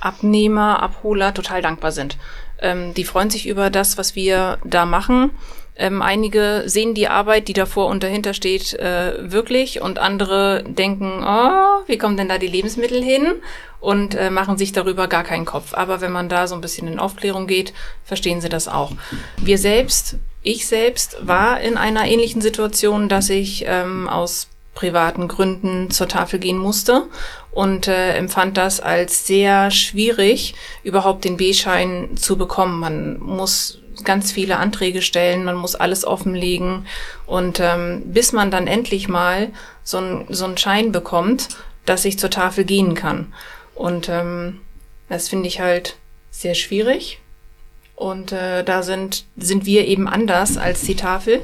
Abnehmer, 0.00 0.82
Abholer 0.82 1.34
total 1.34 1.62
dankbar 1.62 1.92
sind. 1.92 2.18
Ähm, 2.60 2.94
die 2.94 3.04
freuen 3.04 3.30
sich 3.30 3.48
über 3.48 3.70
das, 3.70 3.98
was 3.98 4.14
wir 4.14 4.58
da 4.64 4.84
machen. 4.84 5.30
Ähm, 5.78 6.02
einige 6.02 6.64
sehen 6.66 6.94
die 6.94 7.08
Arbeit, 7.08 7.46
die 7.46 7.52
davor 7.52 7.86
und 7.86 8.02
dahinter 8.02 8.34
steht, 8.34 8.74
äh, 8.74 9.30
wirklich 9.30 9.80
und 9.80 9.98
andere 9.98 10.64
denken, 10.66 11.24
oh, 11.24 11.82
wie 11.86 11.98
kommen 11.98 12.16
denn 12.16 12.28
da 12.28 12.38
die 12.38 12.48
Lebensmittel 12.48 13.02
hin? 13.02 13.34
Und 13.80 14.16
äh, 14.16 14.30
machen 14.30 14.58
sich 14.58 14.72
darüber 14.72 15.06
gar 15.06 15.22
keinen 15.22 15.44
Kopf. 15.44 15.72
Aber 15.74 16.00
wenn 16.00 16.10
man 16.10 16.28
da 16.28 16.48
so 16.48 16.56
ein 16.56 16.60
bisschen 16.60 16.88
in 16.88 16.98
Aufklärung 16.98 17.46
geht, 17.46 17.72
verstehen 18.04 18.40
sie 18.40 18.48
das 18.48 18.66
auch. 18.66 18.90
Wir 19.36 19.56
selbst, 19.56 20.16
ich 20.42 20.66
selbst 20.66 21.16
war 21.20 21.60
in 21.60 21.76
einer 21.76 22.04
ähnlichen 22.06 22.42
Situation, 22.42 23.08
dass 23.08 23.30
ich 23.30 23.64
ähm, 23.68 24.08
aus 24.08 24.48
privaten 24.74 25.26
Gründen 25.26 25.90
zur 25.90 26.06
Tafel 26.06 26.38
gehen 26.38 26.58
musste 26.58 27.08
und 27.50 27.88
äh, 27.88 28.14
empfand 28.14 28.56
das 28.56 28.78
als 28.78 29.26
sehr 29.26 29.72
schwierig, 29.72 30.54
überhaupt 30.84 31.24
den 31.24 31.36
B-Schein 31.36 32.16
zu 32.16 32.36
bekommen. 32.36 32.78
Man 32.78 33.18
muss 33.18 33.80
ganz 34.04 34.32
viele 34.32 34.58
Anträge 34.58 35.02
stellen, 35.02 35.44
man 35.44 35.56
muss 35.56 35.74
alles 35.74 36.04
offenlegen 36.04 36.86
und 37.26 37.60
ähm, 37.60 38.02
bis 38.06 38.32
man 38.32 38.50
dann 38.50 38.66
endlich 38.66 39.08
mal 39.08 39.50
so, 39.84 39.98
ein, 39.98 40.26
so 40.28 40.44
einen 40.44 40.58
Schein 40.58 40.92
bekommt, 40.92 41.48
dass 41.84 42.04
ich 42.04 42.18
zur 42.18 42.30
Tafel 42.30 42.64
gehen 42.64 42.94
kann. 42.94 43.32
Und 43.74 44.08
ähm, 44.08 44.60
das 45.08 45.28
finde 45.28 45.48
ich 45.48 45.60
halt 45.60 45.96
sehr 46.30 46.54
schwierig. 46.54 47.20
Und 47.94 48.32
äh, 48.32 48.62
da 48.62 48.82
sind, 48.82 49.24
sind 49.36 49.66
wir 49.66 49.86
eben 49.86 50.06
anders 50.06 50.56
als 50.56 50.82
die 50.82 50.94
Tafel. 50.94 51.42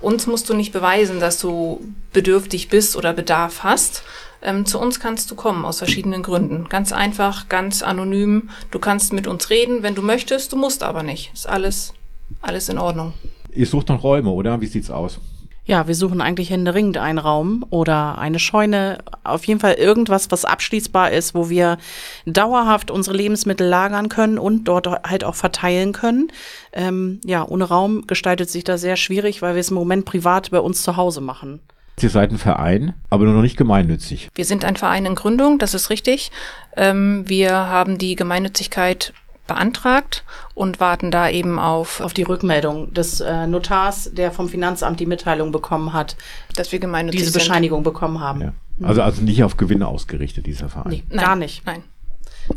Uns 0.00 0.26
musst 0.26 0.50
du 0.50 0.54
nicht 0.54 0.72
beweisen, 0.72 1.18
dass 1.18 1.38
du 1.38 1.80
bedürftig 2.12 2.68
bist 2.68 2.96
oder 2.96 3.14
Bedarf 3.14 3.62
hast. 3.62 4.02
Ähm, 4.44 4.66
zu 4.66 4.78
uns 4.78 5.00
kannst 5.00 5.30
du 5.30 5.34
kommen 5.34 5.64
aus 5.64 5.78
verschiedenen 5.78 6.22
Gründen. 6.22 6.68
Ganz 6.68 6.92
einfach, 6.92 7.48
ganz 7.48 7.82
anonym. 7.82 8.50
Du 8.70 8.78
kannst 8.78 9.12
mit 9.12 9.26
uns 9.26 9.48
reden, 9.48 9.82
wenn 9.82 9.94
du 9.94 10.02
möchtest. 10.02 10.52
Du 10.52 10.56
musst 10.56 10.82
aber 10.82 11.02
nicht. 11.02 11.32
Ist 11.32 11.48
alles, 11.48 11.94
alles 12.42 12.68
in 12.68 12.78
Ordnung. 12.78 13.14
Ihr 13.54 13.66
sucht 13.66 13.88
noch 13.88 14.02
Räume, 14.02 14.30
oder? 14.30 14.60
Wie 14.60 14.66
sieht's 14.66 14.90
aus? 14.90 15.18
Ja, 15.66 15.88
wir 15.88 15.94
suchen 15.94 16.20
eigentlich 16.20 16.50
händeringend 16.50 16.98
einen 16.98 17.16
Raum 17.16 17.64
oder 17.70 18.18
eine 18.18 18.38
Scheune, 18.38 18.98
auf 19.22 19.46
jeden 19.46 19.60
Fall 19.60 19.74
irgendwas, 19.74 20.30
was 20.30 20.44
abschließbar 20.44 21.10
ist, 21.12 21.34
wo 21.34 21.48
wir 21.48 21.78
dauerhaft 22.26 22.90
unsere 22.90 23.16
Lebensmittel 23.16 23.66
lagern 23.66 24.10
können 24.10 24.38
und 24.38 24.64
dort 24.64 24.86
halt 24.86 25.24
auch 25.24 25.34
verteilen 25.34 25.92
können. 25.94 26.30
Ähm, 26.74 27.18
ja, 27.24 27.48
ohne 27.48 27.64
Raum 27.64 28.06
gestaltet 28.06 28.50
sich 28.50 28.64
das 28.64 28.82
sehr 28.82 28.96
schwierig, 28.96 29.40
weil 29.40 29.54
wir 29.54 29.60
es 29.60 29.70
im 29.70 29.76
Moment 29.76 30.04
privat 30.04 30.50
bei 30.50 30.60
uns 30.60 30.82
zu 30.82 30.98
Hause 30.98 31.22
machen. 31.22 31.60
Ihr 32.00 32.10
seid 32.10 32.32
ein 32.32 32.38
Verein, 32.38 32.94
aber 33.08 33.24
nur 33.24 33.34
noch 33.34 33.42
nicht 33.42 33.56
gemeinnützig. 33.56 34.28
Wir 34.34 34.44
sind 34.44 34.64
ein 34.64 34.76
Verein 34.76 35.06
in 35.06 35.14
Gründung, 35.14 35.58
das 35.58 35.74
ist 35.74 35.90
richtig. 35.90 36.32
Ähm, 36.76 37.24
wir 37.26 37.52
haben 37.52 37.98
die 37.98 38.16
Gemeinnützigkeit 38.16 39.12
beantragt 39.46 40.24
und 40.54 40.80
warten 40.80 41.10
da 41.10 41.28
eben 41.28 41.58
auf, 41.58 42.00
auf 42.00 42.14
die 42.14 42.22
Rückmeldung 42.22 42.92
des 42.94 43.20
äh, 43.20 43.46
Notars, 43.46 44.10
der 44.12 44.32
vom 44.32 44.48
Finanzamt 44.48 45.00
die 45.00 45.06
Mitteilung 45.06 45.52
bekommen 45.52 45.92
hat, 45.92 46.16
dass 46.56 46.72
wir 46.72 46.78
gemeinnützig 46.78 47.20
diese 47.20 47.32
Bescheinigung 47.32 47.78
sind. 47.78 47.92
bekommen 47.92 48.20
haben. 48.20 48.40
Ja. 48.40 48.52
Also, 48.82 49.02
also 49.02 49.22
nicht 49.22 49.44
auf 49.44 49.56
Gewinne 49.56 49.86
ausgerichtet, 49.86 50.46
dieser 50.46 50.68
Verein. 50.68 50.90
Nee, 50.90 51.04
nein, 51.10 51.24
gar 51.24 51.36
nicht. 51.36 51.64
Nein. 51.66 51.84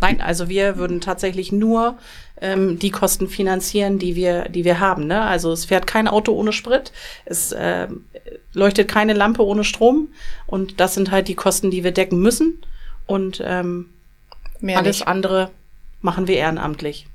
Nein, 0.02 0.22
also 0.22 0.50
wir 0.50 0.78
würden 0.78 1.00
tatsächlich 1.02 1.52
nur 1.52 1.98
ähm, 2.42 2.80
die 2.80 2.92
Kosten 2.92 3.28
finanzieren, 3.28 4.00
die 4.00 4.16
wir, 4.16 4.50
die 4.50 4.66
wir 4.66 4.80
haben. 4.80 5.08
Ne? 5.08 5.22
Also 5.22 5.52
es 5.52 5.66
fährt 5.66 5.88
kein 5.88 6.08
Auto 6.08 6.34
ohne 6.34 6.54
Sprit, 6.54 6.92
es 7.26 7.52
äh, 7.52 7.88
leuchtet 8.54 8.88
keine 8.88 9.14
Lampe 9.14 9.46
ohne 9.46 9.64
Strom 9.64 10.10
und 10.46 10.80
das 10.80 10.94
sind 10.94 11.12
halt 11.12 11.28
die 11.28 11.36
Kosten, 11.36 11.72
die 11.72 11.84
wir 11.84 11.92
decken 11.92 12.20
müssen. 12.22 12.62
Und 13.06 13.42
ähm, 13.46 13.90
Mehr 14.60 14.78
alles 14.78 15.00
nicht. 15.00 15.08
andere 15.08 15.50
machen 16.02 16.28
wir 16.28 16.36
ehrenamtlich. 16.36 17.08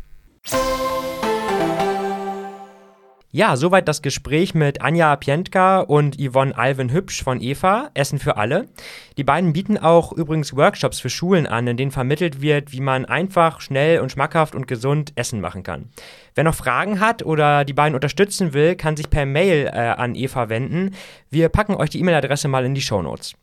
Ja, 3.35 3.57
soweit 3.57 3.88
das 3.88 4.03
Gespräch 4.03 4.53
mit 4.53 4.83
Anja 4.83 5.16
Pientka 5.16 5.81
und 5.81 6.18
Yvonne 6.21 6.55
Alvin 6.55 6.92
Hübsch 6.92 7.25
von 7.25 7.40
EVA, 7.40 7.90
Essen 7.95 8.18
für 8.18 8.37
alle. 8.37 8.68
Die 9.16 9.25
beiden 9.25 9.55
bieten 9.55 9.79
auch 9.79 10.12
übrigens 10.12 10.55
Workshops 10.55 11.01
für 11.01 11.09
Schulen 11.09 11.47
an, 11.47 11.66
in 11.66 11.79
denen 11.79 11.92
vermittelt 11.92 12.42
wird, 12.42 12.73
wie 12.73 12.83
man 12.83 13.07
einfach, 13.07 13.62
schnell 13.62 14.01
und 14.01 14.12
schmackhaft 14.12 14.55
und 14.55 14.68
gesund 14.68 15.14
Essen 15.14 15.40
machen 15.40 15.62
kann. 15.62 15.88
Wer 16.35 16.45
noch 16.45 16.55
Fragen 16.55 17.01
hat 17.01 17.23
oder 17.23 17.64
die 17.64 17.73
beiden 17.73 17.95
unterstützen 17.95 18.53
will, 18.53 18.77
kann 18.77 18.99
sich 18.99 19.09
per 19.09 19.25
Mail 19.25 19.66
äh, 19.73 19.79
an 19.79 20.14
Eva 20.14 20.51
wenden. 20.51 20.95
Wir 21.31 21.49
packen 21.49 21.75
euch 21.75 21.88
die 21.88 22.01
E-Mail-Adresse 22.01 22.49
mal 22.49 22.66
in 22.66 22.75
die 22.75 22.83
Show 22.83 23.01
Notes. 23.01 23.35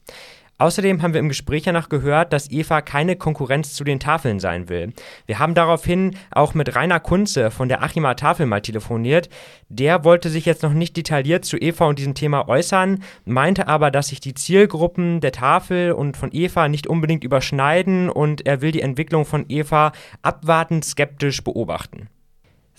Außerdem 0.60 1.02
haben 1.02 1.14
wir 1.14 1.22
im 1.22 1.30
Gespräch 1.30 1.64
danach 1.64 1.88
gehört, 1.88 2.34
dass 2.34 2.52
Eva 2.52 2.82
keine 2.82 3.16
Konkurrenz 3.16 3.74
zu 3.74 3.86
den 3.86 4.02
Tafeln 4.02 4.42
sein 4.42 4.68
will. 4.68 4.92
Wir 5.26 5.40
haben 5.40 5.56
daraufhin 5.56 6.18
auch 6.32 6.54
mit 6.54 6.76
Rainer 6.76 7.00
Kunze 7.00 7.50
von 7.50 7.70
der 7.70 7.82
Achima 7.82 8.14
Tafel 8.16 8.46
mal 8.46 8.60
telefoniert. 8.60 9.30
Der 9.70 10.04
wollte 10.04 10.30
sich 10.30 10.46
jetzt 10.46 10.64
noch 10.64 10.74
nicht 10.74 10.98
detailliert 10.98 11.46
zu 11.46 11.56
Eva 11.56 11.86
und 11.86 11.98
diesem 11.98 12.14
Thema 12.14 12.50
äußern, 12.50 13.02
meinte 13.24 13.70
aber, 13.70 13.90
dass 13.90 14.10
sich 14.10 14.20
die 14.20 14.34
Zielgruppen 14.34 15.22
der 15.22 15.32
Tafel 15.32 15.94
und 15.94 16.18
von 16.18 16.30
Eva 16.34 16.68
nicht 16.68 16.88
unbedingt 16.88 17.24
überschneiden 17.24 18.10
und 18.10 18.46
er 18.46 18.62
will 18.62 18.74
die 18.74 18.82
Entwicklung 18.82 19.24
von 19.24 19.46
Eva 19.48 19.94
abwartend 20.24 20.84
skeptisch 20.84 21.42
beobachten. 21.42 22.10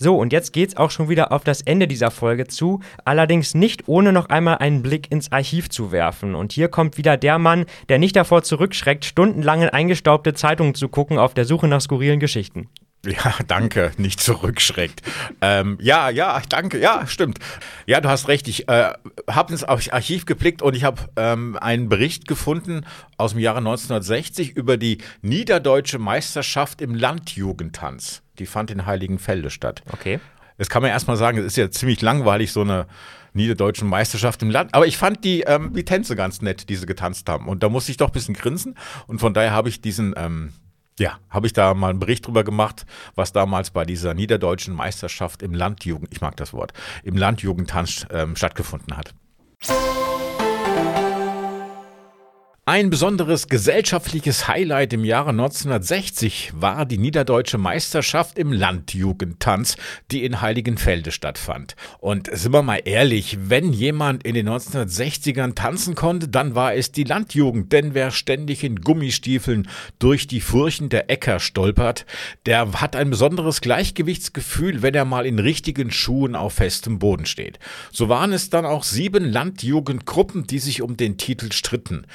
So, 0.01 0.17
und 0.17 0.33
jetzt 0.33 0.51
geht's 0.51 0.77
auch 0.77 0.89
schon 0.89 1.09
wieder 1.09 1.31
auf 1.31 1.43
das 1.43 1.61
Ende 1.61 1.87
dieser 1.87 2.09
Folge 2.09 2.47
zu, 2.47 2.79
allerdings 3.05 3.53
nicht 3.53 3.87
ohne 3.87 4.11
noch 4.11 4.29
einmal 4.29 4.57
einen 4.57 4.81
Blick 4.81 5.11
ins 5.11 5.31
Archiv 5.31 5.69
zu 5.69 5.91
werfen. 5.91 6.33
Und 6.33 6.53
hier 6.53 6.69
kommt 6.69 6.97
wieder 6.97 7.17
der 7.17 7.37
Mann, 7.37 7.67
der 7.87 7.99
nicht 7.99 8.15
davor 8.15 8.41
zurückschreckt, 8.41 9.05
stundenlang 9.05 9.61
in 9.61 9.69
eingestaubte 9.69 10.33
Zeitungen 10.33 10.73
zu 10.73 10.89
gucken 10.89 11.19
auf 11.19 11.35
der 11.35 11.45
Suche 11.45 11.67
nach 11.67 11.81
skurrilen 11.81 12.19
Geschichten. 12.19 12.67
Ja, 13.05 13.33
danke, 13.47 13.91
nicht 13.97 14.19
zurückschreckt. 14.19 15.01
ähm, 15.41 15.77
ja, 15.81 16.09
ja, 16.09 16.41
danke, 16.47 16.79
ja, 16.79 17.07
stimmt. 17.07 17.39
Ja, 17.87 17.99
du 17.99 18.09
hast 18.09 18.27
recht. 18.27 18.47
Ich 18.47 18.69
äh, 18.69 18.93
habe 19.29 19.53
ins 19.53 19.63
Archiv 19.63 20.25
geblickt 20.25 20.61
und 20.61 20.75
ich 20.75 20.83
habe 20.83 21.01
ähm, 21.15 21.57
einen 21.59 21.89
Bericht 21.89 22.27
gefunden 22.27 22.85
aus 23.17 23.31
dem 23.31 23.39
Jahre 23.39 23.57
1960 23.57 24.55
über 24.55 24.77
die 24.77 24.99
niederdeutsche 25.21 25.97
Meisterschaft 25.97 26.79
im 26.79 26.93
Landjugendtanz. 26.93 28.21
Die 28.37 28.45
fand 28.45 28.69
in 28.69 28.85
Heiligenfelde 28.85 29.49
statt. 29.49 29.81
Okay. 29.91 30.19
Das 30.57 30.69
kann 30.69 30.83
man 30.83 30.91
erstmal 30.91 31.17
sagen, 31.17 31.39
es 31.39 31.45
ist 31.45 31.57
ja 31.57 31.71
ziemlich 31.71 32.01
langweilig, 32.01 32.51
so 32.51 32.61
eine 32.61 32.85
niederdeutschen 33.33 33.87
Meisterschaft 33.87 34.43
im 34.43 34.51
Land. 34.51 34.75
Aber 34.75 34.85
ich 34.85 34.97
fand 34.97 35.23
die, 35.23 35.41
ähm, 35.41 35.73
die 35.73 35.85
Tänze 35.85 36.15
ganz 36.15 36.41
nett, 36.41 36.69
die 36.69 36.75
sie 36.75 36.85
getanzt 36.85 37.27
haben. 37.29 37.47
Und 37.47 37.63
da 37.63 37.69
musste 37.69 37.91
ich 37.91 37.97
doch 37.97 38.09
ein 38.09 38.13
bisschen 38.13 38.35
grinsen. 38.35 38.75
Und 39.07 39.19
von 39.19 39.33
daher 39.33 39.51
habe 39.51 39.69
ich 39.69 39.81
diesen, 39.81 40.13
ähm, 40.17 40.53
ja, 40.99 41.19
habe 41.29 41.47
ich 41.47 41.53
da 41.53 41.73
mal 41.73 41.89
einen 41.89 41.99
Bericht 41.99 42.27
drüber 42.27 42.43
gemacht, 42.43 42.85
was 43.15 43.31
damals 43.31 43.71
bei 43.71 43.85
dieser 43.85 44.13
niederdeutschen 44.13 44.73
Meisterschaft 44.73 45.41
im 45.41 45.53
Landjugend, 45.53 46.09
ich 46.11 46.21
mag 46.21 46.35
das 46.37 46.53
Wort, 46.53 46.73
im 47.03 47.17
Landjugendtanz 47.17 48.05
ähm, 48.11 48.35
stattgefunden 48.35 48.97
hat. 48.97 49.13
Ein 52.71 52.89
besonderes 52.89 53.49
gesellschaftliches 53.49 54.47
Highlight 54.47 54.93
im 54.93 55.03
Jahre 55.03 55.31
1960 55.31 56.53
war 56.55 56.85
die 56.85 56.99
Niederdeutsche 56.99 57.57
Meisterschaft 57.57 58.39
im 58.39 58.53
Landjugendtanz, 58.53 59.75
die 60.09 60.23
in 60.23 60.39
Heiligenfelde 60.39 61.11
stattfand. 61.11 61.75
Und 61.99 62.29
sind 62.31 62.53
wir 62.53 62.61
mal 62.61 62.79
ehrlich, 62.85 63.37
wenn 63.41 63.73
jemand 63.73 64.23
in 64.23 64.35
den 64.35 64.47
1960ern 64.47 65.53
tanzen 65.53 65.95
konnte, 65.95 66.29
dann 66.29 66.55
war 66.55 66.73
es 66.73 66.93
die 66.93 67.03
Landjugend, 67.03 67.73
denn 67.73 67.93
wer 67.93 68.09
ständig 68.09 68.63
in 68.63 68.79
Gummistiefeln 68.79 69.67
durch 69.99 70.27
die 70.27 70.39
Furchen 70.39 70.87
der 70.87 71.09
Äcker 71.09 71.41
stolpert, 71.41 72.05
der 72.45 72.71
hat 72.79 72.95
ein 72.95 73.09
besonderes 73.09 73.59
Gleichgewichtsgefühl, 73.59 74.81
wenn 74.81 74.93
er 74.93 75.03
mal 75.03 75.25
in 75.25 75.39
richtigen 75.39 75.91
Schuhen 75.91 76.37
auf 76.37 76.53
festem 76.53 76.99
Boden 76.99 77.25
steht. 77.25 77.59
So 77.91 78.07
waren 78.07 78.31
es 78.31 78.49
dann 78.49 78.65
auch 78.65 78.85
sieben 78.85 79.25
Landjugendgruppen, 79.25 80.47
die 80.47 80.59
sich 80.59 80.81
um 80.81 80.95
den 80.95 81.17
Titel 81.17 81.51
stritten. 81.51 82.07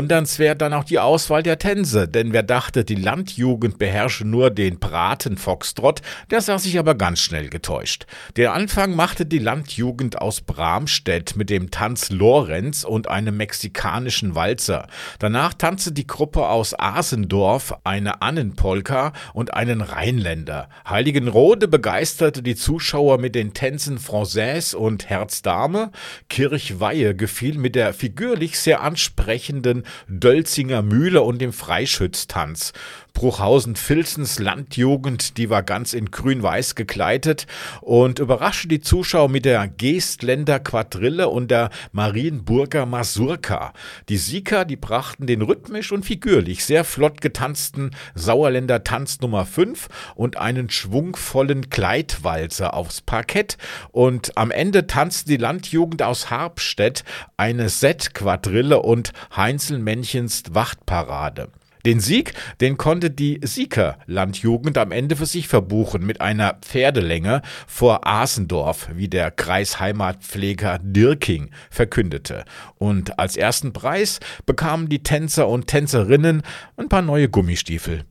Bewundernswert 0.00 0.62
dann 0.62 0.72
auch 0.72 0.84
die 0.84 0.98
Auswahl 0.98 1.42
der 1.42 1.58
Tänze, 1.58 2.08
denn 2.08 2.32
wer 2.32 2.42
dachte, 2.42 2.86
die 2.86 2.94
Landjugend 2.94 3.76
beherrsche 3.76 4.24
nur 4.24 4.50
den 4.50 4.78
Braten-Foxtrott, 4.78 6.00
der 6.30 6.40
sah 6.40 6.58
sich 6.58 6.78
aber 6.78 6.94
ganz 6.94 7.20
schnell 7.20 7.50
getäuscht. 7.50 8.06
Den 8.38 8.46
Anfang 8.46 8.96
machte 8.96 9.26
die 9.26 9.38
Landjugend 9.38 10.18
aus 10.18 10.40
Bramstedt 10.40 11.36
mit 11.36 11.50
dem 11.50 11.70
Tanz 11.70 12.08
Lorenz 12.08 12.84
und 12.84 13.10
einem 13.10 13.36
mexikanischen 13.36 14.34
Walzer. 14.34 14.86
Danach 15.18 15.52
tanzte 15.52 15.92
die 15.92 16.06
Gruppe 16.06 16.48
aus 16.48 16.74
Asendorf 16.78 17.74
eine 17.84 18.22
Annenpolka 18.22 19.12
und 19.34 19.52
einen 19.52 19.82
Rheinländer. 19.82 20.70
Heiligenrode 20.88 21.68
begeisterte 21.68 22.42
die 22.42 22.56
Zuschauer 22.56 23.18
mit 23.18 23.34
den 23.34 23.52
Tänzen 23.52 23.98
Française 23.98 24.74
und 24.74 25.10
Herzdame. 25.10 25.90
Kirchweihe 26.30 27.14
gefiel 27.14 27.58
mit 27.58 27.74
der 27.74 27.92
figürlich 27.92 28.58
sehr 28.58 28.80
ansprechenden 28.80 29.79
Dölzinger 30.08 30.82
Mühle 30.82 31.22
und 31.22 31.40
dem 31.40 31.52
Freischütztanz. 31.52 32.72
Bruchhausen-Filzens 33.12 34.38
Landjugend, 34.38 35.36
die 35.36 35.50
war 35.50 35.62
ganz 35.62 35.92
in 35.92 36.10
grün-weiß 36.10 36.74
gekleidet 36.74 37.46
und 37.80 38.18
überraschte 38.18 38.68
die 38.68 38.80
Zuschauer 38.80 39.28
mit 39.28 39.44
der 39.44 39.68
Geestländer 39.68 40.60
Quadrille 40.60 41.28
und 41.28 41.50
der 41.50 41.70
Marienburger 41.92 42.86
Masurka. 42.86 43.72
Die 44.08 44.16
Sieger, 44.16 44.64
die 44.64 44.76
brachten 44.76 45.26
den 45.26 45.42
rhythmisch 45.42 45.92
und 45.92 46.04
figürlich 46.04 46.64
sehr 46.64 46.84
flott 46.84 47.20
getanzten 47.20 47.90
Sauerländer 48.14 48.84
Tanz 48.84 49.20
Nummer 49.20 49.46
5 49.46 49.88
und 50.14 50.36
einen 50.36 50.70
schwungvollen 50.70 51.70
Kleidwalzer 51.70 52.74
aufs 52.74 53.00
Parkett 53.00 53.56
und 53.92 54.36
am 54.36 54.50
Ende 54.50 54.86
tanzte 54.86 55.30
die 55.30 55.36
Landjugend 55.36 56.02
aus 56.02 56.30
Harbstedt 56.30 57.04
eine 57.36 57.68
Set-Quadrille 57.68 58.80
und 58.80 59.12
Heinzelmännchens 59.36 60.44
Wachtparade. 60.52 61.50
Den 61.86 62.00
Sieg, 62.00 62.34
den 62.60 62.76
konnte 62.76 63.10
die 63.10 63.40
Sieker 63.42 63.98
Landjugend 64.06 64.76
am 64.76 64.92
Ende 64.92 65.16
für 65.16 65.26
sich 65.26 65.48
verbuchen 65.48 66.04
mit 66.04 66.20
einer 66.20 66.58
Pferdelänge 66.60 67.42
vor 67.66 68.06
Asendorf, 68.06 68.88
wie 68.94 69.08
der 69.08 69.30
Kreisheimatpfleger 69.30 70.78
Dirking 70.82 71.50
verkündete. 71.70 72.44
Und 72.76 73.18
als 73.18 73.36
ersten 73.36 73.72
Preis 73.72 74.20
bekamen 74.44 74.88
die 74.88 75.02
Tänzer 75.02 75.48
und 75.48 75.66
Tänzerinnen 75.66 76.42
ein 76.76 76.88
paar 76.88 77.02
neue 77.02 77.28
Gummistiefel. 77.28 78.04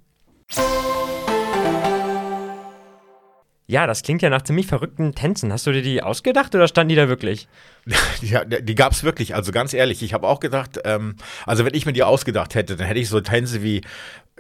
Ja, 3.69 3.85
das 3.85 4.01
klingt 4.01 4.23
ja 4.23 4.31
nach 4.31 4.41
ziemlich 4.41 4.65
verrückten 4.65 5.13
Tänzen. 5.13 5.53
Hast 5.53 5.67
du 5.67 5.71
dir 5.71 5.83
die 5.83 6.01
ausgedacht 6.01 6.55
oder 6.55 6.67
standen 6.67 6.89
die 6.89 6.95
da 6.95 7.07
wirklich? 7.07 7.47
Ja, 8.23 8.43
die 8.43 8.73
gab 8.73 8.93
es 8.93 9.03
wirklich. 9.03 9.35
Also 9.35 9.51
ganz 9.51 9.75
ehrlich, 9.75 10.01
ich 10.01 10.13
habe 10.15 10.27
auch 10.27 10.39
gedacht, 10.39 10.79
ähm, 10.85 11.15
also 11.45 11.65
wenn 11.65 11.75
ich 11.75 11.85
mir 11.85 11.93
die 11.93 12.01
ausgedacht 12.01 12.55
hätte, 12.55 12.75
dann 12.77 12.87
hätte 12.87 12.99
ich 12.99 13.09
so 13.09 13.21
Tänze 13.21 13.61
wie 13.61 13.81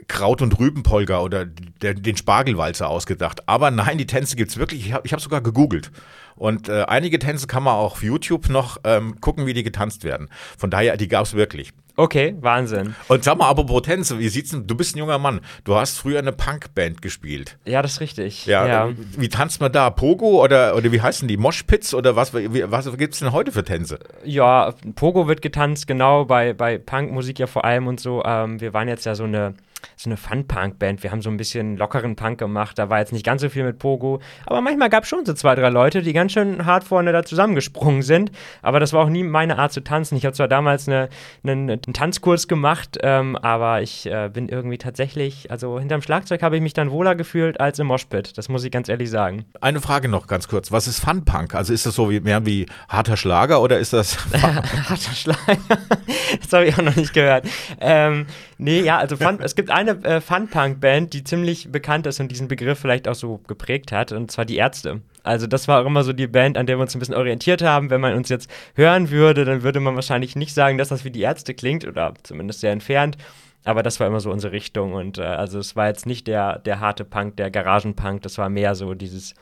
Kraut- 0.07 0.41
und 0.41 0.57
Rübenpolka 0.57 1.19
oder 1.19 1.45
der, 1.45 1.93
den 1.93 2.17
Spargelwalzer 2.17 2.89
ausgedacht. 2.89 3.47
Aber 3.47 3.69
nein, 3.69 3.99
die 3.99 4.07
Tänze 4.07 4.35
gibt 4.35 4.49
es 4.49 4.57
wirklich. 4.57 4.87
Ich 4.87 4.93
habe 4.93 5.05
ich 5.05 5.13
hab 5.13 5.21
sogar 5.21 5.41
gegoogelt. 5.41 5.91
Und 6.35 6.67
äh, 6.67 6.85
einige 6.87 7.19
Tänze 7.19 7.45
kann 7.45 7.61
man 7.61 7.75
auch 7.75 7.93
auf 7.93 8.03
YouTube 8.03 8.49
noch 8.49 8.77
ähm, 8.83 9.21
gucken, 9.21 9.45
wie 9.45 9.53
die 9.53 9.63
getanzt 9.63 10.03
werden. 10.03 10.29
Von 10.57 10.71
daher, 10.71 10.97
die 10.97 11.07
gab 11.07 11.25
es 11.25 11.35
wirklich. 11.35 11.71
Okay, 11.99 12.33
Wahnsinn. 12.39 12.95
Und 13.09 13.25
sag 13.25 13.37
mal, 13.37 13.49
apropos 13.49 13.81
Tänze, 13.81 14.19
wie 14.19 14.29
sieht's 14.29 14.51
denn, 14.51 14.65
du 14.65 14.73
bist 14.73 14.95
ein 14.95 14.99
junger 14.99 15.17
Mann, 15.17 15.41
du 15.65 15.75
hast 15.75 15.97
früher 15.97 16.19
eine 16.19 16.31
Punkband 16.31 17.01
gespielt. 17.01 17.57
Ja, 17.65 17.81
das 17.81 17.93
ist 17.93 17.99
richtig. 17.99 18.45
Ja, 18.45 18.65
ja. 18.65 18.89
Wie 19.17 19.27
tanzt 19.27 19.59
man 19.59 19.69
da? 19.69 19.89
Pogo 19.89 20.41
oder, 20.41 20.77
oder 20.77 20.93
wie 20.93 21.01
heißen 21.01 21.27
die? 21.27 21.35
Moshpits 21.35 21.93
oder 21.93 22.15
was, 22.15 22.33
wie, 22.33 22.71
was 22.71 22.89
gibt's 22.97 23.19
denn 23.19 23.33
heute 23.33 23.51
für 23.51 23.65
Tänze? 23.65 23.99
Ja, 24.23 24.73
Pogo 24.95 25.27
wird 25.27 25.41
getanzt, 25.41 25.87
genau, 25.87 26.23
bei, 26.23 26.53
bei 26.53 26.77
Punkmusik 26.77 27.37
ja 27.37 27.47
vor 27.47 27.65
allem 27.65 27.87
und 27.87 27.99
so. 27.99 28.23
Ähm, 28.23 28.61
wir 28.61 28.73
waren 28.73 28.87
jetzt 28.87 29.05
ja 29.05 29.13
so 29.13 29.25
eine 29.25 29.55
so 29.95 30.09
eine 30.09 30.17
Fun-Punk-Band. 30.17 31.03
Wir 31.03 31.11
haben 31.11 31.21
so 31.21 31.29
ein 31.29 31.37
bisschen 31.37 31.77
lockeren 31.77 32.15
Punk 32.15 32.39
gemacht. 32.39 32.79
Da 32.79 32.89
war 32.89 32.99
jetzt 32.99 33.13
nicht 33.13 33.25
ganz 33.25 33.41
so 33.41 33.49
viel 33.49 33.63
mit 33.63 33.79
Pogo. 33.79 34.19
Aber 34.45 34.61
manchmal 34.61 34.89
gab 34.89 35.03
es 35.03 35.09
schon 35.09 35.25
so 35.25 35.33
zwei, 35.33 35.55
drei 35.55 35.69
Leute, 35.69 36.01
die 36.01 36.13
ganz 36.13 36.33
schön 36.33 36.65
hart 36.65 36.83
vorne 36.83 37.11
da 37.11 37.23
zusammengesprungen 37.23 38.01
sind. 38.01 38.31
Aber 38.61 38.79
das 38.79 38.93
war 38.93 39.03
auch 39.03 39.09
nie 39.09 39.23
meine 39.23 39.57
Art 39.57 39.71
zu 39.71 39.81
tanzen. 39.81 40.15
Ich 40.17 40.25
habe 40.25 40.33
zwar 40.33 40.47
damals 40.47 40.87
eine, 40.87 41.09
eine, 41.43 41.73
einen 41.73 41.81
Tanzkurs 41.93 42.47
gemacht, 42.47 42.97
ähm, 43.01 43.35
aber 43.35 43.81
ich 43.81 44.05
äh, 44.05 44.29
bin 44.31 44.49
irgendwie 44.49 44.77
tatsächlich, 44.77 45.51
also 45.51 45.79
hinterm 45.79 46.01
Schlagzeug 46.01 46.41
habe 46.41 46.55
ich 46.55 46.61
mich 46.61 46.73
dann 46.73 46.91
wohler 46.91 47.15
gefühlt 47.15 47.59
als 47.59 47.79
im 47.79 47.87
Moshpit. 47.87 48.37
Das 48.37 48.49
muss 48.49 48.63
ich 48.63 48.71
ganz 48.71 48.89
ehrlich 48.89 49.09
sagen. 49.09 49.45
Eine 49.61 49.81
Frage 49.81 50.07
noch 50.07 50.27
ganz 50.27 50.47
kurz. 50.47 50.71
Was 50.71 50.87
ist 50.87 50.99
Fun-Punk? 50.99 51.55
Also 51.55 51.73
ist 51.73 51.85
das 51.85 51.95
so 51.95 52.09
wie, 52.09 52.19
mehr 52.19 52.45
wie 52.45 52.65
harter 52.87 53.17
Schlager 53.17 53.61
oder 53.61 53.79
ist 53.79 53.93
das. 53.93 54.17
harter 54.41 55.13
Schlager? 55.13 55.57
das 56.41 56.53
habe 56.53 56.65
ich 56.65 56.77
auch 56.77 56.83
noch 56.83 56.95
nicht 56.95 57.13
gehört. 57.13 57.45
Ähm, 57.79 58.27
nee, 58.57 58.81
ja, 58.81 58.97
also 58.97 59.17
Fun, 59.17 59.39
es 59.41 59.55
gibt 59.55 59.68
gibt 59.69 59.71
eine 59.71 60.03
äh, 60.03 60.21
Fun-Punk-Band, 60.21 61.13
die 61.13 61.23
ziemlich 61.23 61.71
bekannt 61.71 62.07
ist 62.07 62.19
und 62.19 62.29
diesen 62.29 62.47
Begriff 62.47 62.79
vielleicht 62.79 63.07
auch 63.07 63.15
so 63.15 63.39
geprägt 63.47 63.91
hat, 63.91 64.11
und 64.11 64.31
zwar 64.31 64.45
die 64.45 64.57
Ärzte. 64.57 65.01
Also 65.23 65.47
das 65.47 65.67
war 65.67 65.81
auch 65.81 65.85
immer 65.85 66.03
so 66.03 66.13
die 66.13 66.27
Band, 66.27 66.57
an 66.57 66.65
der 66.65 66.77
wir 66.77 66.81
uns 66.81 66.95
ein 66.95 66.99
bisschen 66.99 67.15
orientiert 67.15 67.61
haben. 67.61 67.89
Wenn 67.89 68.01
man 68.01 68.15
uns 68.15 68.29
jetzt 68.29 68.49
hören 68.75 69.11
würde, 69.11 69.45
dann 69.45 69.63
würde 69.63 69.79
man 69.79 69.95
wahrscheinlich 69.95 70.35
nicht 70.35 70.53
sagen, 70.53 70.77
dass 70.77 70.89
das 70.89 71.05
wie 71.05 71.11
die 71.11 71.21
Ärzte 71.21 71.53
klingt, 71.53 71.85
oder 71.85 72.13
zumindest 72.23 72.61
sehr 72.61 72.71
entfernt. 72.71 73.17
Aber 73.65 73.83
das 73.83 73.99
war 73.99 74.07
immer 74.07 74.21
so 74.21 74.31
unsere 74.31 74.53
Richtung. 74.53 74.93
Und 74.93 75.17
äh, 75.17 75.23
also 75.23 75.59
es 75.59 75.75
war 75.75 75.87
jetzt 75.87 76.05
nicht 76.05 76.27
der, 76.27 76.59
der 76.59 76.79
harte 76.79 77.03
Punk, 77.03 77.37
der 77.37 77.51
Garagenpunk, 77.51 78.21
das 78.23 78.37
war 78.37 78.49
mehr 78.49 78.73
so 78.75 78.93
dieses 78.93 79.35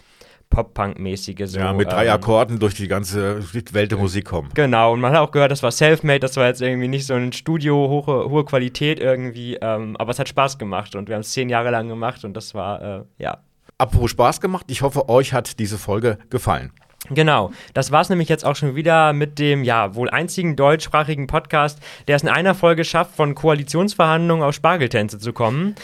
Pop-Punk-mäßige. 0.49 1.43
So, 1.45 1.59
ja, 1.59 1.73
mit 1.73 1.91
drei 1.91 2.05
ähm, 2.05 2.13
Akkorden 2.13 2.59
durch 2.59 2.75
die 2.75 2.87
ganze 2.87 3.41
Welt 3.73 3.91
der 3.91 3.97
Musik 3.97 4.25
kommen. 4.25 4.49
Genau, 4.53 4.93
und 4.93 5.01
man 5.01 5.13
hat 5.13 5.19
auch 5.19 5.31
gehört, 5.31 5.51
das 5.51 5.63
war 5.63 5.71
Selfmade, 5.71 6.19
das 6.19 6.35
war 6.37 6.47
jetzt 6.47 6.61
irgendwie 6.61 6.87
nicht 6.87 7.05
so 7.05 7.13
ein 7.13 7.33
Studio, 7.33 7.75
hohe, 7.75 8.29
hohe 8.29 8.45
Qualität 8.45 8.99
irgendwie, 8.99 9.55
ähm, 9.55 9.95
aber 9.97 10.11
es 10.11 10.19
hat 10.19 10.29
Spaß 10.29 10.57
gemacht 10.57 10.95
und 10.95 11.07
wir 11.07 11.15
haben 11.15 11.21
es 11.21 11.31
zehn 11.31 11.49
Jahre 11.49 11.71
lang 11.71 11.87
gemacht 11.87 12.23
und 12.23 12.33
das 12.33 12.53
war, 12.53 12.81
äh, 12.81 13.03
ja. 13.17 13.39
Apropos 13.77 14.11
Spaß 14.11 14.41
gemacht, 14.41 14.65
ich 14.69 14.81
hoffe, 14.81 15.09
euch 15.09 15.33
hat 15.33 15.59
diese 15.59 15.77
Folge 15.77 16.17
gefallen. 16.29 16.71
Genau, 17.09 17.51
das 17.73 17.91
war 17.91 18.01
es 18.01 18.09
nämlich 18.09 18.27
jetzt 18.27 18.45
auch 18.45 18.55
schon 18.55 18.75
wieder 18.75 19.13
mit 19.13 19.39
dem 19.39 19.63
ja 19.63 19.95
wohl 19.95 20.09
einzigen 20.09 20.55
deutschsprachigen 20.55 21.27
Podcast, 21.27 21.79
der 22.07 22.17
es 22.17 22.23
in 22.23 22.29
einer 22.29 22.53
Folge 22.53 22.83
schafft, 22.83 23.15
von 23.15 23.33
Koalitionsverhandlungen 23.33 24.43
auf 24.43 24.55
Spargeltänze 24.55 25.17
zu 25.19 25.31
kommen. 25.31 25.75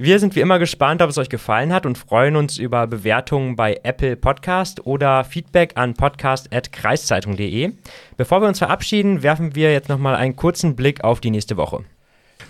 Wir 0.00 0.20
sind 0.20 0.36
wie 0.36 0.40
immer 0.40 0.60
gespannt, 0.60 1.02
ob 1.02 1.10
es 1.10 1.18
euch 1.18 1.28
gefallen 1.28 1.72
hat 1.72 1.84
und 1.84 1.98
freuen 1.98 2.36
uns 2.36 2.56
über 2.56 2.86
Bewertungen 2.86 3.56
bei 3.56 3.80
Apple 3.82 4.14
Podcast 4.14 4.86
oder 4.86 5.24
Feedback 5.24 5.72
an 5.74 5.94
podcast.kreiszeitung.de. 5.94 7.72
Bevor 8.16 8.40
wir 8.40 8.46
uns 8.46 8.60
verabschieden, 8.60 9.24
werfen 9.24 9.56
wir 9.56 9.72
jetzt 9.72 9.88
nochmal 9.88 10.14
einen 10.14 10.36
kurzen 10.36 10.76
Blick 10.76 11.02
auf 11.02 11.18
die 11.18 11.32
nächste 11.32 11.56
Woche. 11.56 11.82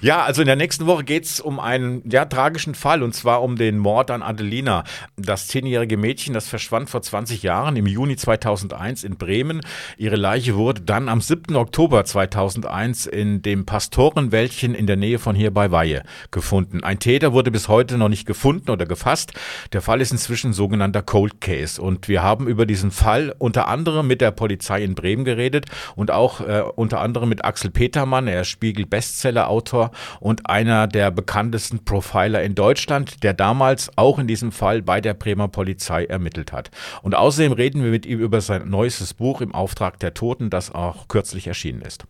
Ja, 0.00 0.22
also 0.22 0.42
in 0.42 0.46
der 0.46 0.54
nächsten 0.54 0.86
Woche 0.86 1.02
geht 1.02 1.24
es 1.24 1.40
um 1.40 1.58
einen 1.58 2.08
ja, 2.08 2.24
tragischen 2.24 2.76
Fall 2.76 3.02
und 3.02 3.16
zwar 3.16 3.42
um 3.42 3.56
den 3.56 3.78
Mord 3.78 4.12
an 4.12 4.22
Adelina. 4.22 4.84
Das 5.16 5.48
zehnjährige 5.48 5.96
Mädchen, 5.96 6.34
das 6.34 6.46
verschwand 6.46 6.88
vor 6.88 7.02
20 7.02 7.42
Jahren 7.42 7.74
im 7.74 7.88
Juni 7.88 8.14
2001 8.14 9.02
in 9.02 9.16
Bremen. 9.16 9.60
Ihre 9.96 10.14
Leiche 10.14 10.54
wurde 10.54 10.82
dann 10.82 11.08
am 11.08 11.20
7. 11.20 11.56
Oktober 11.56 12.04
2001 12.04 13.06
in 13.06 13.42
dem 13.42 13.66
Pastorenwäldchen 13.66 14.76
in 14.76 14.86
der 14.86 14.94
Nähe 14.94 15.18
von 15.18 15.34
hier 15.34 15.52
bei 15.52 15.72
Weihe 15.72 16.04
gefunden. 16.30 16.84
Ein 16.84 17.00
Täter 17.00 17.32
wurde 17.32 17.50
bis 17.50 17.66
heute 17.66 17.98
noch 17.98 18.08
nicht 18.08 18.24
gefunden 18.24 18.70
oder 18.70 18.86
gefasst. 18.86 19.32
Der 19.72 19.82
Fall 19.82 20.00
ist 20.00 20.12
inzwischen 20.12 20.52
sogenannter 20.52 21.02
Cold 21.02 21.40
Case 21.40 21.82
und 21.82 22.06
wir 22.06 22.22
haben 22.22 22.46
über 22.46 22.66
diesen 22.66 22.92
Fall 22.92 23.34
unter 23.38 23.66
anderem 23.66 24.06
mit 24.06 24.20
der 24.20 24.30
Polizei 24.30 24.84
in 24.84 24.94
Bremen 24.94 25.24
geredet 25.24 25.66
und 25.96 26.12
auch 26.12 26.40
äh, 26.40 26.62
unter 26.76 27.00
anderem 27.00 27.28
mit 27.28 27.44
Axel 27.44 27.72
Petermann, 27.72 28.28
er 28.28 28.42
ist 28.42 28.48
Spiegel-Bestseller-Autor 28.48 29.87
und 30.20 30.48
einer 30.48 30.86
der 30.86 31.10
bekanntesten 31.10 31.84
Profiler 31.84 32.42
in 32.42 32.54
Deutschland, 32.54 33.22
der 33.22 33.34
damals 33.34 33.90
auch 33.96 34.18
in 34.18 34.26
diesem 34.26 34.52
Fall 34.52 34.82
bei 34.82 35.00
der 35.00 35.14
Bremer 35.14 35.48
Polizei 35.48 36.04
ermittelt 36.04 36.52
hat. 36.52 36.70
Und 37.02 37.14
außerdem 37.14 37.52
reden 37.52 37.82
wir 37.82 37.90
mit 37.90 38.06
ihm 38.06 38.20
über 38.20 38.40
sein 38.40 38.68
neuestes 38.68 39.14
Buch 39.14 39.40
im 39.40 39.54
Auftrag 39.54 39.98
der 39.98 40.14
Toten, 40.14 40.50
das 40.50 40.74
auch 40.74 41.08
kürzlich 41.08 41.46
erschienen 41.46 41.82
ist. 41.82 42.04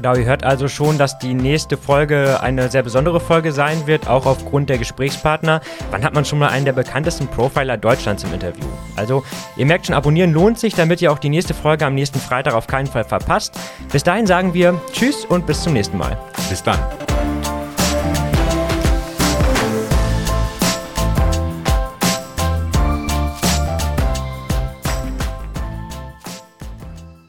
Genau, 0.00 0.14
ihr 0.14 0.24
hört 0.24 0.44
also 0.44 0.66
schon, 0.66 0.96
dass 0.96 1.18
die 1.18 1.34
nächste 1.34 1.76
Folge 1.76 2.40
eine 2.40 2.70
sehr 2.70 2.82
besondere 2.82 3.20
Folge 3.20 3.52
sein 3.52 3.86
wird, 3.86 4.08
auch 4.08 4.24
aufgrund 4.24 4.70
der 4.70 4.78
Gesprächspartner. 4.78 5.60
Wann 5.90 6.02
hat 6.02 6.14
man 6.14 6.24
schon 6.24 6.38
mal 6.38 6.48
einen 6.48 6.64
der 6.64 6.72
bekanntesten 6.72 7.26
Profiler 7.26 7.76
Deutschlands 7.76 8.24
im 8.24 8.32
Interview? 8.32 8.64
Also, 8.96 9.24
ihr 9.58 9.66
merkt 9.66 9.84
schon, 9.84 9.94
abonnieren 9.94 10.32
lohnt 10.32 10.58
sich, 10.58 10.72
damit 10.72 11.02
ihr 11.02 11.12
auch 11.12 11.18
die 11.18 11.28
nächste 11.28 11.52
Folge 11.52 11.84
am 11.84 11.94
nächsten 11.94 12.18
Freitag 12.18 12.54
auf 12.54 12.66
keinen 12.66 12.86
Fall 12.86 13.04
verpasst. 13.04 13.60
Bis 13.92 14.02
dahin 14.02 14.26
sagen 14.26 14.54
wir 14.54 14.80
Tschüss 14.90 15.26
und 15.26 15.46
bis 15.46 15.62
zum 15.62 15.74
nächsten 15.74 15.98
Mal. 15.98 16.16
Bis 16.48 16.62
dann. 16.62 16.78